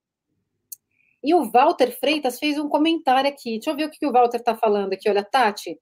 E 1.20 1.34
o 1.34 1.50
Walter 1.50 1.90
Freitas 1.98 2.38
fez 2.38 2.56
um 2.60 2.68
comentário 2.68 3.28
aqui. 3.28 3.54
Deixa 3.54 3.70
eu 3.70 3.76
ver 3.76 3.86
o 3.86 3.90
que 3.90 4.06
o 4.06 4.12
Walter 4.12 4.38
está 4.38 4.54
falando 4.54 4.92
aqui. 4.92 5.08
Olha, 5.08 5.24
Tati, 5.24 5.76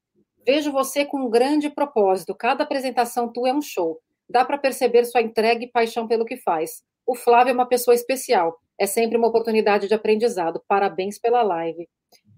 vejo 0.46 0.72
você 0.72 1.04
com 1.04 1.26
um 1.26 1.28
grande 1.28 1.68
propósito. 1.68 2.34
Cada 2.34 2.64
apresentação 2.64 3.30
tua 3.30 3.50
é 3.50 3.52
um 3.52 3.60
show. 3.60 4.00
Dá 4.26 4.46
para 4.46 4.56
perceber 4.56 5.04
sua 5.04 5.20
entrega 5.20 5.62
e 5.62 5.70
paixão 5.70 6.08
pelo 6.08 6.24
que 6.24 6.38
faz. 6.38 6.82
O 7.06 7.14
Flávio 7.14 7.50
é 7.50 7.54
uma 7.54 7.68
pessoa 7.68 7.94
especial. 7.94 8.63
É 8.78 8.86
sempre 8.86 9.16
uma 9.16 9.28
oportunidade 9.28 9.88
de 9.88 9.94
aprendizado. 9.94 10.62
Parabéns 10.66 11.18
pela 11.18 11.42
live. 11.42 11.88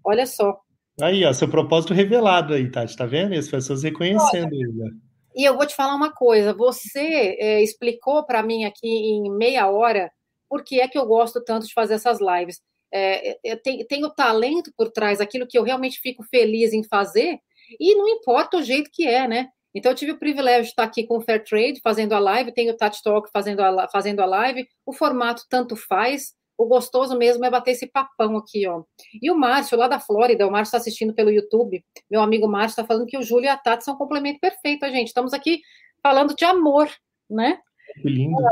Olha 0.05 0.27
só. 0.27 0.59
Aí, 1.01 1.25
ó, 1.25 1.33
seu 1.33 1.49
propósito 1.49 1.92
revelado 1.92 2.55
aí, 2.55 2.70
Tati, 2.70 2.96
tá 2.96 3.05
vendo? 3.05 3.35
As 3.35 3.49
pessoas 3.49 3.83
reconhecendo 3.83 4.53
ele. 4.55 4.94
E 5.35 5.44
eu 5.44 5.55
vou 5.55 5.66
te 5.66 5.75
falar 5.75 5.94
uma 5.94 6.12
coisa. 6.12 6.55
Você 6.55 7.37
é, 7.38 7.62
explicou 7.62 8.25
para 8.25 8.42
mim 8.42 8.64
aqui 8.64 8.88
em 8.88 9.31
meia 9.37 9.68
hora 9.68 10.11
por 10.49 10.64
que 10.64 10.81
é 10.81 10.88
que 10.88 10.96
eu 10.96 11.05
gosto 11.05 11.44
tanto 11.44 11.66
de 11.66 11.75
fazer 11.75 11.94
essas 11.94 12.18
lives. 12.20 12.61
É, 12.92 13.38
eu 13.44 13.61
tenho, 13.61 13.87
tenho 13.87 14.11
talento 14.11 14.72
por 14.77 14.90
trás, 14.90 15.20
aquilo 15.20 15.46
que 15.46 15.59
eu 15.59 15.62
realmente 15.62 16.01
fico 16.01 16.22
feliz 16.22 16.72
em 16.72 16.85
fazer, 16.85 17.38
e 17.81 17.94
não 17.94 18.09
importa 18.09 18.57
o 18.57 18.62
jeito 18.62 18.90
que 18.92 19.07
é, 19.07 19.27
né? 19.27 19.49
Então, 19.77 19.93
eu 19.93 19.97
tive 19.97 20.12
o 20.12 20.19
privilégio 20.19 20.62
de 20.62 20.69
estar 20.71 20.85
aqui 20.85 21.07
com 21.07 21.19
o 21.19 21.21
Fair 21.21 21.45
Trade, 21.45 21.83
fazendo 21.83 22.15
a 22.15 22.19
live, 22.19 22.51
tenho 22.51 22.73
o 22.73 22.77
Touch 22.79 23.03
Talk 23.03 23.29
fazendo 23.31 23.61
a, 23.61 23.87
fazendo 23.89 24.21
a 24.21 24.25
live, 24.25 24.67
o 24.87 24.93
formato 24.93 25.45
tanto 25.51 25.77
faz, 25.77 26.35
o 26.57 26.65
gostoso 26.65 27.15
mesmo 27.15 27.45
é 27.45 27.51
bater 27.51 27.73
esse 27.73 27.87
papão 27.87 28.39
aqui, 28.39 28.67
ó. 28.67 28.85
E 29.21 29.31
o 29.31 29.37
Márcio, 29.37 29.77
lá 29.77 29.87
da 29.87 30.01
Flórida, 30.01 30.47
o 30.47 30.51
Márcio 30.51 30.71
está 30.71 30.79
assistindo 30.79 31.12
pelo 31.12 31.31
YouTube, 31.31 31.85
meu 32.11 32.23
amigo 32.23 32.49
Márcio 32.49 32.71
está 32.71 32.87
falando 32.87 33.05
que 33.05 33.19
o 33.19 33.23
Júlio 33.23 33.45
e 33.45 33.49
a 33.49 33.57
Tati 33.59 33.85
são 33.85 33.93
um 33.93 33.99
complemento 33.99 34.41
perfeito, 34.41 34.87
gente. 34.87 35.09
Estamos 35.09 35.35
aqui 35.35 35.61
falando 36.03 36.35
de 36.35 36.47
amor, 36.47 36.89
né? 37.29 37.61
Que 38.01 38.09
lindo. 38.09 38.43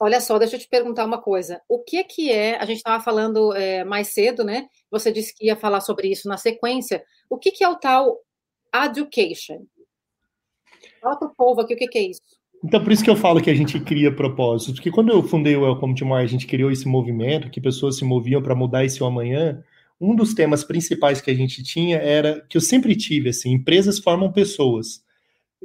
Olha 0.00 0.18
só, 0.18 0.38
deixa 0.38 0.56
eu 0.56 0.60
te 0.60 0.68
perguntar 0.68 1.04
uma 1.04 1.20
coisa. 1.20 1.60
O 1.68 1.78
que 1.82 2.02
que 2.04 2.32
é? 2.32 2.56
A 2.56 2.64
gente 2.64 2.78
estava 2.78 3.04
falando 3.04 3.54
é, 3.54 3.84
mais 3.84 4.08
cedo, 4.08 4.44
né? 4.44 4.66
Você 4.90 5.12
disse 5.12 5.34
que 5.34 5.44
ia 5.44 5.56
falar 5.56 5.82
sobre 5.82 6.08
isso 6.08 6.26
na 6.26 6.38
sequência. 6.38 7.04
O 7.28 7.38
que 7.38 7.50
que 7.50 7.62
é 7.62 7.68
o 7.68 7.76
tal 7.76 8.18
education? 8.74 9.66
Fala 11.06 11.16
para 11.16 11.28
o 11.28 11.34
povo 11.36 11.60
aqui 11.60 11.72
o 11.72 11.76
que, 11.76 11.86
que, 11.86 11.98
é 11.98 12.10
isso. 12.10 12.20
Então, 12.64 12.82
por 12.82 12.90
isso 12.90 13.04
que 13.04 13.08
eu 13.08 13.14
falo 13.14 13.40
que 13.40 13.48
a 13.48 13.54
gente 13.54 13.78
cria 13.78 14.10
propósitos. 14.10 14.74
Porque 14.74 14.90
quando 14.90 15.10
eu 15.10 15.22
fundei 15.22 15.54
o 15.54 15.60
Welcome 15.62 15.94
to 15.94 16.12
a 16.12 16.26
gente 16.26 16.48
criou 16.48 16.68
esse 16.68 16.88
movimento, 16.88 17.48
que 17.48 17.60
pessoas 17.60 17.96
se 17.96 18.04
moviam 18.04 18.42
para 18.42 18.56
mudar 18.56 18.84
esse 18.84 19.00
amanhã. 19.04 19.62
Um 20.00 20.16
dos 20.16 20.34
temas 20.34 20.64
principais 20.64 21.20
que 21.20 21.30
a 21.30 21.34
gente 21.34 21.62
tinha 21.62 21.98
era 21.98 22.44
que 22.50 22.56
eu 22.56 22.60
sempre 22.60 22.96
tive, 22.96 23.28
assim, 23.28 23.52
empresas 23.52 24.00
formam 24.00 24.32
pessoas 24.32 25.00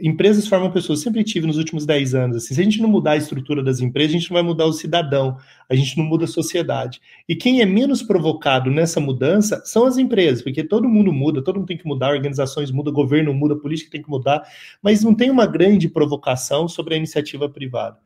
empresas 0.02 0.48
formam 0.48 0.72
pessoas, 0.72 1.00
sempre 1.00 1.24
tive 1.24 1.48
nos 1.48 1.58
últimos 1.58 1.86
10 1.86 2.16
anos. 2.16 2.38
Assim, 2.38 2.54
se 2.54 2.62
a 2.62 2.64
gente 2.64 2.82
não 2.82 2.90
mudar 2.90 3.12
a 3.12 3.18
estrutura 3.18 3.64
das 3.64 3.80
empresas, 3.80 4.16
a 4.16 4.20
gente 4.20 4.30
não 4.30 4.36
vai 4.36 4.44
mudar 4.44 4.66
o 4.66 4.74
cidadão, 4.74 5.38
a 5.70 5.76
gente 5.76 5.98
não 5.98 6.04
muda 6.04 6.26
a 6.26 6.28
sociedade. 6.28 7.00
E 7.28 7.36
quem 7.36 7.62
é 7.62 7.66
menos 7.66 8.02
provocado 8.02 8.70
nessa 8.72 9.00
mudança 9.00 9.62
são 9.66 9.86
as 9.86 9.98
empresas, 9.98 10.42
porque 10.42 10.64
todo 10.64 10.90
mundo 10.90 11.14
muda, 11.14 11.44
todo 11.44 11.58
mundo 11.58 11.68
tem 11.68 11.78
que 11.78 11.88
mudar, 11.88 12.12
organizações 12.12 12.72
mudam, 12.72 12.94
governo 12.94 13.34
muda, 13.34 13.56
política 13.56 13.92
tem 13.92 14.02
que 14.02 14.10
mudar, 14.10 14.44
mas 14.82 15.04
não 15.04 15.14
tem 15.14 15.30
uma 15.30 15.46
grande 15.46 15.88
provocação 15.88 16.68
sobre 16.68 16.96
a 16.96 16.98
iniciativa 16.98 17.48
privada. 17.48 17.98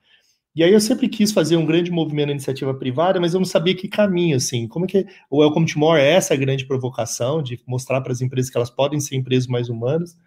E 0.56 0.64
aí 0.64 0.72
eu 0.72 0.80
sempre 0.80 1.10
quis 1.10 1.34
fazer 1.34 1.58
um 1.58 1.66
grande 1.66 1.92
movimento 1.92 2.28
na 2.28 2.32
iniciativa 2.32 2.74
privada, 2.74 3.20
mas 3.20 3.34
eu 3.34 3.42
não 3.42 3.46
sabia 3.46 3.76
que 3.76 3.90
caminho, 3.90 4.38
assim. 4.38 4.70
Como 4.70 4.86
é 4.86 4.88
que 4.88 5.06
o 5.30 5.40
Welcome 5.40 5.66
to 5.66 5.78
More 5.78 6.00
é 6.00 6.12
essa 6.12 6.34
grande 6.34 6.66
provocação 6.66 7.44
de 7.44 7.60
mostrar 7.68 8.00
para 8.00 8.14
as 8.14 8.22
empresas 8.22 8.50
que 8.50 8.58
elas 8.58 8.70
podem 8.70 9.02
ser 9.02 9.18
empresas 9.18 9.48
mais 9.48 9.68
humanas, 9.68 10.18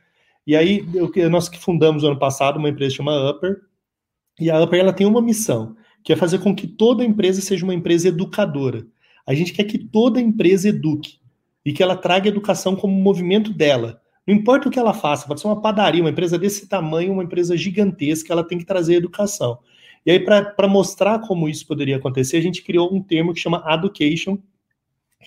e 0.49 0.57
aí, 0.57 0.89
eu, 0.95 1.29
nós 1.29 1.47
que 1.47 1.59
fundamos 1.59 2.05
ano 2.05 2.19
passado 2.19 2.57
uma 2.57 2.71
empresa 2.71 2.95
chamada 2.95 3.31
Upper, 3.31 3.61
e 4.41 4.51
a 4.51 4.59
Upper 4.65 4.81
ela 4.81 4.95
tem 4.95 5.07
uma 5.07 5.21
missão, 5.21 5.77
que 6.03 6.11
é 6.11 6.17
fazer 6.17 6.39
com 6.39 6.57
que 6.57 6.67
toda 6.67 7.05
empresa 7.05 7.43
seja 7.43 7.65
uma 7.65 7.75
empresa 7.75 8.09
educadora. 8.09 8.87
A 9.27 9.35
gente 9.35 9.53
quer 9.53 9.65
que 9.65 9.77
toda 9.77 10.19
empresa 10.19 10.71
eduque 10.71 11.19
e 11.67 11.71
que 11.71 11.83
ela 11.83 11.95
traga 11.95 12.31
educação 12.31 12.75
como 12.75 12.95
movimento 12.95 13.53
dela. 13.53 14.01
Não 14.27 14.35
importa 14.35 14.71
o 14.71 14.71
que 14.71 14.79
ela 14.79 14.95
faça, 14.95 15.27
pode 15.27 15.39
ser 15.39 15.49
uma 15.49 15.61
padaria, 15.61 16.03
uma 16.03 16.09
empresa 16.09 16.39
desse 16.39 16.67
tamanho, 16.67 17.13
uma 17.13 17.25
empresa 17.25 17.55
gigantesca, 17.55 18.33
ela 18.33 18.43
tem 18.43 18.57
que 18.57 18.65
trazer 18.65 18.95
educação. 18.95 19.59
E 20.07 20.11
aí, 20.11 20.19
para 20.19 20.67
mostrar 20.67 21.19
como 21.19 21.47
isso 21.47 21.67
poderia 21.67 21.97
acontecer, 21.97 22.39
a 22.39 22.43
gente 22.43 22.63
criou 22.63 22.91
um 22.91 23.03
termo 23.03 23.35
que 23.35 23.41
chama 23.41 23.63
education, 23.69 24.39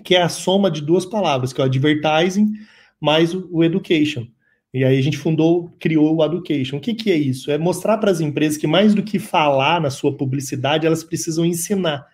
que 0.03 0.15
é 0.15 0.21
a 0.23 0.29
soma 0.29 0.71
de 0.71 0.81
duas 0.81 1.05
palavras, 1.05 1.53
que 1.53 1.62
é 1.62 1.63
o 1.63 1.67
advertising 1.67 2.53
mais 2.99 3.36
o, 3.36 3.47
o 3.51 3.63
education. 3.63 4.25
E 4.73 4.86
aí 4.86 4.97
a 4.97 5.01
gente 5.01 5.17
fundou, 5.17 5.69
criou 5.79 6.15
o 6.15 6.23
Education. 6.23 6.77
O 6.77 6.79
que, 6.79 6.93
que 6.93 7.12
é 7.12 7.15
isso? 7.15 7.51
É 7.51 7.57
mostrar 7.57 7.97
para 7.97 8.10
as 8.10 8.21
empresas 8.21 8.57
que 8.57 8.67
mais 8.67 8.95
do 8.95 9.03
que 9.03 9.19
falar 9.19 9.81
na 9.81 9.89
sua 9.89 10.15
publicidade, 10.15 10.88
elas 10.88 11.03
precisam 11.03 11.45
ensinar. 11.45 12.07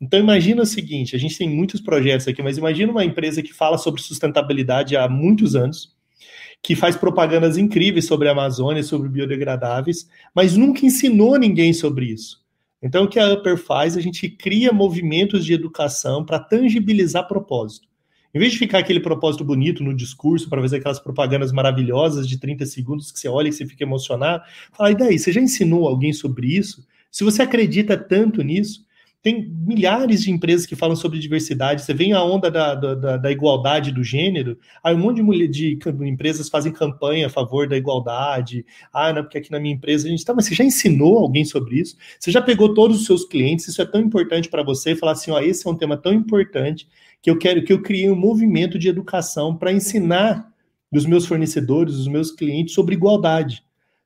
Então 0.00 0.18
imagina 0.18 0.62
o 0.62 0.66
seguinte, 0.66 1.14
a 1.14 1.18
gente 1.18 1.36
tem 1.36 1.48
muitos 1.48 1.80
projetos 1.80 2.26
aqui, 2.26 2.42
mas 2.42 2.56
imagina 2.56 2.90
uma 2.90 3.04
empresa 3.04 3.42
que 3.42 3.52
fala 3.52 3.76
sobre 3.76 4.00
sustentabilidade 4.00 4.96
há 4.96 5.06
muitos 5.08 5.54
anos, 5.54 5.94
que 6.62 6.74
faz 6.74 6.96
propagandas 6.96 7.58
incríveis 7.58 8.06
sobre 8.06 8.28
a 8.28 8.32
Amazônia, 8.32 8.82
sobre 8.82 9.10
biodegradáveis, 9.10 10.08
mas 10.34 10.56
nunca 10.56 10.86
ensinou 10.86 11.38
ninguém 11.38 11.74
sobre 11.74 12.06
isso. 12.06 12.42
Então 12.82 13.04
o 13.04 13.08
que 13.08 13.18
a 13.18 13.34
Upper 13.34 13.58
faz, 13.58 13.94
a 13.94 14.00
gente 14.00 14.28
cria 14.28 14.72
movimentos 14.72 15.44
de 15.44 15.52
educação 15.52 16.24
para 16.24 16.38
tangibilizar 16.38 17.28
propósito. 17.28 17.89
Em 18.32 18.38
vez 18.38 18.52
de 18.52 18.58
ficar 18.58 18.78
aquele 18.78 19.00
propósito 19.00 19.44
bonito 19.44 19.82
no 19.82 19.94
discurso 19.94 20.48
para 20.48 20.60
fazer 20.60 20.76
aquelas 20.76 21.00
propagandas 21.00 21.52
maravilhosas 21.52 22.28
de 22.28 22.38
30 22.38 22.64
segundos 22.66 23.10
que 23.10 23.18
você 23.18 23.28
olha 23.28 23.48
e 23.48 23.52
você 23.52 23.66
fica 23.66 23.82
emocionado, 23.82 24.44
fala, 24.72 24.92
e 24.92 24.94
daí? 24.94 25.18
Você 25.18 25.32
já 25.32 25.40
ensinou 25.40 25.88
alguém 25.88 26.12
sobre 26.12 26.46
isso? 26.46 26.86
Se 27.10 27.24
você 27.24 27.42
acredita 27.42 27.96
tanto 27.96 28.42
nisso, 28.42 28.84
tem 29.22 29.46
milhares 29.46 30.22
de 30.22 30.30
empresas 30.30 30.64
que 30.64 30.74
falam 30.74 30.96
sobre 30.96 31.18
diversidade. 31.18 31.82
Você 31.82 31.92
vem 31.92 32.12
a 32.14 32.22
onda 32.22 32.50
da, 32.50 32.74
da, 32.74 33.16
da 33.18 33.30
igualdade 33.30 33.92
do 33.92 34.02
gênero, 34.02 34.56
aí 34.82 34.94
um 34.94 34.98
monte 34.98 35.16
de, 35.16 35.22
mulher, 35.22 35.46
de 35.48 35.78
empresas 36.06 36.48
fazem 36.48 36.72
campanha 36.72 37.26
a 37.26 37.30
favor 37.30 37.68
da 37.68 37.76
igualdade. 37.76 38.64
Ah, 38.92 39.12
não, 39.12 39.22
porque 39.22 39.36
aqui 39.36 39.50
na 39.50 39.60
minha 39.60 39.74
empresa 39.74 40.06
a 40.06 40.10
gente 40.10 40.24
tá, 40.24 40.32
mas 40.32 40.46
você 40.46 40.54
já 40.54 40.64
ensinou 40.64 41.18
alguém 41.18 41.44
sobre 41.44 41.80
isso? 41.80 41.96
Você 42.18 42.30
já 42.30 42.40
pegou 42.40 42.72
todos 42.72 43.00
os 43.00 43.06
seus 43.06 43.24
clientes? 43.24 43.68
Isso 43.68 43.82
é 43.82 43.84
tão 43.84 44.00
importante 44.00 44.48
para 44.48 44.62
você? 44.62 44.96
Falar 44.96 45.12
assim, 45.12 45.30
ó, 45.30 45.40
esse 45.40 45.66
é 45.66 45.70
um 45.70 45.76
tema 45.76 45.98
tão 45.98 46.14
importante 46.14 46.88
que 47.22 47.30
eu 47.30 47.38
quero 47.38 47.64
que 47.64 47.72
eu 47.72 47.82
criei 47.82 48.10
um 48.10 48.16
movimento 48.16 48.78
de 48.78 48.88
educação 48.88 49.56
para 49.56 49.72
ensinar 49.72 50.50
os 50.92 51.06
meus 51.06 51.26
fornecedores, 51.26 51.94
os 51.94 52.08
meus 52.08 52.30
clientes 52.30 52.74
sobre 52.74 52.94
igualdade. 52.94 53.62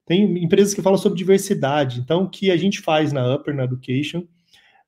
Tem 0.07 0.43
empresas 0.45 0.75
que 0.75 0.83
falam 0.83 0.99
sobre 0.99 1.17
diversidade. 1.17 2.01
Então, 2.01 2.25
o 2.25 2.29
que 2.29 2.51
a 2.51 2.57
gente 2.57 2.81
faz 2.81 3.13
na 3.13 3.35
Upper, 3.35 3.55
na 3.55 3.65
Education, 3.65 4.25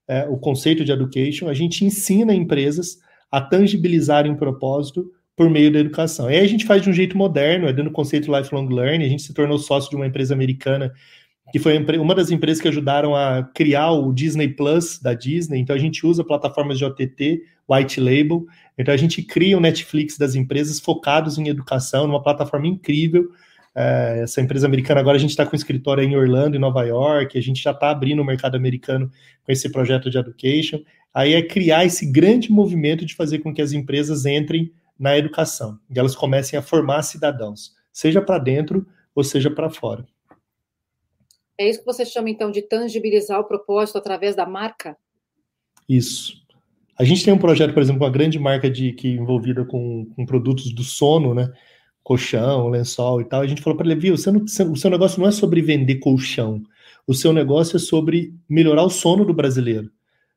é, 0.06 0.26
o 0.28 0.36
conceito 0.36 0.84
de 0.84 0.92
Education, 0.92 1.48
a 1.48 1.54
gente 1.54 1.84
ensina 1.84 2.34
empresas 2.34 2.98
a 3.30 3.40
tangibilizarem 3.40 4.30
um 4.30 4.36
propósito 4.36 5.10
por 5.34 5.50
meio 5.50 5.72
da 5.72 5.78
educação. 5.78 6.30
E 6.30 6.34
aí 6.34 6.44
a 6.44 6.48
gente 6.48 6.64
faz 6.64 6.82
de 6.82 6.90
um 6.90 6.92
jeito 6.92 7.16
moderno, 7.16 7.66
é 7.66 7.72
dando 7.72 7.88
o 7.88 7.92
conceito 7.92 8.34
Lifelong 8.34 8.68
Learning, 8.68 9.04
a 9.04 9.08
gente 9.08 9.22
se 9.22 9.34
tornou 9.34 9.58
sócio 9.58 9.90
de 9.90 9.96
uma 9.96 10.06
empresa 10.06 10.34
americana 10.34 10.92
que 11.52 11.58
foi 11.58 11.78
uma 11.98 12.14
das 12.14 12.30
empresas 12.30 12.60
que 12.60 12.68
ajudaram 12.68 13.14
a 13.14 13.42
criar 13.54 13.92
o 13.92 14.12
Disney 14.12 14.48
Plus 14.48 14.98
da 14.98 15.14
Disney. 15.14 15.60
Então 15.60 15.76
a 15.76 15.78
gente 15.78 16.04
usa 16.04 16.24
plataformas 16.24 16.78
de 16.78 16.84
OTT, 16.84 17.42
white 17.70 18.00
label. 18.00 18.46
Então 18.76 18.92
a 18.92 18.96
gente 18.96 19.22
cria 19.22 19.56
o 19.56 19.60
Netflix 19.60 20.18
das 20.18 20.34
empresas 20.34 20.80
focados 20.80 21.38
em 21.38 21.48
educação, 21.48 22.06
numa 22.06 22.22
plataforma 22.22 22.66
incrível. 22.66 23.28
É, 23.74 24.20
essa 24.22 24.40
empresa 24.40 24.66
americana 24.66 25.00
agora 25.00 25.16
a 25.16 25.20
gente 25.20 25.30
está 25.30 25.46
com 25.46 25.54
escritório 25.54 26.02
em 26.02 26.16
Orlando, 26.16 26.56
em 26.56 26.60
Nova 26.60 26.82
York. 26.84 27.38
A 27.38 27.42
gente 27.42 27.62
já 27.62 27.70
está 27.70 27.90
abrindo 27.90 28.20
o 28.20 28.24
mercado 28.24 28.56
americano 28.56 29.10
com 29.44 29.52
esse 29.52 29.70
projeto 29.70 30.10
de 30.10 30.18
education. 30.18 30.80
Aí 31.14 31.32
é 31.32 31.42
criar 31.42 31.84
esse 31.84 32.10
grande 32.10 32.50
movimento 32.50 33.06
de 33.06 33.14
fazer 33.14 33.38
com 33.38 33.54
que 33.54 33.62
as 33.62 33.72
empresas 33.72 34.26
entrem 34.26 34.72
na 34.98 35.16
educação 35.16 35.78
e 35.90 35.98
elas 35.98 36.16
comecem 36.16 36.58
a 36.58 36.62
formar 36.62 37.02
cidadãos, 37.02 37.72
seja 37.92 38.20
para 38.20 38.38
dentro 38.38 38.86
ou 39.14 39.22
seja 39.22 39.50
para 39.50 39.70
fora. 39.70 40.06
É 41.58 41.68
isso 41.68 41.80
que 41.80 41.86
você 41.86 42.04
chama, 42.04 42.30
então, 42.30 42.50
de 42.50 42.62
tangibilizar 42.62 43.40
o 43.40 43.44
propósito 43.44 43.98
através 43.98 44.36
da 44.36 44.46
marca? 44.46 44.96
Isso. 45.88 46.34
A 46.98 47.04
gente 47.04 47.24
tem 47.24 47.32
um 47.32 47.38
projeto, 47.38 47.72
por 47.72 47.82
exemplo, 47.82 48.02
uma 48.02 48.10
grande 48.10 48.38
marca 48.38 48.70
de 48.70 48.92
que 48.92 49.08
envolvida 49.08 49.64
com, 49.64 50.06
com 50.16 50.26
produtos 50.26 50.72
do 50.72 50.82
sono, 50.82 51.34
né? 51.34 51.52
Colchão, 52.02 52.68
lençol 52.68 53.20
e 53.20 53.24
tal. 53.24 53.40
A 53.40 53.46
gente 53.46 53.62
falou 53.62 53.76
para 53.76 53.86
ele, 53.86 54.00
viu, 54.00 54.16
você 54.16 54.30
não, 54.30 54.42
o 54.42 54.76
seu 54.76 54.90
negócio 54.90 55.20
não 55.20 55.28
é 55.28 55.32
sobre 55.32 55.60
vender 55.60 55.96
colchão. 55.96 56.62
O 57.06 57.14
seu 57.14 57.32
negócio 57.32 57.76
é 57.76 57.78
sobre 57.78 58.34
melhorar 58.48 58.82
o 58.82 58.90
sono 58.90 59.24
do 59.24 59.34
brasileiro. 59.34 59.90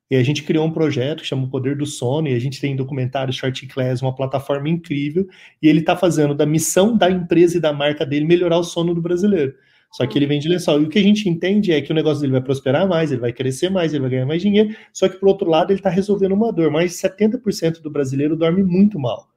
E 0.09 0.15
a 0.15 0.23
gente 0.23 0.43
criou 0.43 0.65
um 0.65 0.71
projeto 0.71 1.21
que 1.21 1.27
chama 1.27 1.43
o 1.43 1.49
Poder 1.49 1.77
do 1.77 1.85
Sono, 1.85 2.27
e 2.27 2.33
a 2.33 2.39
gente 2.39 2.59
tem 2.59 2.75
documentário 2.75 3.31
Short 3.31 3.67
Class, 3.67 4.01
uma 4.01 4.15
plataforma 4.15 4.67
incrível, 4.67 5.27
e 5.61 5.67
ele 5.67 5.81
está 5.81 5.95
fazendo 5.95 6.33
da 6.33 6.47
missão 6.47 6.97
da 6.97 7.11
empresa 7.11 7.57
e 7.57 7.59
da 7.59 7.71
marca 7.71 8.05
dele 8.05 8.25
melhorar 8.25 8.57
o 8.57 8.63
sono 8.63 8.95
do 8.95 9.01
brasileiro. 9.01 9.53
Só 9.91 10.05
que 10.05 10.17
ele 10.17 10.27
vende 10.27 10.47
lençol. 10.47 10.81
E 10.81 10.85
o 10.85 10.89
que 10.89 10.99
a 10.99 11.03
gente 11.03 11.27
entende 11.27 11.71
é 11.71 11.81
que 11.81 11.91
o 11.91 11.95
negócio 11.95 12.21
dele 12.21 12.33
vai 12.33 12.41
prosperar 12.41 12.87
mais, 12.87 13.11
ele 13.11 13.21
vai 13.21 13.33
crescer 13.33 13.69
mais, 13.69 13.93
ele 13.93 14.01
vai 14.01 14.11
ganhar 14.11 14.25
mais 14.25 14.41
dinheiro. 14.41 14.75
Só 14.93 15.09
que, 15.09 15.17
por 15.17 15.29
outro 15.29 15.49
lado, 15.49 15.71
ele 15.71 15.79
está 15.79 15.89
resolvendo 15.89 16.33
uma 16.33 16.51
dor. 16.53 16.69
Mais 16.69 16.91
de 16.91 16.97
70% 16.97 17.81
do 17.81 17.89
brasileiro 17.89 18.35
dorme 18.35 18.63
muito 18.63 18.99
mal. 18.99 19.27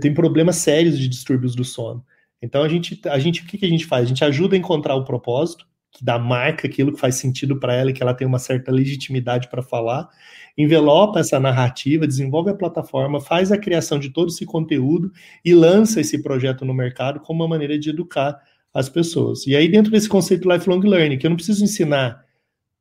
Tem 0.00 0.12
problemas 0.12 0.56
sérios 0.56 0.98
de 0.98 1.08
distúrbios 1.08 1.54
do 1.54 1.64
sono. 1.64 2.04
Então, 2.40 2.62
a 2.62 2.68
gente, 2.68 3.00
a 3.08 3.18
gente, 3.18 3.42
o 3.42 3.46
que, 3.46 3.56
que 3.56 3.64
a 3.64 3.68
gente 3.68 3.86
faz? 3.86 4.04
A 4.04 4.08
gente 4.08 4.24
ajuda 4.24 4.54
a 4.54 4.58
encontrar 4.58 4.94
o 4.96 5.04
propósito, 5.04 5.66
dá 6.02 6.18
marca 6.18 6.66
aquilo 6.66 6.92
que 6.92 7.00
faz 7.00 7.14
sentido 7.16 7.58
para 7.58 7.74
ela 7.74 7.90
e 7.90 7.92
que 7.94 8.02
ela 8.02 8.14
tem 8.14 8.26
uma 8.26 8.38
certa 8.38 8.70
legitimidade 8.70 9.48
para 9.48 9.62
falar, 9.62 10.08
envelopa 10.56 11.20
essa 11.20 11.38
narrativa, 11.38 12.06
desenvolve 12.06 12.50
a 12.50 12.54
plataforma, 12.54 13.20
faz 13.20 13.50
a 13.50 13.58
criação 13.58 13.98
de 13.98 14.10
todo 14.10 14.28
esse 14.28 14.44
conteúdo 14.44 15.10
e 15.44 15.54
lança 15.54 16.00
esse 16.00 16.22
projeto 16.22 16.64
no 16.64 16.74
mercado 16.74 17.20
como 17.20 17.42
uma 17.42 17.48
maneira 17.48 17.78
de 17.78 17.90
educar 17.90 18.38
as 18.74 18.88
pessoas. 18.88 19.46
E 19.46 19.54
aí, 19.54 19.68
dentro 19.68 19.92
desse 19.92 20.08
conceito 20.08 20.50
lifelong 20.50 20.80
learning, 20.80 21.16
que 21.16 21.26
eu 21.26 21.30
não 21.30 21.36
preciso 21.36 21.62
ensinar 21.62 22.24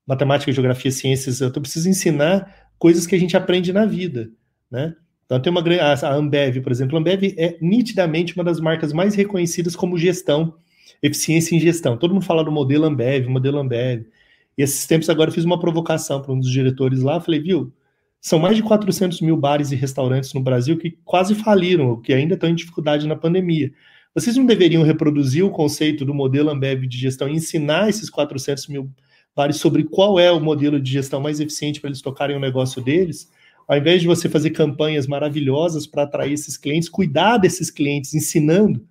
matemática, 0.05 0.51
geografia, 0.51 0.91
ciências, 0.91 1.39
eu 1.39 1.51
preciso 1.51 1.87
ensinar 1.87 2.69
coisas 2.79 3.05
que 3.05 3.15
a 3.15 3.19
gente 3.19 3.37
aprende 3.37 3.71
na 3.71 3.85
vida, 3.85 4.29
né? 4.69 4.95
Então 5.25 5.39
tem 5.39 5.51
uma 5.51 5.61
a 5.61 6.13
Ambev, 6.13 6.61
por 6.61 6.71
exemplo, 6.71 6.97
a 6.97 6.99
Ambev 6.99 7.33
é 7.37 7.57
nitidamente 7.61 8.35
uma 8.35 8.43
das 8.43 8.59
marcas 8.59 8.91
mais 8.91 9.15
reconhecidas 9.15 9.75
como 9.75 9.97
gestão, 9.97 10.55
eficiência 11.01 11.55
em 11.55 11.59
gestão. 11.59 11.95
Todo 11.97 12.13
mundo 12.13 12.25
fala 12.25 12.43
do 12.43 12.51
modelo 12.51 12.85
Ambev, 12.85 13.27
modelo 13.27 13.57
Ambev. 13.57 14.05
E 14.57 14.61
esses 14.61 14.85
tempos 14.85 15.09
agora 15.09 15.31
fiz 15.31 15.45
uma 15.45 15.59
provocação 15.59 16.21
para 16.21 16.33
um 16.33 16.39
dos 16.39 16.51
diretores 16.51 17.01
lá, 17.01 17.19
falei, 17.19 17.39
viu, 17.39 17.73
são 18.19 18.37
mais 18.37 18.55
de 18.55 18.63
400 18.63 19.21
mil 19.21 19.35
bares 19.37 19.71
e 19.71 19.75
restaurantes 19.75 20.33
no 20.33 20.41
Brasil 20.41 20.77
que 20.77 20.91
quase 21.03 21.35
faliram, 21.35 21.99
que 22.01 22.13
ainda 22.13 22.35
estão 22.35 22.49
em 22.49 22.55
dificuldade 22.55 23.07
na 23.07 23.15
pandemia. 23.15 23.71
Vocês 24.15 24.37
não 24.37 24.45
deveriam 24.45 24.83
reproduzir 24.83 25.43
o 25.43 25.49
conceito 25.49 26.05
do 26.05 26.13
modelo 26.13 26.51
Ambev 26.51 26.85
de 26.85 26.97
gestão 26.97 27.27
e 27.27 27.33
ensinar 27.33 27.89
esses 27.89 28.11
400 28.11 28.67
mil 28.67 28.91
bares 29.35 29.57
sobre 29.57 29.83
qual 29.85 30.19
é 30.19 30.31
o 30.31 30.39
modelo 30.39 30.79
de 30.79 30.91
gestão 30.91 31.19
mais 31.19 31.39
eficiente 31.39 31.81
para 31.81 31.89
eles 31.89 32.01
tocarem 32.01 32.35
o 32.35 32.39
negócio 32.39 32.79
deles? 32.79 33.27
Ao 33.67 33.75
invés 33.75 34.01
de 34.01 34.07
você 34.07 34.29
fazer 34.29 34.51
campanhas 34.51 35.07
maravilhosas 35.07 35.87
para 35.87 36.03
atrair 36.03 36.33
esses 36.33 36.57
clientes, 36.57 36.89
cuidar 36.89 37.37
desses 37.37 37.71
clientes, 37.71 38.13
ensinando. 38.13 38.85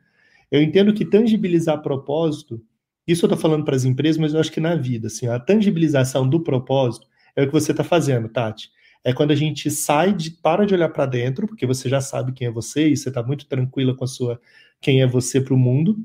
Eu 0.50 0.60
entendo 0.60 0.92
que 0.92 1.04
tangibilizar 1.04 1.80
propósito, 1.82 2.60
isso 3.06 3.24
eu 3.24 3.28
estou 3.28 3.40
falando 3.40 3.64
para 3.64 3.76
as 3.76 3.84
empresas, 3.84 4.18
mas 4.18 4.34
eu 4.34 4.40
acho 4.40 4.50
que 4.50 4.60
na 4.60 4.74
vida, 4.74 5.06
assim, 5.06 5.28
a 5.28 5.38
tangibilização 5.38 6.28
do 6.28 6.40
propósito 6.40 7.06
é 7.36 7.44
o 7.44 7.46
que 7.46 7.52
você 7.52 7.70
está 7.70 7.84
fazendo, 7.84 8.28
Tati 8.28 8.70
é 9.04 9.12
quando 9.12 9.32
a 9.32 9.34
gente 9.34 9.70
sai 9.70 10.12
de 10.12 10.30
para 10.30 10.64
de 10.64 10.74
olhar 10.74 10.88
para 10.88 11.06
dentro, 11.06 11.46
porque 11.46 11.66
você 11.66 11.88
já 11.88 12.00
sabe 12.00 12.32
quem 12.32 12.46
é 12.46 12.50
você 12.50 12.88
e 12.88 12.96
você 12.96 13.08
está 13.08 13.22
muito 13.22 13.46
tranquila 13.46 13.94
com 13.94 14.04
a 14.04 14.08
sua 14.08 14.40
quem 14.82 15.00
é 15.00 15.06
você 15.06 15.40
para 15.40 15.54
o 15.54 15.58
mundo, 15.58 15.96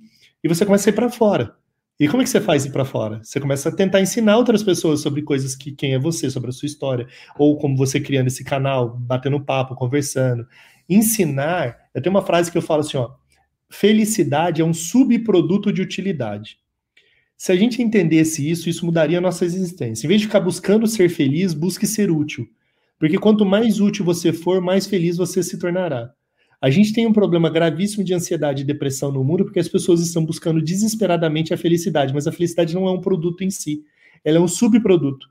e 0.44 0.48
você 0.48 0.66
começa 0.66 0.90
a 0.90 0.92
ir 0.92 0.94
para 0.94 1.10
fora. 1.10 1.54
E 2.00 2.08
como 2.08 2.22
é 2.22 2.24
que 2.24 2.30
você 2.30 2.40
faz 2.40 2.64
ir 2.64 2.72
para 2.72 2.86
fora? 2.86 3.20
Você 3.24 3.40
começa 3.40 3.70
a 3.70 3.76
tentar 3.76 4.00
ensinar 4.00 4.38
outras 4.38 4.62
pessoas 4.62 5.02
sobre 5.02 5.24
coisas 5.24 5.56
que 5.56 5.72
quem 5.72 5.96
é 5.96 6.00
você, 6.00 6.30
sobre 6.30 6.52
a 6.52 6.54
sua 6.54 6.68
história, 6.68 7.08
ou 7.38 7.58
como 7.58 7.76
você 7.76 8.00
criando 8.00 8.28
esse 8.28 8.44
canal, 8.44 8.96
batendo 9.00 9.44
papo, 9.44 9.76
conversando. 9.76 10.48
Ensinar, 10.88 11.76
eu 11.96 12.02
tenho 12.02 12.16
uma 12.16 12.24
frase 12.24 12.52
que 12.52 12.58
eu 12.58 12.62
falo 12.62 12.82
assim, 12.82 12.98
ó, 12.98 13.10
felicidade 13.68 14.62
é 14.62 14.66
um 14.66 14.76
subproduto 14.76 15.74
de 15.74 15.82
utilidade. 15.82 16.60
Se 17.36 17.52
a 17.52 17.56
gente 17.56 17.82
entendesse 17.82 18.48
isso, 18.48 18.70
isso 18.70 18.86
mudaria 18.86 19.18
a 19.18 19.22
nossa 19.22 19.44
existência. 19.44 20.06
Em 20.06 20.10
vez 20.10 20.22
de 20.22 20.28
ficar 20.28 20.40
buscando 20.40 20.86
ser 20.86 21.10
feliz, 21.10 21.54
busque 21.54 21.88
ser 21.88 22.12
útil. 22.12 22.48
Porque 23.00 23.18
quanto 23.18 23.46
mais 23.46 23.80
útil 23.80 24.06
você 24.06 24.32
for, 24.32 24.62
mais 24.62 24.86
feliz 24.86 25.18
você 25.18 25.42
se 25.42 25.58
tornará. 25.58 26.12
A 26.60 26.72
gente 26.72 26.92
tem 26.92 27.06
um 27.06 27.14
problema 27.14 27.50
gravíssimo 27.50 28.04
de 28.04 28.14
ansiedade 28.14 28.64
e 28.64 28.66
depressão 28.66 29.12
no 29.12 29.24
mundo 29.24 29.46
porque 29.46 29.60
as 29.60 29.68
pessoas 29.68 30.02
estão 30.02 30.26
buscando 30.26 30.62
desesperadamente 30.62 31.54
a 31.54 31.58
felicidade, 31.58 32.14
mas 32.14 32.26
a 32.26 32.32
felicidade 32.32 32.74
não 32.74 32.88
é 32.88 32.92
um 32.92 33.00
produto 33.00 33.44
em 33.44 33.50
si, 33.50 33.84
ela 34.26 34.38
é 34.38 34.42
um 34.42 34.48
subproduto. 34.48 35.28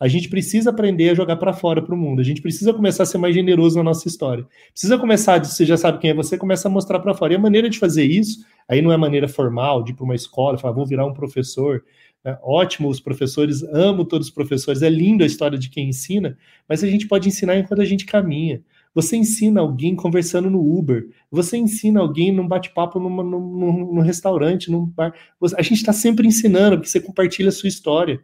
A 0.00 0.06
gente 0.06 0.28
precisa 0.28 0.70
aprender 0.70 1.10
a 1.10 1.14
jogar 1.14 1.36
para 1.36 1.52
fora 1.52 1.82
para 1.82 1.92
o 1.92 1.98
mundo. 1.98 2.20
A 2.20 2.24
gente 2.24 2.40
precisa 2.40 2.72
começar 2.72 3.02
a 3.02 3.06
ser 3.06 3.18
mais 3.18 3.34
generoso 3.34 3.76
na 3.78 3.82
nossa 3.82 4.06
história. 4.06 4.46
Precisa 4.70 4.96
começar, 4.96 5.44
você 5.44 5.66
já 5.66 5.76
sabe 5.76 5.98
quem 5.98 6.10
é 6.10 6.14
você, 6.14 6.38
começa 6.38 6.68
a 6.68 6.70
mostrar 6.70 7.00
para 7.00 7.12
fora. 7.14 7.32
E 7.32 7.36
a 7.36 7.40
maneira 7.40 7.68
de 7.68 7.80
fazer 7.80 8.04
isso, 8.04 8.44
aí 8.68 8.80
não 8.80 8.92
é 8.92 8.96
maneira 8.96 9.26
formal, 9.26 9.82
de 9.82 9.90
ir 9.90 9.94
para 9.96 10.04
uma 10.04 10.14
escola, 10.14 10.56
falar, 10.56 10.72
vou 10.72 10.86
virar 10.86 11.04
um 11.04 11.12
professor. 11.12 11.82
É 12.24 12.38
ótimo, 12.42 12.88
os 12.88 13.00
professores, 13.00 13.64
amo 13.64 14.04
todos 14.04 14.28
os 14.28 14.32
professores, 14.32 14.82
é 14.82 14.88
lindo 14.88 15.24
a 15.24 15.26
história 15.26 15.58
de 15.58 15.68
quem 15.68 15.88
ensina, 15.88 16.38
mas 16.68 16.84
a 16.84 16.86
gente 16.86 17.08
pode 17.08 17.28
ensinar 17.28 17.56
enquanto 17.56 17.80
a 17.80 17.84
gente 17.84 18.06
caminha. 18.06 18.62
Você 18.94 19.16
ensina 19.16 19.60
alguém 19.60 19.94
conversando 19.94 20.50
no 20.50 20.60
Uber, 20.60 21.08
você 21.30 21.56
ensina 21.56 22.00
alguém 22.00 22.32
num 22.32 22.46
bate-papo 22.46 22.98
num, 22.98 23.22
num, 23.22 23.94
num, 23.94 24.00
restaurante, 24.00 24.70
num 24.70 24.86
bar. 24.86 25.14
A 25.56 25.62
gente 25.62 25.78
está 25.78 25.92
sempre 25.92 26.26
ensinando, 26.26 26.76
porque 26.76 26.88
você 26.88 27.00
compartilha 27.00 27.48
a 27.48 27.52
sua 27.52 27.68
história. 27.68 28.20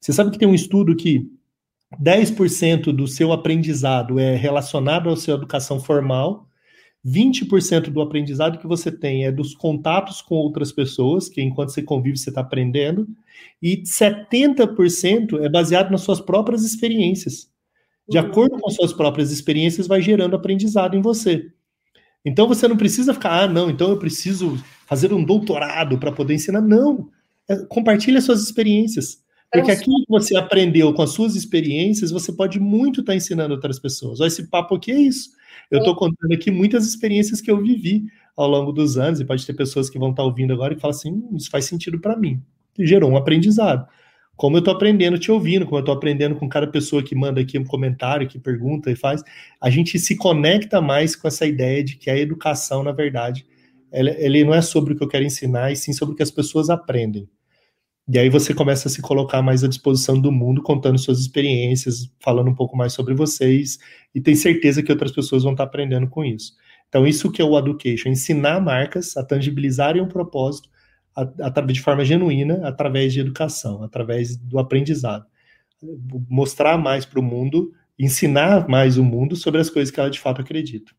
Você 0.00 0.12
sabe 0.12 0.30
que 0.30 0.38
tem 0.38 0.48
um 0.48 0.54
estudo 0.54 0.96
que 0.96 1.30
10% 2.02 2.92
do 2.92 3.06
seu 3.06 3.32
aprendizado 3.32 4.18
é 4.18 4.34
relacionado 4.36 5.08
à 5.08 5.16
sua 5.16 5.34
educação 5.34 5.80
formal 5.80 6.46
20% 7.06 7.90
do 7.90 8.00
aprendizado 8.00 8.58
que 8.58 8.66
você 8.66 8.90
tem 8.90 9.24
é 9.24 9.30
dos 9.30 9.54
contatos 9.54 10.20
com 10.20 10.34
outras 10.34 10.72
pessoas, 10.72 11.28
que 11.28 11.40
enquanto 11.40 11.70
você 11.70 11.80
convive 11.80 12.18
você 12.18 12.30
está 12.30 12.40
aprendendo, 12.40 13.06
e 13.62 13.82
70% 13.82 15.40
é 15.40 15.48
baseado 15.48 15.92
nas 15.92 16.00
suas 16.00 16.20
próprias 16.20 16.64
experiências. 16.64 17.48
De 18.08 18.18
acordo 18.18 18.58
com 18.58 18.70
suas 18.70 18.92
próprias 18.92 19.32
experiências, 19.32 19.86
vai 19.86 20.00
gerando 20.00 20.36
aprendizado 20.36 20.96
em 20.96 21.02
você. 21.02 21.50
Então 22.24 22.48
você 22.48 22.66
não 22.66 22.76
precisa 22.76 23.14
ficar, 23.14 23.44
ah, 23.44 23.48
não, 23.48 23.70
então 23.70 23.90
eu 23.90 23.98
preciso 23.98 24.58
fazer 24.86 25.12
um 25.12 25.24
doutorado 25.24 25.98
para 25.98 26.12
poder 26.12 26.34
ensinar. 26.34 26.60
Não. 26.60 27.08
É, 27.48 27.56
compartilhe 27.66 28.18
as 28.18 28.24
suas 28.24 28.42
experiências. 28.42 29.24
Porque 29.52 29.70
aquilo 29.70 30.00
que 30.04 30.10
você 30.10 30.36
aprendeu 30.36 30.92
com 30.92 31.02
as 31.02 31.10
suas 31.10 31.36
experiências, 31.36 32.10
você 32.10 32.32
pode 32.32 32.58
muito 32.58 33.00
estar 33.00 33.12
tá 33.12 33.16
ensinando 33.16 33.54
outras 33.54 33.78
pessoas. 33.78 34.20
Olha, 34.20 34.28
esse 34.28 34.48
papo 34.48 34.74
aqui 34.74 34.90
é 34.90 34.98
isso. 34.98 35.30
Eu 35.70 35.78
estou 35.78 35.94
contando 35.94 36.32
aqui 36.32 36.50
muitas 36.50 36.86
experiências 36.86 37.40
que 37.40 37.50
eu 37.50 37.60
vivi 37.60 38.04
ao 38.36 38.48
longo 38.48 38.72
dos 38.72 38.98
anos, 38.98 39.18
e 39.18 39.24
pode 39.24 39.46
ter 39.46 39.54
pessoas 39.54 39.88
que 39.88 39.98
vão 39.98 40.10
estar 40.10 40.22
tá 40.22 40.26
ouvindo 40.26 40.52
agora 40.52 40.74
e 40.74 40.80
falam 40.80 40.96
assim: 40.96 41.10
hum, 41.10 41.30
isso 41.36 41.50
faz 41.50 41.64
sentido 41.64 42.00
para 42.00 42.16
mim. 42.16 42.42
E 42.78 42.86
gerou 42.86 43.10
um 43.10 43.16
aprendizado. 43.16 43.88
Como 44.36 44.56
eu 44.56 44.58
estou 44.58 44.74
aprendendo 44.74 45.18
te 45.18 45.32
ouvindo, 45.32 45.64
como 45.64 45.78
eu 45.78 45.80
estou 45.80 45.94
aprendendo 45.94 46.36
com 46.36 46.48
cada 46.48 46.66
pessoa 46.66 47.02
que 47.02 47.14
manda 47.14 47.40
aqui 47.40 47.58
um 47.58 47.64
comentário, 47.64 48.28
que 48.28 48.38
pergunta 48.38 48.90
e 48.90 48.96
faz, 48.96 49.22
a 49.60 49.70
gente 49.70 49.98
se 49.98 50.14
conecta 50.14 50.80
mais 50.80 51.16
com 51.16 51.26
essa 51.26 51.46
ideia 51.46 51.82
de 51.82 51.96
que 51.96 52.10
a 52.10 52.18
educação, 52.18 52.82
na 52.82 52.92
verdade, 52.92 53.46
ele, 53.90 54.10
ele 54.18 54.44
não 54.44 54.52
é 54.52 54.60
sobre 54.60 54.92
o 54.92 54.96
que 54.96 55.02
eu 55.02 55.08
quero 55.08 55.24
ensinar, 55.24 55.72
e 55.72 55.76
sim 55.76 55.92
sobre 55.92 56.12
o 56.12 56.16
que 56.16 56.22
as 56.22 56.30
pessoas 56.30 56.68
aprendem. 56.68 57.28
E 58.08 58.18
aí 58.18 58.28
você 58.28 58.54
começa 58.54 58.88
a 58.88 58.90
se 58.90 59.02
colocar 59.02 59.42
mais 59.42 59.64
à 59.64 59.68
disposição 59.68 60.20
do 60.20 60.30
mundo, 60.30 60.62
contando 60.62 60.98
suas 60.98 61.18
experiências, 61.18 62.08
falando 62.20 62.48
um 62.50 62.54
pouco 62.54 62.76
mais 62.76 62.92
sobre 62.92 63.14
vocês, 63.14 63.78
e 64.14 64.20
tem 64.20 64.36
certeza 64.36 64.82
que 64.82 64.92
outras 64.92 65.10
pessoas 65.10 65.42
vão 65.42 65.52
estar 65.52 65.64
aprendendo 65.64 66.08
com 66.08 66.24
isso. 66.24 66.52
Então, 66.88 67.06
isso 67.06 67.32
que 67.32 67.42
é 67.42 67.44
o 67.44 67.58
education, 67.58 68.10
ensinar 68.10 68.60
marcas 68.60 69.16
a 69.16 69.24
tangibilizarem 69.24 70.00
um 70.00 70.06
propósito 70.06 70.68
de 71.72 71.80
forma 71.80 72.04
genuína, 72.04 72.66
através 72.66 73.12
de 73.12 73.20
educação, 73.20 73.82
através 73.82 74.36
do 74.36 74.58
aprendizado. 74.58 75.26
Mostrar 76.28 76.76
mais 76.76 77.04
para 77.04 77.20
o 77.20 77.22
mundo, 77.22 77.72
ensinar 77.98 78.68
mais 78.68 78.98
o 78.98 79.04
mundo 79.04 79.36
sobre 79.36 79.60
as 79.60 79.70
coisas 79.70 79.92
que 79.92 79.98
ela 79.98 80.10
de 80.10 80.20
fato 80.20 80.40
acredita. 80.40 80.92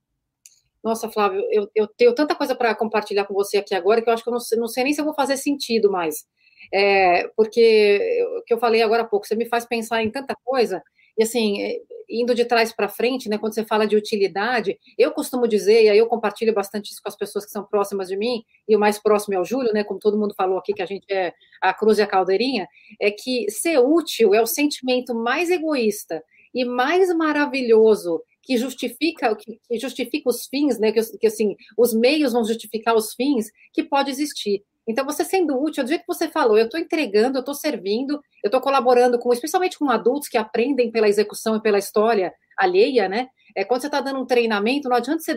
Nossa, 0.83 1.09
Flávio, 1.09 1.43
eu, 1.51 1.69
eu 1.75 1.87
tenho 1.87 2.13
tanta 2.13 2.33
coisa 2.33 2.55
para 2.55 2.73
compartilhar 2.73 3.25
com 3.25 3.33
você 3.33 3.57
aqui 3.57 3.75
agora 3.75 4.01
que 4.01 4.09
eu 4.09 4.13
acho 4.13 4.23
que 4.23 4.29
eu 4.29 4.33
não, 4.33 4.39
não 4.57 4.67
sei 4.67 4.83
nem 4.83 4.93
se 4.93 5.01
eu 5.01 5.05
vou 5.05 5.13
fazer 5.13 5.37
sentido 5.37 5.91
mais. 5.91 6.25
É, 6.73 7.27
porque 7.35 8.25
o 8.37 8.43
que 8.43 8.53
eu 8.53 8.57
falei 8.57 8.81
agora 8.81 9.03
há 9.03 9.05
pouco, 9.05 9.25
você 9.25 9.35
me 9.35 9.45
faz 9.45 9.65
pensar 9.65 10.03
em 10.03 10.09
tanta 10.09 10.35
coisa, 10.43 10.81
e 11.17 11.23
assim, 11.23 11.61
é, 11.61 11.81
indo 12.09 12.33
de 12.33 12.45
trás 12.45 12.71
para 12.71 12.87
frente, 12.87 13.27
né, 13.27 13.37
quando 13.37 13.53
você 13.53 13.65
fala 13.65 13.85
de 13.85 13.95
utilidade, 13.95 14.79
eu 14.97 15.11
costumo 15.11 15.47
dizer, 15.47 15.83
e 15.83 15.89
aí 15.89 15.97
eu 15.97 16.07
compartilho 16.07 16.53
bastante 16.53 16.91
isso 16.91 17.01
com 17.01 17.09
as 17.09 17.15
pessoas 17.15 17.45
que 17.45 17.51
são 17.51 17.63
próximas 17.63 18.07
de 18.07 18.15
mim, 18.15 18.43
e 18.67 18.75
o 18.75 18.79
mais 18.79 18.97
próximo 18.97 19.33
é 19.33 19.39
o 19.39 19.43
Júlio, 19.43 19.73
né, 19.73 19.83
como 19.83 19.99
todo 19.99 20.17
mundo 20.17 20.33
falou 20.35 20.57
aqui, 20.57 20.73
que 20.73 20.81
a 20.81 20.85
gente 20.85 21.05
é 21.11 21.33
a 21.61 21.73
cruz 21.73 21.97
e 21.97 22.01
a 22.01 22.07
caldeirinha, 22.07 22.67
é 22.99 23.11
que 23.11 23.49
ser 23.49 23.79
útil 23.79 24.33
é 24.33 24.41
o 24.41 24.47
sentimento 24.47 25.13
mais 25.13 25.49
egoísta 25.49 26.23
e 26.53 26.63
mais 26.63 27.13
maravilhoso 27.15 28.21
que 28.41 28.57
justifica 28.57 29.35
que, 29.35 29.59
justifica 29.77 30.29
os 30.29 30.47
fins, 30.47 30.79
né? 30.79 30.91
Que, 30.93 31.01
que 31.17 31.27
assim 31.27 31.55
os 31.77 31.93
meios 31.93 32.31
vão 32.31 32.45
justificar 32.45 32.95
os 32.95 33.13
fins 33.13 33.51
que 33.73 33.83
pode 33.83 34.09
existir. 34.09 34.63
Então, 34.87 35.03
você 35.03 35.25
sendo 35.25 35.61
útil, 35.61 35.83
do 35.83 35.89
jeito 35.89 36.01
que 36.01 36.13
você 36.13 36.27
falou, 36.29 36.57
eu 36.57 36.65
estou 36.65 36.79
entregando, 36.79 37.37
eu 37.37 37.41
estou 37.41 37.53
servindo, 37.53 38.13
eu 38.43 38.47
estou 38.47 38.61
colaborando 38.61 39.19
com, 39.19 39.33
especialmente 39.33 39.77
com 39.77 39.89
adultos 39.89 40.29
que 40.29 40.37
aprendem 40.37 40.91
pela 40.91 41.09
execução 41.09 41.57
e 41.57 41.61
pela 41.61 41.77
história 41.77 42.33
alheia, 42.57 43.07
né? 43.07 43.27
É, 43.55 43.63
quando 43.63 43.81
você 43.81 43.87
está 43.87 44.01
dando 44.01 44.19
um 44.19 44.25
treinamento, 44.25 44.89
não 44.89 44.95
adianta 44.95 45.21
você 45.21 45.35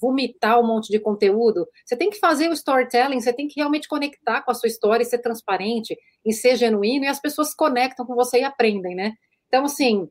vomitar 0.00 0.60
um 0.60 0.66
monte 0.66 0.88
de 0.88 0.98
conteúdo. 0.98 1.66
Você 1.84 1.96
tem 1.96 2.10
que 2.10 2.18
fazer 2.18 2.48
o 2.48 2.52
storytelling, 2.52 3.20
você 3.20 3.32
tem 3.32 3.48
que 3.48 3.60
realmente 3.60 3.88
conectar 3.88 4.42
com 4.42 4.50
a 4.50 4.54
sua 4.54 4.68
história 4.68 5.02
e 5.02 5.06
ser 5.06 5.18
transparente, 5.18 5.96
e 6.24 6.32
ser 6.32 6.56
genuíno, 6.56 7.04
e 7.04 7.08
as 7.08 7.20
pessoas 7.20 7.54
conectam 7.54 8.06
com 8.06 8.14
você 8.14 8.40
e 8.40 8.44
aprendem, 8.44 8.94
né? 8.94 9.12
Então, 9.48 9.64
assim, 9.64 10.08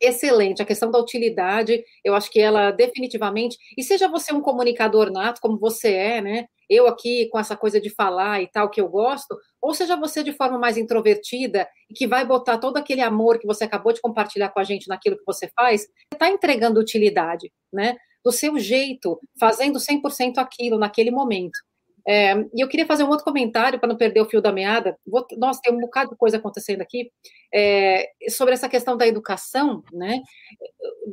excelente. 0.00 0.62
A 0.62 0.64
questão 0.64 0.90
da 0.90 0.98
utilidade, 0.98 1.82
eu 2.04 2.14
acho 2.14 2.30
que 2.30 2.40
ela 2.40 2.70
definitivamente. 2.70 3.56
E 3.76 3.82
seja 3.82 4.08
você 4.08 4.32
um 4.32 4.40
comunicador 4.40 5.10
nato, 5.10 5.40
como 5.40 5.58
você 5.58 5.92
é, 5.92 6.20
né? 6.20 6.46
Eu 6.68 6.86
aqui 6.86 7.28
com 7.28 7.38
essa 7.38 7.56
coisa 7.56 7.80
de 7.80 7.90
falar 7.90 8.42
e 8.42 8.46
tal, 8.50 8.70
que 8.70 8.80
eu 8.80 8.88
gosto, 8.88 9.36
ou 9.60 9.74
seja 9.74 9.96
você 9.96 10.22
de 10.22 10.32
forma 10.32 10.58
mais 10.58 10.76
introvertida 10.76 11.68
e 11.90 11.94
que 11.94 12.06
vai 12.06 12.24
botar 12.24 12.58
todo 12.58 12.76
aquele 12.76 13.02
amor 13.02 13.38
que 13.38 13.46
você 13.46 13.64
acabou 13.64 13.92
de 13.92 14.00
compartilhar 14.00 14.48
com 14.50 14.60
a 14.60 14.64
gente 14.64 14.88
naquilo 14.88 15.16
que 15.16 15.24
você 15.26 15.50
faz, 15.54 15.86
está 16.12 16.28
entregando 16.28 16.80
utilidade, 16.80 17.52
né? 17.72 17.96
Do 18.24 18.32
seu 18.32 18.58
jeito, 18.58 19.20
fazendo 19.38 19.78
100% 19.78 20.38
aquilo 20.38 20.78
naquele 20.78 21.10
momento. 21.10 21.58
É, 22.06 22.34
e 22.54 22.62
eu 22.62 22.68
queria 22.68 22.86
fazer 22.86 23.02
um 23.02 23.08
outro 23.08 23.24
comentário 23.24 23.78
para 23.78 23.88
não 23.88 23.96
perder 23.96 24.20
o 24.20 24.28
fio 24.28 24.42
da 24.42 24.52
meada. 24.52 24.96
Vou, 25.06 25.26
nossa, 25.38 25.60
tem 25.62 25.72
um 25.72 25.80
bocado 25.80 26.10
de 26.10 26.16
coisa 26.16 26.36
acontecendo 26.36 26.82
aqui 26.82 27.10
é, 27.52 28.06
sobre 28.28 28.54
essa 28.54 28.68
questão 28.68 28.96
da 28.96 29.06
educação, 29.06 29.82
né? 29.92 30.20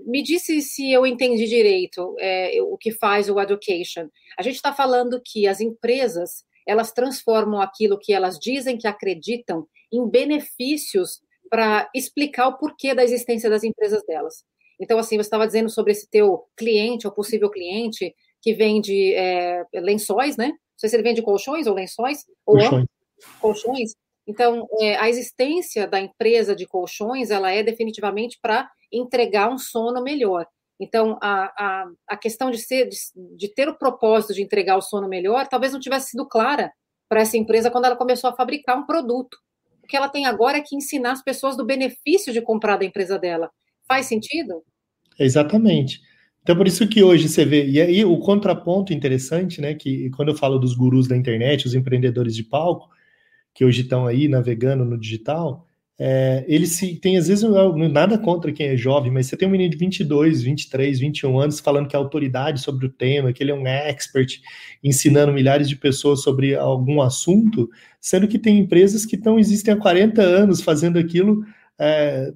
Me 0.06 0.22
disse 0.22 0.62
se 0.62 0.92
eu 0.92 1.06
entendi 1.06 1.46
direito 1.48 2.16
é, 2.20 2.62
o 2.62 2.78
que 2.78 2.92
faz 2.92 3.30
o 3.30 3.40
education. 3.40 4.10
A 4.38 4.42
gente 4.42 4.56
está 4.56 4.74
falando 4.74 5.22
que 5.24 5.48
as 5.48 5.62
empresas 5.62 6.44
elas 6.68 6.92
transformam 6.92 7.60
aquilo 7.62 7.98
que 7.98 8.14
elas 8.14 8.38
dizem 8.38 8.78
que 8.78 8.88
acreditam 8.88 9.68
em 9.92 10.08
benefícios 10.08 11.20
para 11.50 11.90
explicar 11.94 12.48
o 12.48 12.58
porquê 12.58 12.94
da 12.94 13.04
existência 13.04 13.50
das 13.50 13.64
empresas 13.64 14.04
delas. 14.06 14.44
Então, 14.80 14.98
assim, 14.98 15.16
você 15.16 15.28
estava 15.28 15.46
dizendo 15.46 15.70
sobre 15.70 15.92
esse 15.92 16.10
teu 16.10 16.46
cliente 16.58 17.06
ou 17.06 17.14
possível 17.14 17.50
cliente 17.50 18.16
que 18.42 18.54
vende 18.54 19.14
é, 19.14 19.64
lençóis, 19.76 20.38
né? 20.38 20.52
Sei 20.82 20.90
se 20.90 20.96
ele 20.96 21.04
vende 21.04 21.22
colchões 21.22 21.68
ou 21.68 21.76
lençóis. 21.76 22.26
Colchões. 22.44 22.72
Ou 22.82 23.40
colchões. 23.40 23.92
Então, 24.28 24.68
é, 24.80 24.96
a 24.98 25.08
existência 25.08 25.88
da 25.88 26.00
empresa 26.00 26.56
de 26.56 26.66
colchões, 26.66 27.30
ela 27.30 27.52
é 27.52 27.62
definitivamente 27.62 28.40
para 28.42 28.68
entregar 28.92 29.48
um 29.48 29.60
sono 29.60 30.02
melhor. 30.02 30.48
Então, 30.80 31.20
a, 31.22 31.44
a, 31.56 31.92
a 32.10 32.18
questão 32.18 32.50
de, 32.50 32.58
ser, 32.58 32.90
de, 32.90 32.98
de, 33.38 33.54
ter 33.54 33.70
o 33.70 33.78
propósito 33.78 34.34
de 34.34 34.42
entregar 34.42 34.76
o 34.76 34.82
sono 34.82 35.08
melhor, 35.08 35.48
talvez 35.48 35.72
não 35.72 35.80
tivesse 35.80 36.10
sido 36.10 36.28
clara 36.28 36.74
para 37.08 37.22
essa 37.22 37.38
empresa 37.38 37.70
quando 37.70 37.86
ela 37.86 37.96
começou 37.96 38.32
a 38.32 38.36
fabricar 38.36 38.76
um 38.76 38.86
produto. 38.88 39.38
O 39.84 39.88
que 39.88 39.96
ela 39.96 40.10
tem 40.10 40.26
agora 40.26 40.58
é 40.58 40.62
que 40.62 40.76
ensinar 40.76 41.12
as 41.12 41.24
pessoas 41.24 41.56
do 41.56 41.64
benefício 41.64 42.34
de 42.34 42.42
comprar 42.42 42.78
da 42.78 42.86
empresa 42.86 43.20
dela. 43.20 43.52
Faz 43.88 44.08
sentido? 44.08 44.64
Exatamente. 45.20 46.02
Então, 46.42 46.56
por 46.56 46.68
isso 46.68 46.88
que 46.88 47.04
hoje 47.04 47.30
você 47.30 47.46
vê, 47.46 47.68
e 47.68 47.80
aí 47.80 48.04
o 48.04 48.18
contraponto 48.18 48.94
interessante, 48.94 49.62
né, 49.62 49.76
que 49.76 50.10
quando 50.12 50.30
eu 50.30 50.36
falo 50.36 50.58
dos 50.58 50.74
gurus 50.74 51.08
da 51.08 51.16
internet, 51.16 51.68
os 51.68 51.76
empreendedores 51.76 52.36
de 52.36 52.44
palco, 52.44 52.90
que 53.54 53.64
hoje 53.64 53.82
estão 53.82 54.08
aí 54.08 54.28
navegando 54.28 54.84
no 54.84 54.98
digital, 54.98 55.68
é, 56.04 56.44
ele 56.48 56.66
se 56.66 56.96
tem 56.96 57.16
às 57.16 57.28
vezes 57.28 57.48
nada 57.92 58.18
contra 58.18 58.52
quem 58.52 58.70
é 58.70 58.76
jovem, 58.76 59.12
mas 59.12 59.28
você 59.28 59.38
tem 59.38 59.48
um 59.48 59.52
menino 59.52 59.70
de 59.70 59.78
22, 59.78 60.42
23, 60.42 61.00
21 61.00 61.40
anos 61.40 61.60
falando 61.60 61.88
que 61.88 61.96
é 61.96 62.00
autoridade 62.00 62.60
sobre 62.60 62.88
o 62.88 62.90
tema, 62.90 63.32
que 63.32 63.44
ele 63.44 63.52
é 63.52 63.54
um 63.54 63.68
expert, 63.68 64.42
ensinando 64.84 65.32
milhares 65.32 65.70
de 65.70 65.76
pessoas 65.76 66.24
sobre 66.24 66.56
algum 66.56 67.04
assunto, 67.04 67.70
sendo 68.00 68.28
que 68.28 68.40
tem 68.40 68.58
empresas 68.58 69.06
que 69.06 69.16
estão 69.16 69.38
existem 69.38 69.76
há 69.76 69.78
40 69.78 70.24
anos 70.24 70.60
fazendo 70.60 70.98
aquilo 70.98 71.46
é, 71.78 72.34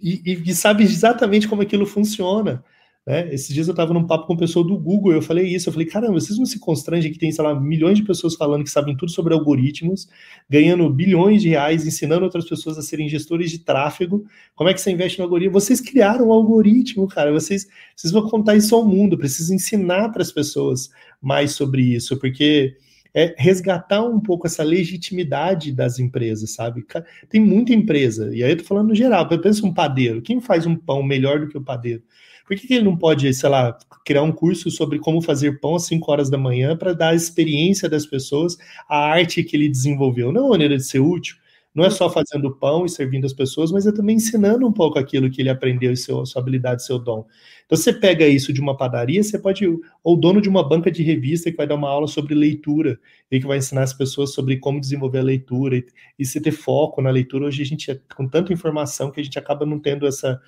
e, 0.00 0.40
e, 0.46 0.54
sabe 0.54 0.84
exatamente 0.84 1.48
como 1.48 1.62
aquilo 1.62 1.86
funciona. 1.86 2.62
Né? 3.04 3.34
Esses 3.34 3.52
dias 3.52 3.66
eu 3.66 3.72
estava 3.72 3.92
num 3.92 4.06
papo 4.06 4.26
com 4.26 4.32
uma 4.32 4.38
pessoa 4.38 4.64
do 4.64 4.78
Google, 4.78 5.12
eu 5.12 5.22
falei 5.22 5.48
isso, 5.48 5.68
eu 5.68 5.72
falei, 5.72 5.88
caramba, 5.88 6.20
vocês 6.20 6.38
não 6.38 6.46
se 6.46 6.60
constrangem 6.60 7.12
que 7.12 7.18
tem, 7.18 7.32
sei 7.32 7.42
lá, 7.42 7.58
milhões 7.58 7.98
de 7.98 8.04
pessoas 8.04 8.36
falando 8.36 8.62
que 8.62 8.70
sabem 8.70 8.96
tudo 8.96 9.10
sobre 9.10 9.34
algoritmos, 9.34 10.08
ganhando 10.48 10.88
bilhões 10.88 11.42
de 11.42 11.48
reais, 11.48 11.84
ensinando 11.84 12.24
outras 12.24 12.48
pessoas 12.48 12.78
a 12.78 12.82
serem 12.82 13.08
gestores 13.08 13.50
de 13.50 13.58
tráfego, 13.58 14.24
como 14.54 14.70
é 14.70 14.74
que 14.74 14.80
você 14.80 14.92
investe 14.92 15.18
no 15.18 15.24
algoritmo? 15.24 15.52
Vocês 15.52 15.80
criaram 15.80 16.28
um 16.28 16.32
algoritmo, 16.32 17.08
cara, 17.08 17.32
vocês, 17.32 17.66
vocês 17.96 18.12
vão 18.12 18.28
contar 18.28 18.54
isso 18.54 18.74
ao 18.74 18.84
mundo, 18.84 19.18
precisa 19.18 19.52
ensinar 19.52 20.10
para 20.10 20.22
as 20.22 20.30
pessoas 20.30 20.88
mais 21.20 21.52
sobre 21.52 21.82
isso, 21.82 22.16
porque 22.20 22.76
é 23.14 23.34
resgatar 23.36 24.02
um 24.02 24.20
pouco 24.20 24.46
essa 24.46 24.62
legitimidade 24.62 25.72
das 25.72 25.98
empresas, 25.98 26.54
sabe? 26.54 26.86
Tem 27.28 27.40
muita 27.40 27.72
empresa, 27.74 28.34
e 28.34 28.44
aí 28.44 28.52
eu 28.52 28.56
tô 28.58 28.64
falando 28.64 28.88
no 28.88 28.94
geral, 28.94 29.28
pensa 29.28 29.66
um 29.66 29.74
padeiro, 29.74 30.22
quem 30.22 30.40
faz 30.40 30.66
um 30.66 30.76
pão 30.76 31.02
melhor 31.02 31.40
do 31.40 31.48
que 31.48 31.58
o 31.58 31.64
padeiro? 31.64 32.02
Por 32.46 32.56
que, 32.56 32.66
que 32.66 32.74
ele 32.74 32.84
não 32.84 32.96
pode, 32.96 33.32
sei 33.32 33.48
lá, 33.48 33.76
criar 34.04 34.22
um 34.22 34.32
curso 34.32 34.70
sobre 34.70 34.98
como 34.98 35.22
fazer 35.22 35.60
pão 35.60 35.76
às 35.76 35.86
5 35.86 36.10
horas 36.10 36.30
da 36.30 36.38
manhã 36.38 36.76
para 36.76 36.92
dar 36.92 37.10
a 37.10 37.14
experiência 37.14 37.88
das 37.88 38.04
pessoas, 38.06 38.56
a 38.88 38.98
arte 38.98 39.42
que 39.42 39.56
ele 39.56 39.68
desenvolveu? 39.68 40.32
Não 40.32 40.40
é 40.40 40.44
uma 40.44 40.50
maneira 40.50 40.76
de 40.76 40.84
ser 40.84 41.00
útil. 41.00 41.36
Não 41.74 41.84
é 41.84 41.90
só 41.90 42.10
fazendo 42.10 42.54
pão 42.56 42.84
e 42.84 42.88
servindo 42.90 43.24
as 43.24 43.32
pessoas, 43.32 43.72
mas 43.72 43.86
é 43.86 43.92
também 43.92 44.16
ensinando 44.16 44.66
um 44.66 44.72
pouco 44.72 44.98
aquilo 44.98 45.30
que 45.30 45.40
ele 45.40 45.48
aprendeu, 45.48 45.96
seu, 45.96 46.24
sua 46.26 46.42
habilidade, 46.42 46.84
seu 46.84 46.98
dom. 46.98 47.26
Então, 47.64 47.78
você 47.78 47.92
pega 47.92 48.26
isso 48.26 48.52
de 48.52 48.60
uma 48.60 48.76
padaria, 48.76 49.22
você 49.22 49.38
pode. 49.38 49.66
Ou 50.04 50.16
dono 50.16 50.40
de 50.42 50.48
uma 50.50 50.68
banca 50.68 50.90
de 50.90 51.02
revista 51.02 51.50
que 51.50 51.56
vai 51.56 51.66
dar 51.66 51.74
uma 51.76 51.88
aula 51.88 52.06
sobre 52.06 52.34
leitura, 52.34 53.00
e 53.30 53.40
que 53.40 53.46
vai 53.46 53.56
ensinar 53.58 53.84
as 53.84 53.94
pessoas 53.94 54.34
sobre 54.34 54.58
como 54.58 54.80
desenvolver 54.80 55.20
a 55.20 55.22
leitura, 55.22 55.76
e, 55.78 55.86
e 56.18 56.26
você 56.26 56.40
ter 56.40 56.52
foco 56.52 57.00
na 57.00 57.10
leitura. 57.10 57.46
Hoje 57.46 57.62
a 57.62 57.66
gente 57.66 57.90
é 57.90 57.98
com 58.14 58.28
tanta 58.28 58.52
informação 58.52 59.10
que 59.10 59.20
a 59.20 59.24
gente 59.24 59.38
acaba 59.38 59.64
não 59.64 59.78
tendo 59.80 60.06
essa. 60.06 60.40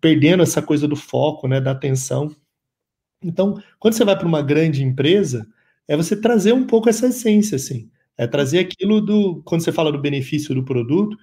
perdendo 0.00 0.42
essa 0.42 0.62
coisa 0.62 0.86
do 0.88 0.96
foco, 0.96 1.48
né, 1.48 1.60
da 1.60 1.72
atenção. 1.72 2.30
Então, 3.22 3.62
quando 3.78 3.94
você 3.94 4.04
vai 4.04 4.16
para 4.16 4.26
uma 4.26 4.42
grande 4.42 4.82
empresa, 4.82 5.46
é 5.88 5.96
você 5.96 6.16
trazer 6.20 6.52
um 6.52 6.66
pouco 6.66 6.88
essa 6.88 7.08
essência, 7.08 7.56
assim. 7.56 7.90
É 8.20 8.26
trazer 8.26 8.58
aquilo 8.58 9.00
do. 9.00 9.40
Quando 9.46 9.62
você 9.62 9.72
fala 9.72 9.90
do 9.90 9.98
benefício 9.98 10.54
do 10.54 10.62
produto, 10.62 11.16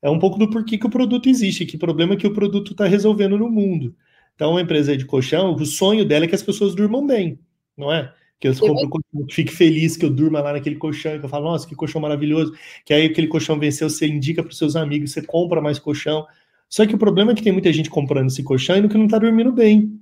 é 0.00 0.08
um 0.08 0.20
pouco 0.20 0.38
do 0.38 0.48
porquê 0.48 0.78
que 0.78 0.86
o 0.86 0.90
produto 0.90 1.28
existe, 1.28 1.66
que 1.66 1.76
problema 1.76 2.14
que 2.14 2.28
o 2.28 2.32
produto 2.32 2.70
está 2.70 2.86
resolvendo 2.86 3.36
no 3.36 3.50
mundo. 3.50 3.92
Então, 4.36 4.52
uma 4.52 4.60
empresa 4.60 4.96
de 4.96 5.04
colchão, 5.04 5.52
o 5.52 5.66
sonho 5.66 6.04
dela 6.04 6.26
é 6.26 6.28
que 6.28 6.34
as 6.34 6.44
pessoas 6.44 6.72
durmam 6.72 7.04
bem, 7.04 7.40
não 7.76 7.92
é? 7.92 8.12
Que 8.38 8.46
eu 8.46 8.54
compro 8.56 8.88
colchão, 8.88 9.26
fique 9.28 9.52
feliz 9.52 9.96
que 9.96 10.04
eu 10.04 10.10
durma 10.10 10.40
lá 10.40 10.52
naquele 10.52 10.76
colchão, 10.76 11.18
que 11.18 11.24
eu 11.24 11.28
falo, 11.28 11.46
nossa, 11.46 11.66
que 11.66 11.74
colchão 11.74 12.00
maravilhoso. 12.00 12.52
Que 12.84 12.94
aí 12.94 13.06
aquele 13.06 13.26
colchão 13.26 13.58
venceu, 13.58 13.90
você 13.90 14.06
indica 14.06 14.40
para 14.40 14.52
os 14.52 14.58
seus 14.58 14.76
amigos, 14.76 15.10
você 15.10 15.22
compra 15.22 15.60
mais 15.60 15.80
colchão. 15.80 16.24
Só 16.68 16.86
que 16.86 16.94
o 16.94 16.98
problema 16.98 17.32
é 17.32 17.34
que 17.34 17.42
tem 17.42 17.52
muita 17.52 17.72
gente 17.72 17.90
comprando 17.90 18.28
esse 18.28 18.44
colchão 18.44 18.76
e 18.76 18.88
que 18.88 18.96
não 18.96 19.06
está 19.06 19.18
dormindo 19.18 19.50
bem. 19.50 19.98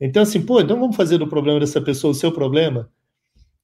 Então, 0.00 0.22
assim, 0.22 0.40
pô, 0.40 0.58
então 0.58 0.80
vamos 0.80 0.96
fazer 0.96 1.18
do 1.18 1.28
problema 1.28 1.60
dessa 1.60 1.82
pessoa 1.82 2.12
o 2.12 2.14
seu 2.14 2.32
problema? 2.32 2.90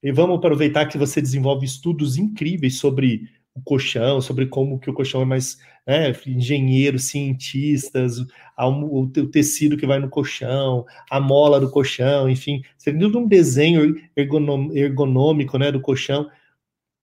E 0.03 0.13
vamos 0.13 0.37
aproveitar 0.37 0.87
que 0.87 0.99
você 0.99 1.21
desenvolve 1.21 1.67
estudos 1.67 2.17
incríveis 2.17 2.79
sobre 2.79 3.29
o 3.55 3.63
colchão, 3.63 4.21
sobre 4.21 4.47
como 4.47 4.79
que 4.79 4.89
o 4.89 4.95
colchão 4.95 5.23
é 5.23 5.25
mais 5.25 5.59
né, 5.87 6.13
engenheiros, 6.27 7.09
cientistas, 7.09 8.19
o, 8.57 9.07
tecido 9.33 9.77
que 9.77 9.87
vai 9.87 9.99
no 9.99 10.09
colchão, 10.09 10.85
a 11.11 11.19
mola 11.19 11.59
do 11.59 11.71
colchão, 11.71 12.29
enfim, 12.29 12.63
tem 12.83 12.99
todo 12.99 13.19
um 13.19 13.27
desenho 13.27 13.97
ergonômico 14.15 15.59
né, 15.59 15.73
do 15.73 15.81
colchão. 15.81 16.29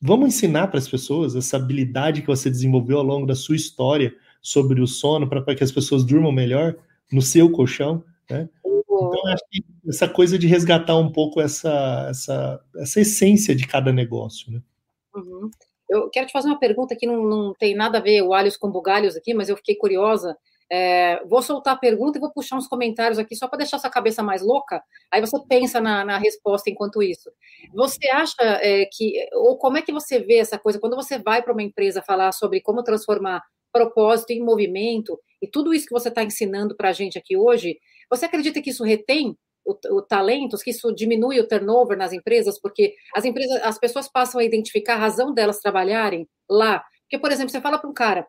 Vamos 0.02 0.28
ensinar 0.28 0.68
para 0.68 0.78
as 0.78 0.88
pessoas 0.88 1.36
essa 1.36 1.58
habilidade 1.58 2.22
que 2.22 2.28
você 2.28 2.50
desenvolveu 2.50 3.00
ao 3.00 3.04
longo 3.04 3.26
da 3.26 3.36
sua 3.36 3.56
história 3.56 4.14
sobre 4.42 4.80
o 4.80 4.88
sono, 4.88 5.28
para 5.28 5.56
que 5.56 5.64
as 5.64 5.72
pessoas 5.72 6.04
durmam 6.06 6.32
melhor 6.32 6.76
no 7.12 7.22
seu 7.22 7.50
colchão, 7.50 8.04
né? 8.30 8.48
Então, 8.98 9.28
acho 9.32 9.44
que 9.52 9.64
essa 9.88 10.08
coisa 10.08 10.38
de 10.38 10.48
resgatar 10.48 10.98
um 10.98 11.12
pouco 11.12 11.42
essa, 11.42 12.08
essa, 12.10 12.62
essa 12.78 13.02
essência 13.02 13.56
de 13.56 13.68
cada 13.68 13.92
negócio, 13.92 14.52
né? 14.52 14.62
Uhum. 15.16 15.50
Eu 15.90 16.10
quero 16.10 16.28
te 16.28 16.34
fazer 16.34 16.48
uma 16.48 16.60
pergunta 16.60 16.96
que 16.96 17.06
não, 17.06 17.24
não 17.24 17.54
tem 17.54 17.76
nada 17.76 18.00
a 18.00 18.02
ver 18.02 18.22
o 18.22 18.34
alhos 18.34 18.58
com 18.58 18.72
bugalhos 18.72 19.16
aqui, 19.16 19.34
mas 19.34 19.50
eu 19.50 19.56
fiquei 19.58 19.76
curiosa. 19.76 20.36
É, 20.72 21.24
vou 21.26 21.44
soltar 21.44 21.76
a 21.76 21.78
pergunta 21.78 22.18
e 22.18 22.22
vou 22.22 22.32
puxar 22.32 22.58
uns 22.58 22.68
comentários 22.68 23.20
aqui 23.20 23.36
só 23.36 23.48
para 23.48 23.60
deixar 23.60 23.78
sua 23.78 23.90
cabeça 23.90 24.24
mais 24.24 24.42
louca. 24.42 24.82
Aí 25.12 25.22
você 25.22 25.38
pensa 25.48 25.80
na, 25.80 26.04
na 26.04 26.18
resposta 26.18 26.70
enquanto 26.70 27.04
isso. 27.04 27.30
Você 27.74 28.10
acha 28.10 28.36
é, 28.42 28.86
que, 28.92 29.14
ou 29.34 29.58
como 29.58 29.78
é 29.78 29.82
que 29.82 29.92
você 29.92 30.20
vê 30.20 30.38
essa 30.38 30.58
coisa 30.58 30.80
quando 30.80 30.96
você 30.96 31.20
vai 31.20 31.44
para 31.44 31.54
uma 31.54 31.64
empresa 31.64 32.02
falar 32.02 32.32
sobre 32.32 32.62
como 32.62 32.84
transformar 32.84 33.44
propósito 33.72 34.32
em 34.32 34.44
movimento 34.44 35.20
e 35.42 35.48
tudo 35.48 35.74
isso 35.74 35.86
que 35.86 35.94
você 35.94 36.10
está 36.10 36.24
ensinando 36.24 36.76
para 36.76 36.90
a 36.90 36.94
gente 36.94 37.18
aqui 37.18 37.38
hoje? 37.38 37.78
Você 38.10 38.26
acredita 38.26 38.62
que 38.62 38.70
isso 38.70 38.84
retém 38.84 39.38
o, 39.66 39.98
o 39.98 40.02
talentos, 40.02 40.62
que 40.62 40.70
isso 40.70 40.94
diminui 40.94 41.40
o 41.40 41.48
turnover 41.48 41.98
nas 41.98 42.14
empresas, 42.14 42.60
porque 42.60 42.96
as 43.16 43.26
empresas, 43.26 43.62
as 43.64 43.80
pessoas 43.80 44.08
passam 44.08 44.40
a 44.40 44.44
identificar 44.44 44.96
a 44.96 45.00
razão 45.00 45.34
delas 45.34 45.60
trabalharem 45.60 46.28
lá. 46.50 46.84
Porque, 47.02 47.20
por 47.20 47.32
exemplo, 47.32 47.52
você 47.52 47.62
fala 47.62 47.78
para 47.78 47.90
um 47.90 47.94
cara, 47.94 48.28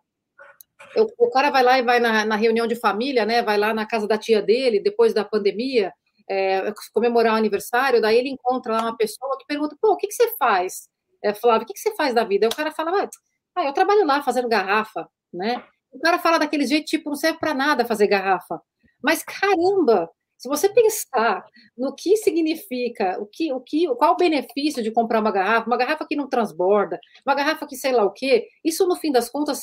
o, 1.19 1.31
cara 1.31 1.51
vai 1.51 1.63
lá 1.63 1.79
e 1.79 1.83
vai 1.83 2.01
na, 2.01 2.25
na, 2.25 2.37
reunião 2.37 2.67
de 2.67 2.75
família, 2.75 3.27
né? 3.27 3.43
Vai 3.43 3.59
lá 3.59 3.75
na 3.75 3.87
casa 3.87 4.07
da 4.07 4.19
tia 4.19 4.41
dele, 4.41 4.81
depois 4.81 5.13
da 5.13 5.25
pandemia, 5.25 5.93
é, 6.29 6.73
comemorar 6.93 7.35
o 7.35 7.37
aniversário, 7.37 8.01
daí 8.01 8.19
ele 8.19 8.31
encontra 8.31 8.73
lá 8.73 8.83
uma 8.83 8.97
pessoa 8.97 9.37
que 9.39 9.47
pergunta, 9.47 9.77
pô, 9.81 9.93
o 9.93 9.97
que, 9.97 10.07
que 10.07 10.15
você 10.15 10.35
faz? 10.37 10.89
É, 11.23 11.35
Flávio, 11.35 11.65
o 11.65 11.67
que, 11.67 11.75
que 11.75 11.81
você 11.81 11.95
faz 11.95 12.15
da 12.15 12.25
vida? 12.25 12.47
Aí 12.47 12.51
o 12.53 12.57
cara 12.57 12.73
fala, 12.73 13.09
ah, 13.55 13.65
eu 13.65 13.73
trabalho 13.73 14.05
lá 14.07 14.23
fazendo 14.23 14.49
garrafa, 14.49 15.09
né? 15.33 15.63
O 15.91 15.99
cara 16.01 16.19
fala 16.19 16.39
daquele 16.39 16.67
jeito, 16.67 16.87
tipo, 16.87 17.09
não 17.09 17.17
serve 17.17 17.39
para 17.39 17.55
nada 17.55 17.85
fazer 17.85 18.07
garrafa. 18.07 18.61
Mas 19.03 19.23
caramba, 19.23 20.11
se 20.39 20.49
você 20.49 20.69
pensar 20.69 21.45
no 21.77 21.95
que 21.95 22.17
significa, 22.17 23.19
o 23.21 23.27
que, 23.27 23.53
o 23.53 23.61
que, 23.61 23.87
qual 23.97 24.13
o 24.13 24.17
benefício 24.17 24.83
de 24.83 24.91
comprar 24.91 25.21
uma 25.21 25.31
garrafa, 25.31 25.67
uma 25.67 25.77
garrafa 25.77 26.07
que 26.07 26.17
não 26.17 26.29
transborda, 26.29 27.01
uma 27.27 27.35
garrafa 27.35 27.67
que 27.67 27.77
sei 27.77 27.93
lá 27.93 28.05
o 28.05 28.13
quê, 28.13 28.47
isso 28.65 28.87
no 28.87 28.97
fim 28.97 29.11
das 29.11 29.31
contas 29.31 29.63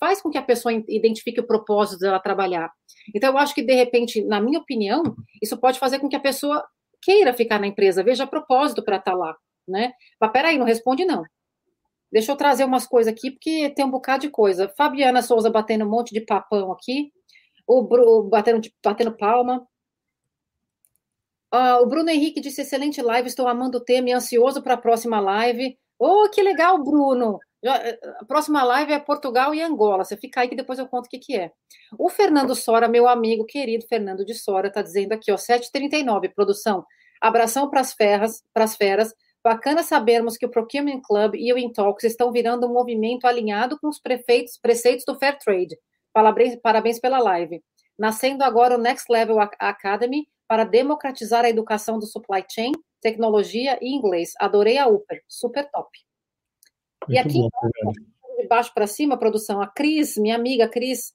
faz 0.00 0.22
com 0.22 0.30
que 0.30 0.38
a 0.38 0.42
pessoa 0.42 0.72
identifique 0.88 1.40
o 1.40 1.46
propósito 1.46 2.00
dela 2.00 2.18
trabalhar. 2.18 2.70
Então 3.14 3.30
eu 3.30 3.38
acho 3.38 3.54
que 3.54 3.62
de 3.62 3.74
repente, 3.74 4.24
na 4.24 4.40
minha 4.40 4.58
opinião, 4.58 5.02
isso 5.42 5.58
pode 5.58 5.78
fazer 5.78 5.98
com 5.98 6.08
que 6.08 6.16
a 6.16 6.20
pessoa 6.20 6.64
queira 7.02 7.34
ficar 7.34 7.60
na 7.60 7.66
empresa, 7.66 8.02
veja 8.02 8.26
propósito 8.26 8.82
para 8.82 8.96
estar 8.96 9.12
tá 9.12 9.16
lá, 9.16 9.36
né? 9.68 9.92
Mas 10.20 10.32
peraí, 10.32 10.58
não 10.58 10.66
responde 10.66 11.04
não. 11.04 11.24
Deixa 12.10 12.32
eu 12.32 12.36
trazer 12.36 12.64
umas 12.64 12.86
coisas 12.86 13.12
aqui, 13.12 13.32
porque 13.32 13.70
tem 13.70 13.84
um 13.84 13.90
bocado 13.90 14.22
de 14.22 14.30
coisa. 14.30 14.72
Fabiana 14.76 15.22
Souza 15.22 15.50
batendo 15.50 15.84
um 15.84 15.90
monte 15.90 16.14
de 16.14 16.20
papão 16.20 16.72
aqui 16.72 17.12
o 17.66 17.82
Bru, 17.82 18.24
batendo, 18.24 18.60
batendo 18.82 19.16
palma. 19.16 19.66
Ah, 21.50 21.80
o 21.80 21.86
Bruno 21.86 22.10
Henrique 22.10 22.40
disse: 22.40 22.62
excelente 22.62 23.00
live, 23.02 23.28
estou 23.28 23.48
amando 23.48 23.78
o 23.78 23.84
tema 23.84 24.10
e 24.10 24.12
ansioso 24.12 24.62
para 24.62 24.74
a 24.74 24.78
próxima 24.78 25.20
live. 25.20 25.78
Oh, 25.98 26.28
que 26.30 26.42
legal, 26.42 26.82
Bruno! 26.82 27.38
Eh, 27.64 27.98
a 28.20 28.24
próxima 28.24 28.62
live 28.62 28.92
é 28.92 28.98
Portugal 28.98 29.54
e 29.54 29.62
Angola. 29.62 30.04
Você 30.04 30.16
fica 30.16 30.40
aí 30.40 30.48
que 30.48 30.56
depois 30.56 30.78
eu 30.78 30.86
conto 30.86 31.06
o 31.06 31.08
que, 31.08 31.18
que 31.18 31.36
é. 31.36 31.52
O 31.98 32.08
Fernando 32.08 32.54
Sora, 32.54 32.88
meu 32.88 33.08
amigo 33.08 33.44
querido 33.46 33.86
Fernando 33.88 34.24
de 34.24 34.34
Sora, 34.34 34.68
está 34.68 34.82
dizendo 34.82 35.12
aqui, 35.12 35.32
ó, 35.32 35.36
7h39, 35.36 36.32
produção. 36.34 36.84
Abração 37.20 37.70
para 37.70 37.80
as 37.80 37.94
ferras, 37.94 38.44
para 38.52 38.64
as 38.64 38.76
feras, 38.76 39.14
Bacana 39.46 39.84
sabermos 39.84 40.36
que 40.36 40.44
o 40.44 40.48
Procurement 40.48 41.00
Club 41.02 41.36
e 41.36 41.52
o 41.52 41.56
Intalks 41.56 42.02
estão 42.02 42.32
virando 42.32 42.66
um 42.66 42.72
movimento 42.72 43.28
alinhado 43.28 43.78
com 43.78 43.86
os 43.86 44.00
prefeitos, 44.00 44.58
preceitos 44.58 45.04
do 45.04 45.16
Fair 45.16 45.38
Trade. 45.38 45.78
Parabéns, 46.16 46.56
parabéns 46.56 46.98
pela 46.98 47.18
live. 47.18 47.62
Nascendo 47.98 48.42
agora 48.42 48.74
o 48.74 48.80
Next 48.80 49.12
Level 49.12 49.38
Academy 49.38 50.26
para 50.48 50.64
democratizar 50.64 51.44
a 51.44 51.50
educação 51.50 51.98
do 51.98 52.06
supply 52.06 52.42
chain, 52.50 52.72
tecnologia 53.02 53.78
e 53.82 53.94
inglês. 53.94 54.32
Adorei 54.40 54.78
a 54.78 54.86
Upper, 54.88 55.22
super 55.28 55.70
top. 55.70 55.90
Muito 57.06 57.14
e 57.14 57.18
aqui, 57.18 57.38
bom, 57.82 57.92
de 58.38 58.48
baixo 58.48 58.72
para 58.72 58.86
cima, 58.86 59.18
produção, 59.18 59.60
a 59.60 59.66
Cris, 59.66 60.16
minha 60.16 60.36
amiga 60.36 60.66
Cris, 60.66 61.12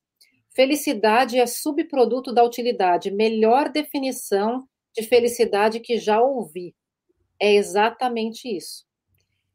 felicidade 0.56 1.40
é 1.40 1.48
subproduto 1.48 2.32
da 2.32 2.44
utilidade. 2.44 3.10
Melhor 3.10 3.70
definição 3.70 4.68
de 4.96 5.02
felicidade 5.02 5.80
que 5.80 5.98
já 5.98 6.22
ouvi. 6.22 6.76
É 7.40 7.52
exatamente 7.56 8.56
isso. 8.56 8.86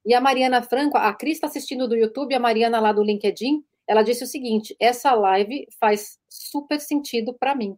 E 0.05 0.13
a 0.13 0.21
Mariana 0.21 0.61
Franco, 0.61 0.99
a 0.99 1.15
Cris 1.15 1.35
está 1.35 1.47
assistindo 1.47 1.87
do 1.87 1.95
YouTube, 1.95 2.35
a 2.35 2.41
Mariana 2.41 2.81
lá 2.81 2.91
do 2.91 3.05
LinkedIn, 3.05 3.65
ela 3.87 4.03
disse 4.03 4.25
o 4.25 4.27
seguinte: 4.27 4.77
essa 4.81 5.15
live 5.15 5.67
faz 5.81 6.19
super 6.29 6.81
sentido 6.81 7.35
para 7.35 7.55
mim. 7.55 7.77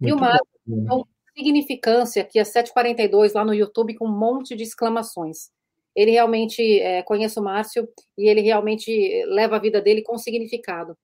Muito 0.00 0.10
e 0.10 0.12
o 0.12 0.18
Márcio, 0.18 0.46
com 0.88 1.04
significância, 1.36 2.22
aqui 2.22 2.38
é 2.38 2.44
742 2.44 3.32
lá 3.32 3.44
no 3.44 3.54
YouTube, 3.54 3.94
com 3.94 4.06
um 4.06 4.18
monte 4.18 4.54
de 4.56 4.62
exclamações. 4.62 5.50
Ele 5.94 6.10
realmente 6.10 6.80
é, 6.80 7.02
conhece 7.02 7.38
o 7.38 7.42
Márcio 7.42 7.88
e 8.16 8.28
ele 8.28 8.40
realmente 8.40 9.24
leva 9.26 9.56
a 9.56 9.60
vida 9.60 9.80
dele 9.80 10.02
com 10.02 10.16
significado. 10.16 10.96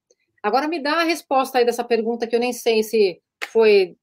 Agora 0.43 0.69
me 0.69 0.81
dá 0.81 1.01
a 1.01 1.05
resposta 1.05 1.59
aí 1.59 1.65
dessa 1.65 1.85
pergunta 1.85 2.27
que 2.27 2.35
eu 2.35 2.41
nem 2.41 2.53
sei 2.53 2.83
se 2.83 3.21
foi. 3.53 3.97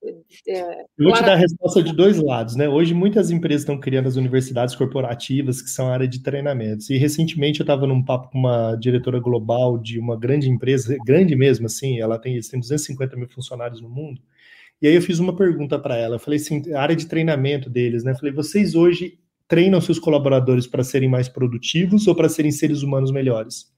É, 0.47 0.81
eu 0.97 1.05
vou 1.05 1.13
te 1.13 1.21
dar 1.21 1.33
a 1.33 1.37
resposta 1.37 1.81
de 1.81 1.93
dois 1.93 2.17
lados, 2.17 2.55
né? 2.55 2.67
Hoje 2.67 2.93
muitas 2.93 3.31
empresas 3.31 3.61
estão 3.61 3.79
criando 3.79 4.07
as 4.07 4.15
universidades 4.15 4.75
corporativas, 4.75 5.61
que 5.61 5.69
são 5.69 5.87
a 5.87 5.93
área 5.93 6.07
de 6.07 6.21
treinamentos. 6.21 6.89
E 6.89 6.97
recentemente 6.97 7.59
eu 7.59 7.63
estava 7.63 7.87
num 7.87 8.03
papo 8.03 8.29
com 8.31 8.37
uma 8.37 8.75
diretora 8.75 9.19
global 9.19 9.77
de 9.77 9.99
uma 9.99 10.17
grande 10.17 10.49
empresa, 10.49 10.97
grande 11.05 11.35
mesmo, 11.35 11.65
assim, 11.65 11.99
ela 11.99 12.19
tem, 12.19 12.39
tem 12.39 12.59
250 12.59 13.15
mil 13.15 13.27
funcionários 13.29 13.81
no 13.81 13.89
mundo. 13.89 14.21
E 14.81 14.87
aí 14.87 14.95
eu 14.95 15.01
fiz 15.01 15.19
uma 15.19 15.35
pergunta 15.35 15.79
para 15.79 15.95
ela. 15.95 16.15
Eu 16.15 16.19
falei 16.19 16.39
assim, 16.39 16.73
a 16.73 16.81
área 16.81 16.95
de 16.95 17.07
treinamento 17.07 17.69
deles, 17.69 18.03
né? 18.03 18.11
Eu 18.11 18.17
falei, 18.17 18.33
vocês 18.33 18.75
hoje 18.75 19.19
treinam 19.47 19.79
seus 19.79 19.99
colaboradores 19.99 20.67
para 20.67 20.83
serem 20.83 21.09
mais 21.09 21.29
produtivos 21.29 22.07
ou 22.07 22.15
para 22.15 22.29
serem 22.29 22.51
seres 22.51 22.81
humanos 22.81 23.11
melhores? 23.11 23.73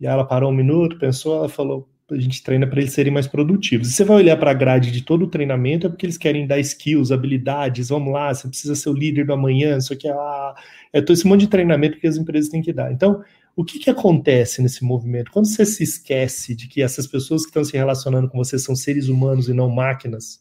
E 0.00 0.06
ela 0.06 0.24
parou 0.24 0.50
um 0.50 0.54
minuto, 0.54 0.98
pensou, 0.98 1.36
ela 1.36 1.48
falou: 1.48 1.88
a 2.12 2.18
gente 2.18 2.42
treina 2.42 2.66
para 2.66 2.80
eles 2.80 2.92
serem 2.92 3.12
mais 3.12 3.26
produtivos. 3.26 3.88
E 3.88 3.92
você 3.92 4.04
vai 4.04 4.18
olhar 4.18 4.36
para 4.36 4.50
a 4.50 4.54
grade 4.54 4.90
de 4.90 5.02
todo 5.02 5.24
o 5.24 5.28
treinamento, 5.28 5.86
é 5.86 5.90
porque 5.90 6.06
eles 6.06 6.18
querem 6.18 6.46
dar 6.46 6.58
skills, 6.60 7.10
habilidades, 7.10 7.88
vamos 7.88 8.12
lá, 8.12 8.32
você 8.32 8.48
precisa 8.48 8.74
ser 8.74 8.90
o 8.90 8.94
líder 8.94 9.26
do 9.26 9.32
amanhã, 9.32 9.78
isso 9.78 9.92
aqui 9.92 10.08
é, 10.08 10.12
ah, 10.12 10.54
é 10.92 11.00
todo 11.00 11.14
esse 11.14 11.26
monte 11.26 11.40
de 11.40 11.48
treinamento 11.48 11.98
que 11.98 12.06
as 12.06 12.16
empresas 12.16 12.50
têm 12.50 12.62
que 12.62 12.72
dar. 12.72 12.92
Então, 12.92 13.22
o 13.54 13.64
que, 13.64 13.78
que 13.78 13.90
acontece 13.90 14.62
nesse 14.62 14.84
movimento? 14.84 15.30
Quando 15.30 15.46
você 15.46 15.66
se 15.66 15.82
esquece 15.82 16.54
de 16.54 16.68
que 16.68 16.80
essas 16.82 17.06
pessoas 17.06 17.42
que 17.42 17.48
estão 17.48 17.64
se 17.64 17.76
relacionando 17.76 18.28
com 18.28 18.38
você 18.38 18.58
são 18.58 18.74
seres 18.74 19.08
humanos 19.08 19.48
e 19.48 19.52
não 19.52 19.68
máquinas, 19.68 20.40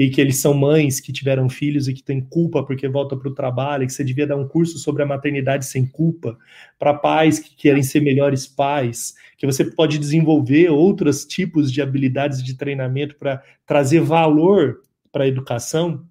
e 0.00 0.08
que 0.08 0.18
eles 0.18 0.38
são 0.38 0.54
mães 0.54 0.98
que 0.98 1.12
tiveram 1.12 1.46
filhos 1.46 1.86
e 1.86 1.92
que 1.92 2.02
têm 2.02 2.22
culpa 2.22 2.64
porque 2.64 2.88
volta 2.88 3.14
para 3.14 3.28
o 3.28 3.34
trabalho, 3.34 3.86
que 3.86 3.92
você 3.92 4.02
devia 4.02 4.26
dar 4.26 4.36
um 4.36 4.48
curso 4.48 4.78
sobre 4.78 5.02
a 5.02 5.06
maternidade 5.06 5.66
sem 5.66 5.84
culpa, 5.84 6.38
para 6.78 6.94
pais 6.94 7.38
que 7.38 7.54
querem 7.54 7.82
ser 7.82 8.00
melhores 8.00 8.46
pais, 8.46 9.12
que 9.36 9.44
você 9.44 9.62
pode 9.62 9.98
desenvolver 9.98 10.70
outros 10.70 11.26
tipos 11.26 11.70
de 11.70 11.82
habilidades 11.82 12.42
de 12.42 12.54
treinamento 12.54 13.14
para 13.16 13.42
trazer 13.66 14.00
valor 14.00 14.80
para 15.12 15.24
a 15.24 15.28
educação, 15.28 16.02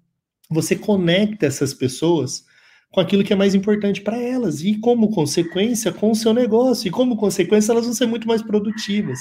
você 0.48 0.76
conecta 0.76 1.46
essas 1.46 1.74
pessoas 1.74 2.44
com 2.92 3.00
aquilo 3.00 3.24
que 3.24 3.32
é 3.32 3.36
mais 3.36 3.56
importante 3.56 4.02
para 4.02 4.22
elas 4.22 4.62
e, 4.62 4.76
como 4.78 5.10
consequência, 5.10 5.90
com 5.90 6.12
o 6.12 6.14
seu 6.14 6.32
negócio, 6.32 6.86
e 6.86 6.92
como 6.92 7.16
consequência, 7.16 7.72
elas 7.72 7.86
vão 7.86 7.94
ser 7.94 8.06
muito 8.06 8.28
mais 8.28 8.40
produtivas. 8.40 9.18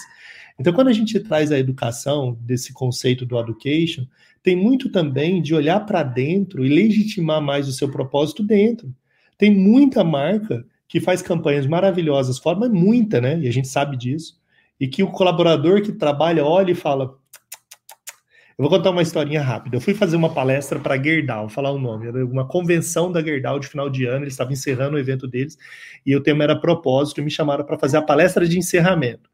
Então, 0.60 0.74
quando 0.74 0.89
a 0.89 0.93
gente 0.93 1.18
traz 1.22 1.51
a 1.51 1.57
educação 1.57 2.38
desse 2.41 2.74
conceito 2.74 3.26
do 3.26 3.39
education, 3.39 4.05
tem 4.43 4.55
muito 4.55 4.91
também 4.91 5.41
de 5.41 5.55
olhar 5.55 5.80
para 5.86 6.03
dentro 6.03 6.66
e 6.66 6.70
legitimar 6.70 7.41
mais 7.41 7.68
o 7.68 7.72
seu 7.72 7.89
propósito 7.89 8.43
dentro. 8.43 8.93
Tem 9.38 9.49
muita 9.55 10.03
marca 10.03 10.66
que 10.88 10.99
faz 10.99 11.22
campanhas 11.22 11.66
maravilhosas 11.66 12.38
fora, 12.38 12.60
mas 12.60 12.72
muita, 12.72 13.22
né? 13.22 13.39
E 13.39 13.47
a 13.47 13.51
gente 13.51 13.70
sabe 13.70 13.95
disso. 13.95 14.38
E 14.78 14.88
que 14.88 15.01
o 15.01 15.12
colaborador 15.12 15.82
que 15.82 15.93
trabalha 15.93 16.43
olha 16.43 16.72
e 16.72 16.76
fala: 16.76 17.18
eu 18.60 18.64
vou 18.64 18.70
contar 18.70 18.89
uma 18.89 19.01
historinha 19.01 19.41
rápida. 19.41 19.78
Eu 19.78 19.82
fui 19.82 19.93
fazer 19.93 20.18
uma 20.18 20.34
palestra 20.34 20.78
para 20.78 20.95
a 20.95 21.01
Gerdau, 21.01 21.43
vou 21.43 21.49
falar 21.49 21.72
o 21.72 21.80
nome, 21.80 22.07
era 22.07 22.26
uma 22.26 22.45
convenção 22.45 23.10
da 23.10 23.24
Gerdau 23.24 23.57
de 23.57 23.68
final 23.68 23.89
de 23.89 24.03
ano, 24.05 24.26
eles 24.26 24.34
estavam 24.34 24.51
encerrando 24.51 24.97
o 24.97 24.99
evento 24.99 25.26
deles, 25.26 25.57
e 26.05 26.14
o 26.14 26.22
tema 26.22 26.43
era 26.43 26.60
propósito, 26.60 27.22
e 27.22 27.24
me 27.24 27.32
chamaram 27.32 27.64
para 27.64 27.80
fazer 27.80 27.95
a 27.95 28.01
palestra 28.01 28.45
de 28.45 28.60
encerramento. 28.60 29.28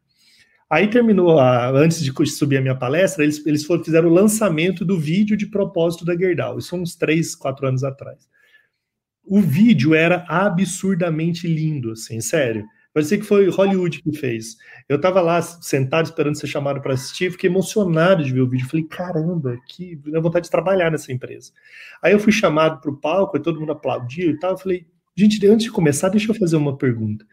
Aí 0.68 0.88
terminou, 0.88 1.38
a, 1.38 1.70
antes 1.70 2.02
de 2.02 2.12
subir 2.26 2.56
a 2.56 2.60
minha 2.60 2.74
palestra, 2.74 3.22
eles, 3.22 3.44
eles 3.46 3.64
foram, 3.64 3.84
fizeram 3.84 4.08
o 4.08 4.12
lançamento 4.12 4.84
do 4.84 4.98
vídeo 4.98 5.36
de 5.36 5.46
propósito 5.46 6.04
da 6.04 6.16
Gerdau. 6.16 6.58
Isso 6.58 6.74
uns 6.76 6.96
três, 6.96 7.36
quatro 7.36 7.68
anos 7.68 7.84
atrás. 7.84 8.28
O 9.24 9.40
vídeo 9.40 9.94
era 9.94 10.24
absurdamente 10.28 11.46
lindo, 11.46 11.92
assim, 11.92 12.20
sério. 12.20 12.64
Parecia 12.96 13.18
que 13.18 13.24
foi 13.24 13.48
Hollywood 13.50 14.02
que 14.02 14.16
fez. 14.16 14.56
Eu 14.88 14.98
tava 14.98 15.20
lá 15.20 15.42
sentado 15.42 16.06
esperando 16.06 16.38
ser 16.38 16.46
chamado 16.46 16.80
para 16.80 16.94
assistir, 16.94 17.30
fiquei 17.30 17.50
emocionado 17.50 18.24
de 18.24 18.32
ver 18.32 18.40
o 18.40 18.48
vídeo. 18.48 18.66
Falei, 18.66 18.86
caramba, 18.86 19.58
que 19.68 19.96
dá 19.96 20.18
vontade 20.18 20.46
de 20.46 20.50
trabalhar 20.50 20.90
nessa 20.90 21.12
empresa. 21.12 21.52
Aí 22.02 22.12
eu 22.12 22.18
fui 22.18 22.32
chamado 22.32 22.80
para 22.80 22.90
o 22.90 22.96
palco 22.96 23.36
e 23.36 23.42
todo 23.42 23.60
mundo 23.60 23.72
aplaudiu 23.72 24.30
e 24.30 24.38
tal. 24.38 24.52
Eu 24.52 24.58
falei, 24.58 24.86
gente, 25.14 25.46
antes 25.46 25.64
de 25.64 25.70
começar, 25.70 26.08
deixa 26.08 26.32
eu 26.32 26.34
fazer 26.36 26.56
uma 26.56 26.76
pergunta. 26.76 27.26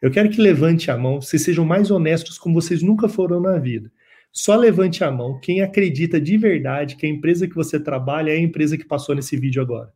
Eu 0.00 0.10
quero 0.10 0.30
que 0.30 0.40
levante 0.40 0.90
a 0.90 0.96
mão, 0.96 1.20
vocês 1.20 1.42
sejam 1.42 1.64
mais 1.64 1.90
honestos 1.90 2.38
como 2.38 2.60
vocês 2.60 2.82
nunca 2.82 3.08
foram 3.08 3.40
na 3.40 3.58
vida. 3.58 3.92
Só 4.32 4.56
levante 4.56 5.04
a 5.04 5.10
mão 5.10 5.38
quem 5.40 5.60
acredita 5.60 6.20
de 6.20 6.38
verdade 6.38 6.96
que 6.96 7.04
a 7.04 7.08
empresa 7.08 7.46
que 7.46 7.54
você 7.54 7.78
trabalha 7.78 8.30
é 8.30 8.34
a 8.34 8.40
empresa 8.40 8.78
que 8.78 8.86
passou 8.86 9.14
nesse 9.14 9.36
vídeo 9.36 9.60
agora. 9.60 9.92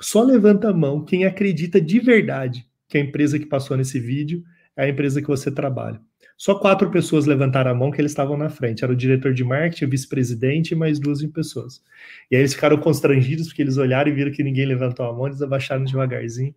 Só 0.00 0.22
levanta 0.22 0.70
a 0.70 0.74
mão 0.74 1.04
quem 1.04 1.24
acredita 1.24 1.80
de 1.80 2.00
verdade 2.00 2.66
que 2.88 2.98
a 2.98 3.00
empresa 3.00 3.38
que 3.38 3.46
passou 3.46 3.76
nesse 3.76 4.00
vídeo 4.00 4.42
é 4.76 4.84
a 4.84 4.88
empresa 4.88 5.20
que 5.20 5.28
você 5.28 5.50
trabalha. 5.50 6.00
Só 6.36 6.54
quatro 6.54 6.90
pessoas 6.90 7.24
levantaram 7.24 7.70
a 7.70 7.74
mão 7.74 7.90
que 7.90 8.00
eles 8.00 8.12
estavam 8.12 8.36
na 8.36 8.50
frente. 8.50 8.84
Era 8.84 8.92
o 8.92 8.96
diretor 8.96 9.32
de 9.32 9.42
marketing, 9.42 9.86
o 9.86 9.88
vice-presidente 9.88 10.72
e 10.72 10.74
mais 10.74 10.98
duas 10.98 11.24
pessoas. 11.26 11.82
E 12.30 12.36
aí 12.36 12.42
eles 12.42 12.52
ficaram 12.54 12.76
constrangidos 12.76 13.48
porque 13.48 13.62
eles 13.62 13.78
olharam 13.78 14.10
e 14.10 14.14
viram 14.14 14.30
que 14.30 14.42
ninguém 14.42 14.66
levantou 14.66 15.06
a 15.06 15.12
mão, 15.12 15.26
eles 15.26 15.40
abaixaram 15.40 15.84
devagarzinho. 15.84 16.54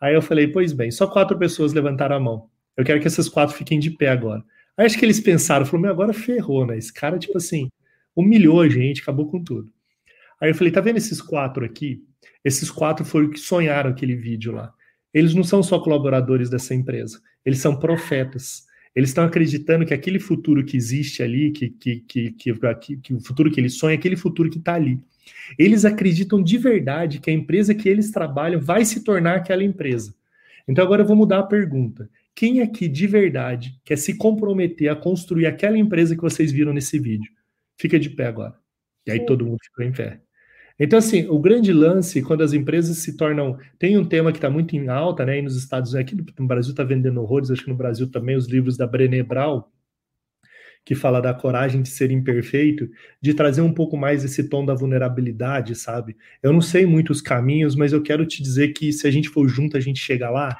Aí 0.00 0.14
eu 0.14 0.22
falei, 0.22 0.48
pois 0.48 0.72
bem, 0.72 0.90
só 0.90 1.06
quatro 1.06 1.38
pessoas 1.38 1.72
levantaram 1.72 2.16
a 2.16 2.20
mão. 2.20 2.48
Eu 2.76 2.84
quero 2.84 3.00
que 3.00 3.06
essas 3.06 3.28
quatro 3.28 3.54
fiquem 3.54 3.78
de 3.78 3.90
pé 3.90 4.08
agora. 4.08 4.42
Aí 4.76 4.86
acho 4.86 4.98
que 4.98 5.04
eles 5.04 5.20
pensaram, 5.20 5.66
falaram, 5.66 5.82
meu, 5.82 5.90
agora 5.90 6.12
ferrou, 6.12 6.66
né? 6.66 6.78
Esse 6.78 6.92
cara, 6.92 7.18
tipo 7.18 7.36
assim, 7.36 7.68
humilhou 8.16 8.60
a 8.60 8.68
gente, 8.68 9.02
acabou 9.02 9.26
com 9.26 9.42
tudo. 9.42 9.70
Aí 10.40 10.50
eu 10.50 10.54
falei, 10.54 10.72
tá 10.72 10.80
vendo 10.80 10.96
esses 10.96 11.20
quatro 11.20 11.64
aqui? 11.64 12.02
Esses 12.42 12.70
quatro 12.70 13.04
foram 13.04 13.28
que 13.28 13.38
sonharam 13.38 13.90
aquele 13.90 14.16
vídeo 14.16 14.52
lá. 14.52 14.72
Eles 15.12 15.34
não 15.34 15.44
são 15.44 15.62
só 15.62 15.78
colaboradores 15.78 16.48
dessa 16.48 16.74
empresa, 16.74 17.20
eles 17.44 17.58
são 17.58 17.78
profetas. 17.78 18.64
Eles 18.94 19.10
estão 19.10 19.24
acreditando 19.24 19.86
que 19.86 19.94
aquele 19.94 20.18
futuro 20.18 20.64
que 20.64 20.76
existe 20.76 21.22
ali, 21.22 21.52
que, 21.52 21.70
que, 21.70 22.00
que, 22.00 22.32
que, 22.32 22.96
que 22.96 23.14
o 23.14 23.20
futuro 23.20 23.50
que 23.50 23.60
eles 23.60 23.78
sonham, 23.78 23.94
é 23.94 23.98
aquele 23.98 24.16
futuro 24.16 24.50
que 24.50 24.58
está 24.58 24.74
ali. 24.74 24.98
Eles 25.58 25.84
acreditam 25.84 26.42
de 26.42 26.58
verdade 26.58 27.20
que 27.20 27.30
a 27.30 27.32
empresa 27.32 27.74
que 27.74 27.88
eles 27.88 28.10
trabalham 28.10 28.60
vai 28.60 28.84
se 28.84 29.04
tornar 29.04 29.36
aquela 29.36 29.64
empresa. 29.64 30.14
Então 30.66 30.84
agora 30.84 31.02
eu 31.02 31.06
vou 31.06 31.16
mudar 31.16 31.40
a 31.40 31.46
pergunta. 31.46 32.08
Quem 32.34 32.60
aqui 32.60 32.88
de 32.88 33.06
verdade 33.06 33.78
quer 33.84 33.96
se 33.96 34.16
comprometer 34.16 34.88
a 34.88 34.96
construir 34.96 35.46
aquela 35.46 35.76
empresa 35.76 36.14
que 36.14 36.22
vocês 36.22 36.52
viram 36.52 36.72
nesse 36.72 36.98
vídeo? 36.98 37.30
Fica 37.76 37.98
de 37.98 38.10
pé 38.10 38.26
agora. 38.26 38.54
E 39.06 39.10
aí 39.10 39.26
todo 39.26 39.44
mundo 39.44 39.58
ficou 39.62 39.84
em 39.84 39.92
pé. 39.92 40.20
Então, 40.82 40.98
assim, 40.98 41.26
o 41.28 41.38
grande 41.38 41.74
lance, 41.74 42.22
quando 42.22 42.42
as 42.42 42.54
empresas 42.54 42.96
se 42.98 43.14
tornam. 43.14 43.58
Tem 43.78 43.98
um 43.98 44.04
tema 44.04 44.32
que 44.32 44.38
está 44.38 44.48
muito 44.48 44.74
em 44.74 44.88
alta, 44.88 45.26
né? 45.26 45.38
E 45.38 45.42
nos 45.42 45.54
Estados 45.54 45.92
Unidos, 45.92 46.12
aqui 46.12 46.40
no 46.40 46.46
Brasil 46.46 46.70
está 46.70 46.82
vendendo 46.82 47.20
horrores, 47.20 47.50
acho 47.50 47.64
que 47.64 47.68
no 47.68 47.76
Brasil 47.76 48.10
também, 48.10 48.34
os 48.34 48.48
livros 48.48 48.78
da 48.78 48.86
Brené 48.86 49.22
Brown, 49.22 49.62
que 50.84 50.94
fala 50.94 51.20
da 51.20 51.32
coragem 51.34 51.82
de 51.82 51.88
ser 51.88 52.10
imperfeito, 52.10 52.88
de 53.20 53.34
trazer 53.34 53.60
um 53.60 53.72
pouco 53.72 53.96
mais 53.96 54.24
esse 54.24 54.48
tom 54.48 54.64
da 54.64 54.74
vulnerabilidade, 54.74 55.74
sabe? 55.74 56.16
Eu 56.42 56.52
não 56.52 56.60
sei 56.60 56.86
muito 56.86 57.10
os 57.10 57.20
caminhos, 57.20 57.76
mas 57.76 57.92
eu 57.92 58.02
quero 58.02 58.26
te 58.26 58.42
dizer 58.42 58.68
que 58.68 58.92
se 58.92 59.06
a 59.06 59.10
gente 59.10 59.28
for 59.28 59.46
junto, 59.48 59.76
a 59.76 59.80
gente 59.80 60.00
chega 60.00 60.30
lá. 60.30 60.56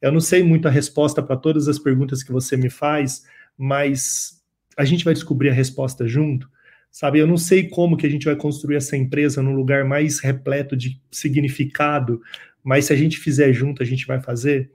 Eu 0.00 0.12
não 0.12 0.20
sei 0.20 0.42
muito 0.42 0.68
a 0.68 0.70
resposta 0.70 1.22
para 1.22 1.36
todas 1.36 1.68
as 1.68 1.78
perguntas 1.78 2.22
que 2.22 2.32
você 2.32 2.56
me 2.56 2.70
faz, 2.70 3.24
mas 3.56 4.42
a 4.76 4.84
gente 4.84 5.04
vai 5.04 5.14
descobrir 5.14 5.50
a 5.50 5.54
resposta 5.54 6.06
junto, 6.06 6.48
sabe? 6.90 7.18
Eu 7.18 7.26
não 7.26 7.36
sei 7.36 7.68
como 7.68 7.96
que 7.96 8.06
a 8.06 8.10
gente 8.10 8.26
vai 8.26 8.36
construir 8.36 8.76
essa 8.76 8.96
empresa 8.96 9.42
num 9.42 9.54
lugar 9.54 9.84
mais 9.84 10.20
repleto 10.20 10.76
de 10.76 11.00
significado, 11.10 12.20
mas 12.62 12.86
se 12.86 12.92
a 12.92 12.96
gente 12.96 13.18
fizer 13.18 13.52
junto, 13.52 13.82
a 13.82 13.86
gente 13.86 14.06
vai 14.06 14.20
fazer. 14.20 14.70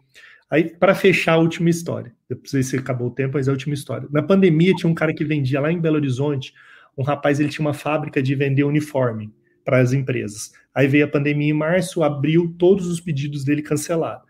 Aí, 0.50 0.70
para 0.70 0.96
fechar 0.96 1.34
a 1.34 1.38
última 1.38 1.70
história, 1.70 2.14
eu 2.30 2.40
sei 2.46 2.64
se 2.64 2.76
acabou 2.76 3.08
o 3.08 3.12
tempo, 3.12 3.36
mas 3.36 3.48
é 3.48 3.52
a 3.52 3.54
última 3.54 3.74
história. 3.74 4.08
Na 4.12 4.24
pandemia, 4.24 4.74
tinha 4.74 4.90
um 4.90 4.96
cara 4.96 5.14
que 5.14 5.24
vendia 5.24 5.62
lá 5.62 5.72
em 5.72 5.80
Belo 5.80 5.96
Horizonte, 5.98 6.54
um 6.98 7.04
rapaz, 7.04 7.40
ele 7.40 7.50
tinha 7.50 7.66
uma 7.66 7.74
fábrica 7.74 8.22
de 8.22 8.34
vender 8.36 8.64
uniforme, 8.64 9.32
para 9.64 9.80
as 9.80 9.94
empresas. 9.94 10.52
Aí 10.74 10.88
veio 10.88 11.06
a 11.06 11.08
pandemia 11.08 11.50
em 11.50 11.54
março, 11.54 12.04
abriu 12.04 12.56
todos 12.58 12.88
os 12.88 13.00
pedidos 13.00 13.44
dele 13.44 13.62
cancelados. 13.62 14.28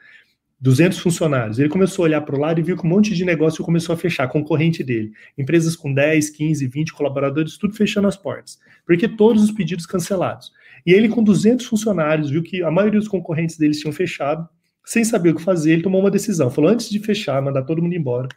200 0.59 0.99
funcionários. 0.99 1.57
Ele 1.57 1.69
começou 1.69 2.03
a 2.03 2.07
olhar 2.07 2.21
para 2.21 2.35
o 2.35 2.39
lado 2.39 2.59
e 2.59 2.63
viu 2.63 2.75
que 2.75 2.85
um 2.85 2.89
monte 2.89 3.15
de 3.15 3.23
negócio 3.23 3.63
começou 3.63 3.93
a 3.93 3.97
fechar, 3.97 4.27
concorrente 4.27 4.83
dele. 4.83 5.13
Empresas 5.37 5.75
com 5.75 5.93
10, 5.93 6.31
15, 6.31 6.67
20 6.67 6.93
colaboradores, 6.93 7.57
tudo 7.57 7.73
fechando 7.73 8.09
as 8.09 8.17
portas. 8.17 8.59
Porque 8.85 9.07
todos 9.07 9.41
os 9.41 9.51
pedidos 9.51 9.85
cancelados. 9.85 10.51
E 10.85 10.91
ele, 10.91 11.07
com 11.07 11.23
200 11.23 11.65
funcionários, 11.65 12.29
viu 12.29 12.43
que 12.43 12.61
a 12.61 12.69
maioria 12.69 12.99
dos 12.99 13.07
concorrentes 13.07 13.57
deles 13.57 13.79
tinham 13.79 13.93
fechado, 13.93 14.47
sem 14.89 15.03
saber 15.03 15.29
o 15.29 15.35
que 15.35 15.43
fazer, 15.43 15.73
ele 15.73 15.83
tomou 15.83 16.01
uma 16.01 16.09
decisão. 16.09 16.49
Falou, 16.49 16.71
antes 16.71 16.89
de 16.89 16.97
fechar, 16.97 17.39
mandar 17.43 17.61
todo 17.61 17.79
mundo 17.79 17.93
embora, 17.93 18.27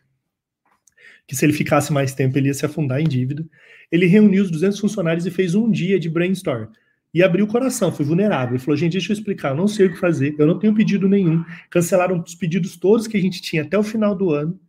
que 1.26 1.34
se 1.34 1.46
ele 1.46 1.52
ficasse 1.54 1.90
mais 1.90 2.12
tempo, 2.12 2.36
ele 2.36 2.48
ia 2.48 2.52
se 2.52 2.66
afundar 2.66 3.00
em 3.00 3.08
dívida. 3.08 3.42
Ele 3.90 4.04
reuniu 4.04 4.42
os 4.42 4.50
200 4.50 4.78
funcionários 4.78 5.24
e 5.24 5.30
fez 5.30 5.54
um 5.54 5.70
dia 5.70 5.98
de 5.98 6.10
brainstorm 6.10 6.68
e 7.14 7.22
abriu 7.22 7.46
o 7.46 7.48
coração, 7.48 7.90
foi 7.90 8.04
vulnerável. 8.04 8.54
Ele 8.54 8.62
falou: 8.62 8.76
gente, 8.76 8.92
deixa 8.92 9.12
eu 9.12 9.14
explicar, 9.14 9.52
eu 9.52 9.56
não 9.56 9.66
sei 9.66 9.86
o 9.86 9.92
que 9.92 9.98
fazer, 9.98 10.36
eu 10.38 10.46
não 10.46 10.58
tenho 10.58 10.74
pedido 10.74 11.08
nenhum. 11.08 11.42
Cancelaram 11.70 12.20
os 12.20 12.34
pedidos 12.34 12.76
todos 12.76 13.06
que 13.06 13.16
a 13.16 13.20
gente 13.20 13.40
tinha 13.40 13.62
até 13.62 13.78
o 13.78 13.82
final 13.82 14.14
do 14.14 14.30
ano, 14.30 14.60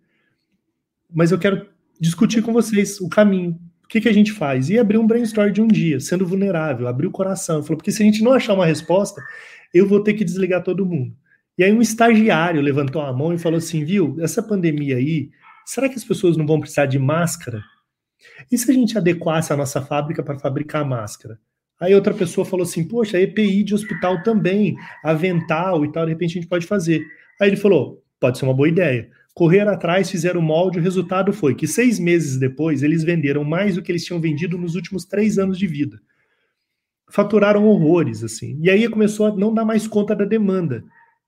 mas 1.13 1.33
eu 1.33 1.37
quero 1.37 1.67
discutir 1.99 2.41
com 2.41 2.53
vocês 2.53 3.01
o 3.01 3.09
caminho. 3.09 3.59
O 3.83 3.89
que, 3.89 3.99
que 3.99 4.07
a 4.07 4.13
gente 4.13 4.31
faz? 4.31 4.69
E 4.69 4.79
abriu 4.79 5.01
um 5.01 5.05
brainstorm 5.05 5.51
de 5.51 5.61
um 5.61 5.67
dia, 5.67 5.99
sendo 5.99 6.25
vulnerável, 6.25 6.87
abriu 6.87 7.09
o 7.09 7.13
coração. 7.13 7.61
Falou: 7.61 7.75
porque 7.75 7.91
se 7.91 8.01
a 8.01 8.05
gente 8.05 8.23
não 8.23 8.31
achar 8.31 8.53
uma 8.53 8.65
resposta, 8.65 9.21
eu 9.73 9.85
vou 9.85 10.01
ter 10.01 10.13
que 10.13 10.23
desligar 10.23 10.63
todo 10.63 10.85
mundo. 10.85 11.13
E 11.57 11.63
aí 11.63 11.71
um 11.71 11.81
estagiário 11.81 12.61
levantou 12.61 13.01
a 13.01 13.13
mão 13.13 13.33
e 13.33 13.37
falou 13.37 13.57
assim: 13.57 13.83
viu, 13.83 14.17
essa 14.19 14.41
pandemia 14.41 14.97
aí, 14.97 15.29
será 15.65 15.87
que 15.87 15.95
as 15.95 16.03
pessoas 16.03 16.35
não 16.35 16.45
vão 16.45 16.59
precisar 16.59 16.85
de 16.85 16.97
máscara? 16.97 17.61
E 18.51 18.57
se 18.57 18.69
a 18.69 18.73
gente 18.73 18.97
adequasse 18.97 19.51
a 19.53 19.57
nossa 19.57 19.81
fábrica 19.81 20.23
para 20.23 20.39
fabricar 20.39 20.85
máscara? 20.85 21.39
Aí 21.79 21.93
outra 21.93 22.13
pessoa 22.13 22.45
falou 22.45 22.63
assim: 22.63 22.87
Poxa, 22.87 23.19
EPI 23.19 23.63
de 23.63 23.75
hospital 23.75 24.23
também, 24.23 24.75
avental 25.03 25.85
e 25.85 25.91
tal, 25.91 26.05
de 26.05 26.11
repente 26.11 26.31
a 26.31 26.41
gente 26.41 26.49
pode 26.49 26.65
fazer. 26.65 27.05
Aí 27.41 27.49
ele 27.49 27.57
falou: 27.57 28.01
Pode 28.19 28.37
ser 28.37 28.45
uma 28.45 28.53
boa 28.53 28.69
ideia. 28.69 29.09
Correram 29.33 29.71
atrás, 29.71 30.11
fizeram 30.11 30.39
o 30.39 30.43
molde, 30.43 30.77
o 30.77 30.81
resultado 30.81 31.33
foi 31.33 31.55
que 31.55 31.67
seis 31.67 31.99
meses 31.99 32.37
depois 32.37 32.83
eles 32.83 33.03
venderam 33.03 33.43
mais 33.43 33.75
do 33.75 33.81
que 33.81 33.91
eles 33.91 34.05
tinham 34.05 34.21
vendido 34.21 34.57
nos 34.57 34.75
últimos 34.75 35.05
três 35.05 35.39
anos 35.39 35.57
de 35.57 35.65
vida. 35.65 35.99
Faturaram 37.09 37.65
horrores, 37.65 38.23
assim. 38.23 38.57
E 38.61 38.69
aí 38.69 38.87
começou 38.87 39.25
a 39.27 39.35
não 39.35 39.53
dar 39.53 39.65
mais 39.65 39.87
conta 39.87 40.15
da 40.15 40.23
demanda, 40.23 40.83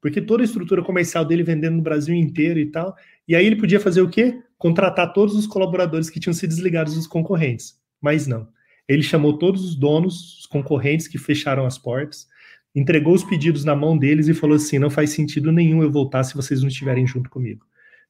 porque 0.05 0.21
toda 0.21 0.43
a 0.43 0.45
estrutura 0.45 0.83
comercial 0.83 1.25
dele 1.25 1.41
vendendo 1.41 1.77
no 1.77 1.81
Brasil 1.81 2.13
inteiro 2.13 2.59
e 2.59 2.67
tal. 2.67 2.95
E 3.27 3.35
aí 3.35 3.43
ele 3.43 3.55
podia 3.55 3.79
fazer 3.79 4.01
o 4.01 4.07
quê? 4.07 4.39
Contratar 4.55 5.11
todos 5.11 5.33
os 5.33 5.47
colaboradores 5.47 6.11
que 6.11 6.19
tinham 6.19 6.31
se 6.31 6.45
desligados 6.45 6.93
dos 6.93 7.07
concorrentes. 7.07 7.79
Mas 7.99 8.27
não. 8.27 8.47
Ele 8.87 9.01
chamou 9.01 9.35
todos 9.39 9.65
os 9.65 9.73
donos, 9.73 10.41
os 10.41 10.45
concorrentes 10.45 11.07
que 11.07 11.17
fecharam 11.17 11.65
as 11.65 11.79
portas, 11.79 12.27
entregou 12.75 13.15
os 13.15 13.23
pedidos 13.23 13.65
na 13.65 13.75
mão 13.75 13.97
deles 13.97 14.27
e 14.27 14.35
falou 14.35 14.57
assim: 14.57 14.77
não 14.77 14.91
faz 14.91 15.09
sentido 15.09 15.51
nenhum 15.51 15.81
eu 15.81 15.91
voltar 15.91 16.23
se 16.23 16.35
vocês 16.35 16.61
não 16.61 16.67
estiverem 16.67 17.07
junto 17.07 17.27
comigo. 17.27 17.65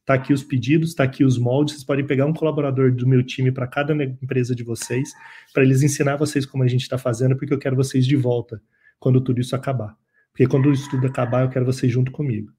Tá 0.05 0.15
aqui 0.15 0.33
os 0.33 0.43
pedidos, 0.43 0.93
tá 0.93 1.05
aqui 1.05 1.23
os 1.23 1.37
moldes. 1.37 1.75
Vocês 1.75 1.85
podem 1.85 2.05
pegar 2.05 2.25
um 2.25 2.33
colaborador 2.33 2.91
do 2.91 3.07
meu 3.07 3.23
time 3.23 3.53
para 3.53 3.67
cada 3.67 3.93
empresa 4.03 4.53
de 4.53 4.65
vocês, 4.65 5.13
para 5.53 5.63
eles 5.63 5.81
ensinar 5.81 6.17
vocês 6.17 6.45
como 6.45 6.61
a 6.61 6.67
gente 6.67 6.81
está 6.81 6.97
fazendo, 6.97 7.37
porque 7.37 7.53
eu 7.53 7.57
quero 7.57 7.77
vocês 7.77 8.05
de 8.05 8.17
volta 8.17 8.61
quando 8.99 9.21
tudo 9.21 9.39
isso 9.39 9.55
acabar. 9.55 9.95
Porque 10.36 10.47
quando 10.47 10.69
isso 10.73 10.89
tudo 10.89 11.07
acabar, 11.07 11.43
eu 11.43 11.49
quero 11.49 11.65
vocês 11.65 11.89
junto 11.89 12.11
comigo. 12.11 12.51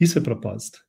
Isso 0.00 0.18
é 0.18 0.20
propósito. 0.20 0.80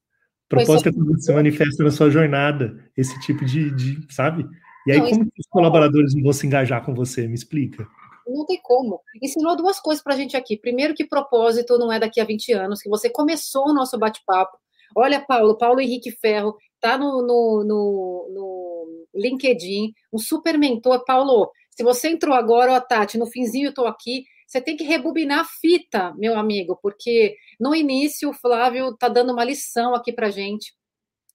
Propósito 0.49 0.89
é 0.89 0.91
quando 0.91 1.13
você 1.13 1.31
manifesta 1.31 1.83
na 1.83 1.91
sua 1.91 2.09
jornada 2.09 2.91
esse 2.97 3.17
tipo 3.19 3.45
de, 3.45 3.69
de 3.69 4.11
sabe? 4.11 4.49
E 4.87 4.91
aí, 4.91 4.97
não, 4.97 5.09
como 5.09 5.31
os 5.37 5.47
colaboradores 5.47 6.15
vão 6.19 6.33
se 6.33 6.47
engajar 6.47 6.83
com 6.83 6.95
você? 6.95 7.27
Me 7.27 7.35
explica. 7.35 7.87
Não 8.27 8.47
tem 8.47 8.59
como. 8.63 8.99
Ensinou 9.21 9.55
duas 9.55 9.79
coisas 9.79 10.03
para 10.03 10.15
a 10.15 10.17
gente 10.17 10.35
aqui. 10.35 10.57
Primeiro, 10.57 10.95
que 10.95 11.05
propósito 11.05 11.77
não 11.77 11.93
é 11.93 11.99
daqui 11.99 12.19
a 12.19 12.25
20 12.25 12.51
anos, 12.53 12.81
que 12.81 12.89
você 12.89 13.07
começou 13.07 13.69
o 13.69 13.73
nosso 13.73 13.95
bate-papo. 13.99 14.57
Olha, 14.95 15.23
Paulo, 15.23 15.55
Paulo 15.55 15.79
Henrique 15.79 16.09
Ferro, 16.09 16.57
tá 16.79 16.97
no, 16.97 17.21
no, 17.21 17.63
no, 17.63 18.29
no 18.33 19.07
LinkedIn, 19.13 19.93
um 20.11 20.17
super 20.17 20.57
mentor. 20.57 21.05
Paulo, 21.05 21.51
se 21.69 21.83
você 21.83 22.09
entrou 22.09 22.33
agora, 22.33 22.73
ó, 22.73 22.79
Tati, 22.79 23.19
no 23.19 23.27
finzinho 23.27 23.67
eu 23.67 23.73
tô 23.73 23.85
aqui, 23.85 24.25
você 24.51 24.59
tem 24.59 24.75
que 24.75 24.83
rebobinar 24.83 25.39
a 25.39 25.45
fita, 25.45 26.13
meu 26.17 26.37
amigo, 26.37 26.77
porque 26.81 27.37
no 27.57 27.73
início 27.73 28.29
o 28.29 28.33
Flávio 28.33 28.97
tá 28.97 29.07
dando 29.07 29.31
uma 29.31 29.45
lição 29.45 29.95
aqui 29.95 30.11
para 30.11 30.29
gente 30.29 30.73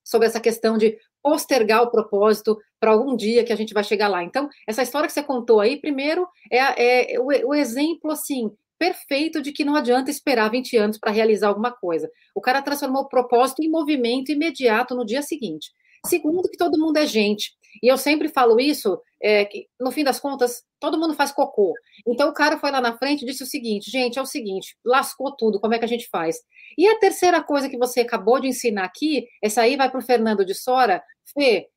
sobre 0.05 0.27
essa 0.27 0.39
questão 0.39 0.77
de 0.77 0.95
postergar 1.23 1.81
o 1.81 1.89
propósito 1.89 2.55
para 2.79 2.91
algum 2.91 3.15
dia 3.15 3.43
que 3.43 3.51
a 3.51 3.55
gente 3.55 3.73
vai 3.73 3.83
chegar 3.83 4.07
lá. 4.07 4.23
Então, 4.23 4.47
essa 4.67 4.83
história 4.83 5.07
que 5.07 5.13
você 5.13 5.23
contou 5.23 5.59
aí, 5.59 5.81
primeiro, 5.81 6.27
é, 6.51 7.15
é 7.15 7.19
o, 7.19 7.25
o 7.49 7.55
exemplo, 7.55 8.11
assim, 8.11 8.51
perfeito 8.77 9.41
de 9.41 9.51
que 9.51 9.65
não 9.65 9.75
adianta 9.75 10.11
esperar 10.11 10.51
20 10.51 10.77
anos 10.77 10.99
para 10.99 11.11
realizar 11.11 11.47
alguma 11.47 11.71
coisa. 11.71 12.07
O 12.35 12.39
cara 12.39 12.61
transformou 12.61 13.01
o 13.01 13.09
propósito 13.09 13.63
em 13.63 13.69
movimento 13.69 14.31
imediato 14.31 14.93
no 14.93 15.03
dia 15.03 15.23
seguinte. 15.23 15.71
Segundo, 16.05 16.47
que 16.47 16.57
todo 16.57 16.79
mundo 16.79 16.97
é 16.97 17.07
gente. 17.07 17.51
E 17.81 17.87
eu 17.87 17.97
sempre 17.97 18.29
falo 18.29 18.59
isso, 18.59 18.99
é, 19.21 19.45
que 19.45 19.67
no 19.79 19.91
fim 19.91 20.03
das 20.03 20.19
contas, 20.19 20.63
todo 20.79 20.99
mundo 20.99 21.13
faz 21.13 21.31
cocô. 21.31 21.73
Então 22.07 22.29
o 22.29 22.33
cara 22.33 22.57
foi 22.57 22.71
lá 22.71 22.81
na 22.81 22.97
frente 22.97 23.23
e 23.23 23.25
disse 23.25 23.43
o 23.43 23.47
seguinte: 23.47 23.89
gente, 23.89 24.19
é 24.19 24.21
o 24.21 24.25
seguinte, 24.25 24.77
lascou 24.85 25.35
tudo, 25.35 25.59
como 25.59 25.73
é 25.73 25.79
que 25.79 25.85
a 25.85 25.89
gente 25.89 26.07
faz? 26.09 26.37
E 26.77 26.87
a 26.87 26.99
terceira 26.99 27.41
coisa 27.43 27.69
que 27.69 27.77
você 27.77 28.01
acabou 28.01 28.39
de 28.39 28.47
ensinar 28.47 28.85
aqui, 28.85 29.27
essa 29.41 29.61
aí 29.61 29.75
vai 29.75 29.89
para 29.89 29.99
o 29.99 30.03
Fernando 30.03 30.45
de 30.45 30.53
Sora, 30.53 31.03
Fê, 31.33 31.67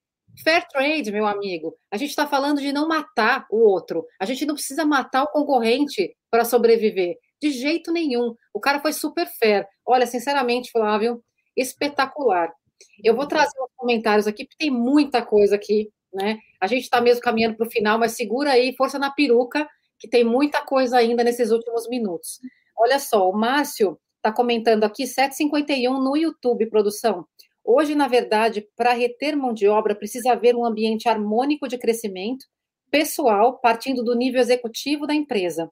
Fair 0.43 0.67
trade, 0.69 1.11
meu 1.11 1.27
amigo. 1.27 1.77
A 1.91 1.97
gente 1.97 2.11
está 2.11 2.27
falando 2.27 2.61
de 2.61 2.73
não 2.73 2.89
matar 2.89 3.47
o 3.51 3.59
outro. 3.59 4.07
A 4.19 4.25
gente 4.25 4.47
não 4.47 4.55
precisa 4.55 4.85
matar 4.85 5.25
o 5.25 5.29
concorrente 5.29 6.15
para 6.31 6.45
sobreviver. 6.45 7.17
De 7.43 7.51
jeito 7.51 7.93
nenhum. 7.93 8.35
O 8.55 8.61
cara 8.61 8.81
foi 8.81 8.93
super 8.93 9.27
fair. 9.27 9.67
Olha, 9.85 10.07
sinceramente, 10.07 10.71
Flávio, 10.71 11.23
espetacular. 11.57 12.53
Eu 13.03 13.15
vou 13.15 13.27
trazer 13.27 13.59
os 13.61 13.71
comentários 13.77 14.27
aqui, 14.27 14.45
porque 14.45 14.57
tem 14.59 14.71
muita 14.71 15.23
coisa 15.23 15.55
aqui, 15.55 15.91
né? 16.13 16.39
A 16.61 16.67
gente 16.67 16.83
está 16.83 17.01
mesmo 17.01 17.23
caminhando 17.23 17.57
para 17.57 17.67
o 17.67 17.71
final, 17.71 17.99
mas 17.99 18.13
segura 18.13 18.53
aí, 18.53 18.75
força 18.77 18.99
na 18.99 19.11
peruca, 19.11 19.69
que 19.99 20.09
tem 20.09 20.25
muita 20.25 20.65
coisa 20.65 20.97
ainda 20.99 21.23
nesses 21.23 21.51
últimos 21.51 21.89
minutos. 21.89 22.41
Olha 22.77 22.99
só, 22.99 23.29
o 23.29 23.37
Márcio 23.37 23.99
está 24.17 24.33
comentando 24.33 24.85
aqui, 24.85 25.07
751 25.07 26.03
no 26.03 26.17
YouTube, 26.17 26.67
produção. 26.67 27.27
Hoje, 27.65 27.95
na 27.95 28.09
verdade, 28.09 28.67
para 28.77 28.93
reter 28.93 29.37
mão 29.37 29.53
de 29.53 29.69
obra, 29.69 29.95
precisa 29.95 30.33
haver 30.33 30.57
um 30.57 30.65
ambiente 30.65 31.09
harmônico 31.09 31.69
de 31.69 31.79
crescimento 31.79 32.47
pessoal, 32.91 33.59
partindo 33.59 34.03
do 34.03 34.15
nível 34.15 34.41
executivo 34.41 35.07
da 35.07 35.15
empresa. 35.15 35.71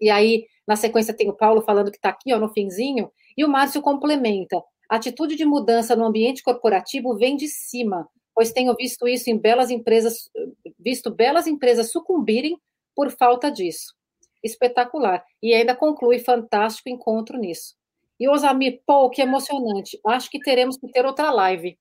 E 0.00 0.10
aí, 0.10 0.46
na 0.66 0.76
sequência, 0.76 1.14
tem 1.14 1.28
o 1.28 1.36
Paulo 1.36 1.62
falando 1.62 1.90
que 1.90 1.96
está 1.96 2.10
aqui 2.10 2.32
ó, 2.34 2.38
no 2.38 2.52
finzinho, 2.52 3.10
e 3.36 3.44
o 3.44 3.48
Márcio 3.48 3.80
complementa. 3.80 4.60
A 4.90 4.96
atitude 4.96 5.36
de 5.36 5.44
mudança 5.44 5.96
no 5.96 6.04
ambiente 6.04 6.42
corporativo 6.42 7.16
vem 7.16 7.36
de 7.36 7.48
cima, 7.48 8.08
pois 8.34 8.52
tenho 8.52 8.74
visto 8.74 9.08
isso 9.08 9.30
em 9.30 9.38
belas 9.38 9.70
empresas, 9.70 10.30
visto 10.78 11.10
belas 11.10 11.46
empresas 11.46 11.90
sucumbirem 11.90 12.58
por 12.94 13.10
falta 13.10 13.50
disso. 13.50 13.94
Espetacular. 14.42 15.24
E 15.42 15.54
ainda 15.54 15.74
conclui 15.74 16.18
fantástico 16.18 16.88
encontro 16.88 17.38
nisso. 17.38 17.74
E 18.18 18.28
Osamir, 18.28 18.80
pô, 18.86 19.08
que 19.10 19.22
emocionante. 19.22 19.98
Acho 20.06 20.30
que 20.30 20.38
teremos 20.38 20.76
que 20.76 20.86
ter 20.88 21.04
outra 21.04 21.30
live. 21.30 21.78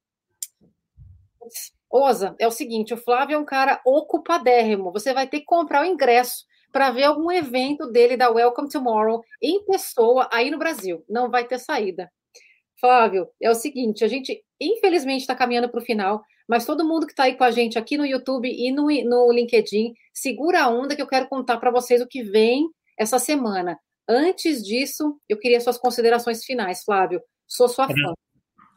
Osa, 1.92 2.36
é 2.40 2.48
o 2.48 2.52
seguinte, 2.52 2.94
o 2.94 2.98
Flávio 2.98 3.36
é 3.36 3.38
um 3.38 3.46
cara 3.46 3.80
ocupadérrimo. 3.86 4.92
Você 4.92 5.14
vai 5.14 5.28
ter 5.28 5.42
que 5.42 5.46
comprar 5.46 5.84
o 5.84 5.86
ingresso 5.86 6.46
para 6.72 6.90
ver 6.90 7.04
algum 7.04 7.32
evento 7.32 7.86
dele 7.92 8.18
da 8.18 8.32
Welcome 8.32 8.68
Tomorrow 8.68 9.22
em 9.40 9.64
pessoa 9.64 10.28
aí 10.32 10.50
no 10.50 10.58
Brasil. 10.58 11.06
Não 11.08 11.30
vai 11.30 11.46
ter 11.46 11.60
saída. 11.60 12.12
Flávio, 12.84 13.30
é 13.42 13.50
o 13.50 13.56
seguinte, 13.56 14.04
a 14.04 14.10
gente 14.10 14.42
infelizmente 14.60 15.22
está 15.22 15.34
caminhando 15.34 15.70
para 15.70 15.80
o 15.80 15.86
final, 15.86 16.22
mas 16.50 16.66
todo 16.66 16.86
mundo 16.86 17.06
que 17.06 17.14
está 17.14 17.24
aí 17.24 17.38
com 17.38 17.46
a 17.46 17.52
gente 17.52 17.80
aqui 17.80 17.98
no 17.98 18.06
YouTube 18.06 18.46
e 18.46 18.74
no, 18.74 18.88
no 19.06 19.32
LinkedIn, 19.32 19.94
segura 20.14 20.64
a 20.64 20.70
onda 20.70 20.94
que 20.94 21.02
eu 21.02 21.08
quero 21.08 21.30
contar 21.30 21.58
para 21.60 21.72
vocês 21.72 22.02
o 22.02 22.08
que 22.08 22.24
vem 22.24 22.68
essa 23.00 23.18
semana. 23.20 23.78
Antes 24.06 24.62
disso, 24.62 25.18
eu 25.30 25.40
queria 25.40 25.62
suas 25.62 25.78
considerações 25.78 26.44
finais, 26.44 26.84
Flávio. 26.84 27.22
Sou 27.48 27.70
sua 27.70 27.88
fã. 27.88 28.14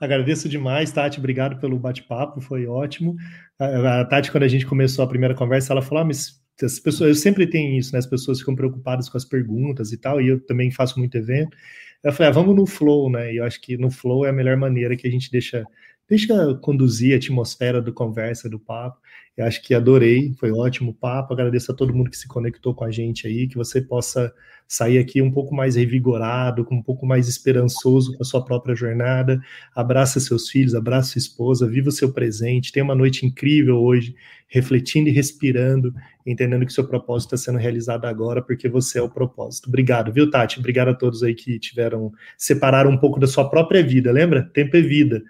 Agradeço 0.00 0.48
demais, 0.48 0.92
Tati. 0.92 1.18
Obrigado 1.18 1.59
pelo 1.59 1.76
bate-papo, 1.76 2.40
foi 2.40 2.64
ótimo. 2.64 3.16
A, 3.59 4.04
Tati, 4.04 4.30
quando 4.30 4.44
a 4.44 4.48
gente 4.48 4.66
começou 4.66 5.04
a 5.04 5.09
primeira 5.09 5.34
conversa, 5.34 5.72
ela 5.72 5.82
falou: 5.82 6.02
ah, 6.02 6.07
mas 6.07 6.40
as 6.62 6.78
pessoas, 6.78 7.09
eu 7.09 7.14
sempre 7.16 7.44
tenho 7.44 7.76
isso, 7.76 7.92
né? 7.92 7.98
As 7.98 8.07
pessoas 8.07 8.38
ficam 8.38 8.54
preocupadas 8.54 9.09
com 9.09 9.16
as 9.16 9.24
perguntas 9.24 9.90
e 9.90 9.98
tal, 9.98 10.20
e 10.20 10.28
eu 10.28 10.46
também 10.46 10.70
faço 10.70 10.96
muito 10.96 11.16
evento. 11.16 11.57
Eu 12.03 12.12
falei, 12.12 12.30
ah, 12.30 12.32
vamos 12.34 12.55
no 12.55 12.66
flow, 12.66 13.11
né? 13.11 13.32
E 13.32 13.36
eu 13.38 13.44
acho 13.44 13.61
que 13.61 13.76
no 13.76 13.90
flow 13.90 14.24
é 14.24 14.30
a 14.30 14.32
melhor 14.32 14.57
maneira 14.57 14.97
que 14.97 15.07
a 15.07 15.11
gente 15.11 15.30
deixa 15.30 15.64
deixa 16.09 16.54
conduzir 16.57 17.14
a 17.14 17.16
atmosfera 17.16 17.80
do 17.80 17.92
conversa, 17.92 18.48
do 18.48 18.59
papo. 18.59 18.98
Eu 19.36 19.44
acho 19.44 19.62
que 19.62 19.74
adorei, 19.74 20.32
foi 20.40 20.50
um 20.50 20.59
ótimo 20.59 20.94
papo. 20.94 21.34
Agradeço 21.34 21.70
a 21.70 21.74
todo 21.74 21.94
mundo 21.94 22.11
que 22.11 22.16
se 22.16 22.26
conectou 22.26 22.74
com 22.74 22.84
a 22.84 22.90
gente 22.90 23.26
aí, 23.26 23.46
que 23.46 23.57
você 23.57 23.82
possa 23.82 24.32
sair 24.66 24.98
aqui 24.98 25.20
um 25.20 25.30
pouco 25.30 25.54
mais 25.54 25.76
revigorado, 25.76 26.64
com 26.64 26.76
um 26.76 26.82
pouco 26.82 27.07
mais 27.07 27.28
esperançoso 27.28 28.16
com 28.16 28.22
a 28.22 28.26
sua 28.26 28.44
própria 28.44 28.74
jornada. 28.74 29.40
Abraça 29.74 30.18
seus 30.18 30.48
filhos, 30.48 30.74
abraça 30.74 31.12
sua 31.12 31.18
esposa, 31.18 31.68
viva 31.68 31.90
o 31.90 31.92
seu 31.92 32.12
presente. 32.12 32.72
Tenha 32.72 32.82
uma 32.82 32.94
noite 32.94 33.26
incrível 33.26 33.76
hoje, 33.76 34.14
refletindo 34.48 35.09
e 35.09 35.12
respirando, 35.12 35.94
entendendo 36.24 36.64
que 36.64 36.72
seu 36.72 36.86
propósito 36.86 37.34
está 37.34 37.50
sendo 37.50 37.61
realizado 37.61 38.07
agora, 38.07 38.40
porque 38.40 38.68
você 38.68 38.98
é 38.98 39.02
o 39.02 39.11
propósito. 39.11 39.68
Obrigado, 39.68 40.12
viu, 40.12 40.30
Tati? 40.30 40.59
Obrigado 40.59 40.88
a 40.88 40.94
todos 40.94 41.22
aí 41.22 41.34
que 41.34 41.59
tiveram, 41.59 42.11
separaram 42.38 42.90
um 42.90 42.98
pouco 42.98 43.20
da 43.20 43.26
sua 43.26 43.48
própria 43.48 43.82
vida. 43.82 44.11
Lembra? 44.11 44.50
Tempo 44.54 44.76
é 44.76 44.80
vida. 44.80 45.22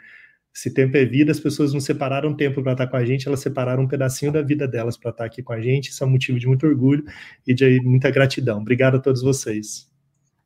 Se 0.57 0.73
tempo 0.73 0.97
é 0.97 1.05
vida, 1.05 1.31
as 1.31 1.39
pessoas 1.39 1.75
não 1.75 1.81
separaram 1.81 2.35
tempo 2.35 2.63
para 2.63 2.73
estar 2.73 2.87
com 2.87 2.97
a 2.97 3.05
gente, 3.05 3.29
elas 3.29 3.41
separaram 3.41 3.83
um 3.83 3.87
pedacinho 3.87 4.33
da 4.33 4.41
vida 4.41 4.67
delas 4.67 4.97
para 4.97 5.11
estar 5.11 5.27
aqui 5.27 5.43
com 5.43 5.53
a 5.53 5.61
gente. 5.61 5.91
Isso 5.91 6.03
é 6.03 6.07
um 6.07 6.11
motivo 6.11 6.39
de 6.39 6.47
muito 6.47 6.67
orgulho 6.67 7.05
e 7.47 7.53
de 7.53 7.79
muita 7.83 8.11
gratidão. 8.11 8.61
Obrigado 8.61 8.97
a 8.97 8.99
todos 8.99 9.21
vocês. 9.21 9.87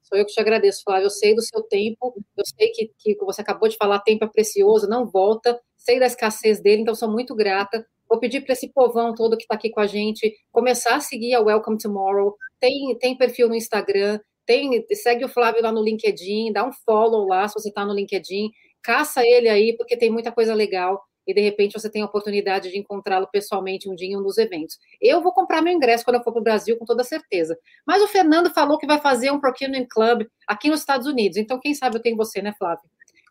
Sou 0.02 0.18
eu 0.18 0.26
que 0.26 0.32
te 0.32 0.40
agradeço, 0.40 0.82
Flávio. 0.82 1.06
Eu 1.06 1.10
sei 1.10 1.32
do 1.32 1.40
seu 1.40 1.62
tempo, 1.62 2.12
eu 2.36 2.44
sei 2.44 2.70
que, 2.70 2.90
que 2.98 3.24
você 3.24 3.40
acabou 3.40 3.68
de 3.68 3.76
falar, 3.76 4.00
tempo 4.00 4.24
é 4.24 4.26
precioso, 4.28 4.88
não 4.88 5.06
volta, 5.06 5.56
sei 5.76 6.00
da 6.00 6.06
escassez 6.06 6.60
dele, 6.60 6.82
então 6.82 6.96
sou 6.96 7.08
muito 7.08 7.32
grata. 7.36 7.86
Vou 8.08 8.18
pedir 8.18 8.40
para 8.40 8.54
esse 8.54 8.68
povão 8.72 9.14
todo 9.14 9.36
que 9.36 9.44
está 9.44 9.54
aqui 9.54 9.70
com 9.70 9.78
a 9.78 9.86
gente 9.86 10.34
começar 10.50 10.96
a 10.96 11.00
seguir 11.00 11.34
a 11.34 11.40
Welcome 11.40 11.78
Tomorrow. 11.78 12.34
Tem, 12.58 12.98
tem 12.98 13.16
perfil 13.16 13.48
no 13.48 13.54
Instagram, 13.54 14.18
tem, 14.44 14.84
segue 14.92 15.24
o 15.24 15.28
Flávio 15.28 15.62
lá 15.62 15.70
no 15.70 15.84
LinkedIn, 15.84 16.52
dá 16.52 16.66
um 16.66 16.72
follow 16.84 17.28
lá 17.28 17.46
se 17.46 17.54
você 17.54 17.68
está 17.68 17.86
no 17.86 17.94
LinkedIn 17.94 18.50
caça 18.82 19.22
ele 19.24 19.48
aí, 19.48 19.76
porque 19.76 19.96
tem 19.96 20.10
muita 20.10 20.32
coisa 20.32 20.54
legal 20.54 21.02
e 21.26 21.34
de 21.34 21.40
repente 21.40 21.74
você 21.74 21.90
tem 21.90 22.02
a 22.02 22.06
oportunidade 22.06 22.70
de 22.70 22.78
encontrá-lo 22.78 23.28
pessoalmente 23.30 23.88
um 23.88 23.94
dia 23.94 24.08
em 24.08 24.16
um 24.16 24.22
dos 24.22 24.38
eventos. 24.38 24.78
Eu 25.00 25.22
vou 25.22 25.32
comprar 25.32 25.62
meu 25.62 25.72
ingresso 25.72 26.04
quando 26.04 26.16
eu 26.16 26.22
for 26.22 26.32
para 26.32 26.40
o 26.40 26.44
Brasil, 26.44 26.76
com 26.76 26.84
toda 26.84 27.04
certeza. 27.04 27.56
Mas 27.86 28.02
o 28.02 28.08
Fernando 28.08 28.50
falou 28.50 28.78
que 28.78 28.86
vai 28.86 29.00
fazer 29.00 29.30
um 29.30 29.40
Procurement 29.40 29.86
Club 29.88 30.26
aqui 30.46 30.68
nos 30.68 30.80
Estados 30.80 31.06
Unidos, 31.06 31.36
então 31.36 31.60
quem 31.60 31.74
sabe 31.74 31.96
eu 31.96 32.02
tenho 32.02 32.16
você, 32.16 32.42
né, 32.42 32.52
Flávio? 32.58 32.84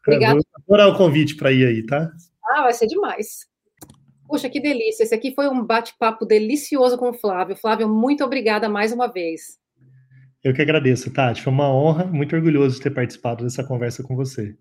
Obrigada. 0.07 0.39
Vou 0.67 0.75
adorar 0.77 0.95
o 0.95 0.97
convite 0.97 1.35
para 1.35 1.51
ir 1.51 1.65
aí, 1.65 1.85
tá? 1.85 2.09
Ah, 2.51 2.63
vai 2.63 2.73
ser 2.73 2.87
demais. 2.87 3.47
Puxa, 4.27 4.49
que 4.49 4.59
delícia. 4.59 5.03
Esse 5.03 5.15
aqui 5.15 5.33
foi 5.33 5.47
um 5.49 5.65
bate-papo 5.65 6.25
delicioso 6.25 6.97
com 6.97 7.09
o 7.09 7.13
Flávio. 7.13 7.55
Flávio, 7.55 7.89
muito 7.89 8.23
obrigada 8.23 8.69
mais 8.69 8.91
uma 8.91 9.07
vez. 9.07 9.59
Eu 10.43 10.53
que 10.53 10.61
agradeço, 10.61 11.11
Tati. 11.11 11.41
Foi 11.41 11.51
uma 11.51 11.69
honra, 11.73 12.05
muito 12.05 12.35
orgulhoso 12.35 12.75
de 12.75 12.83
ter 12.83 12.91
participado 12.91 13.43
dessa 13.43 13.63
conversa 13.63 14.03
com 14.03 14.15
você. 14.15 14.55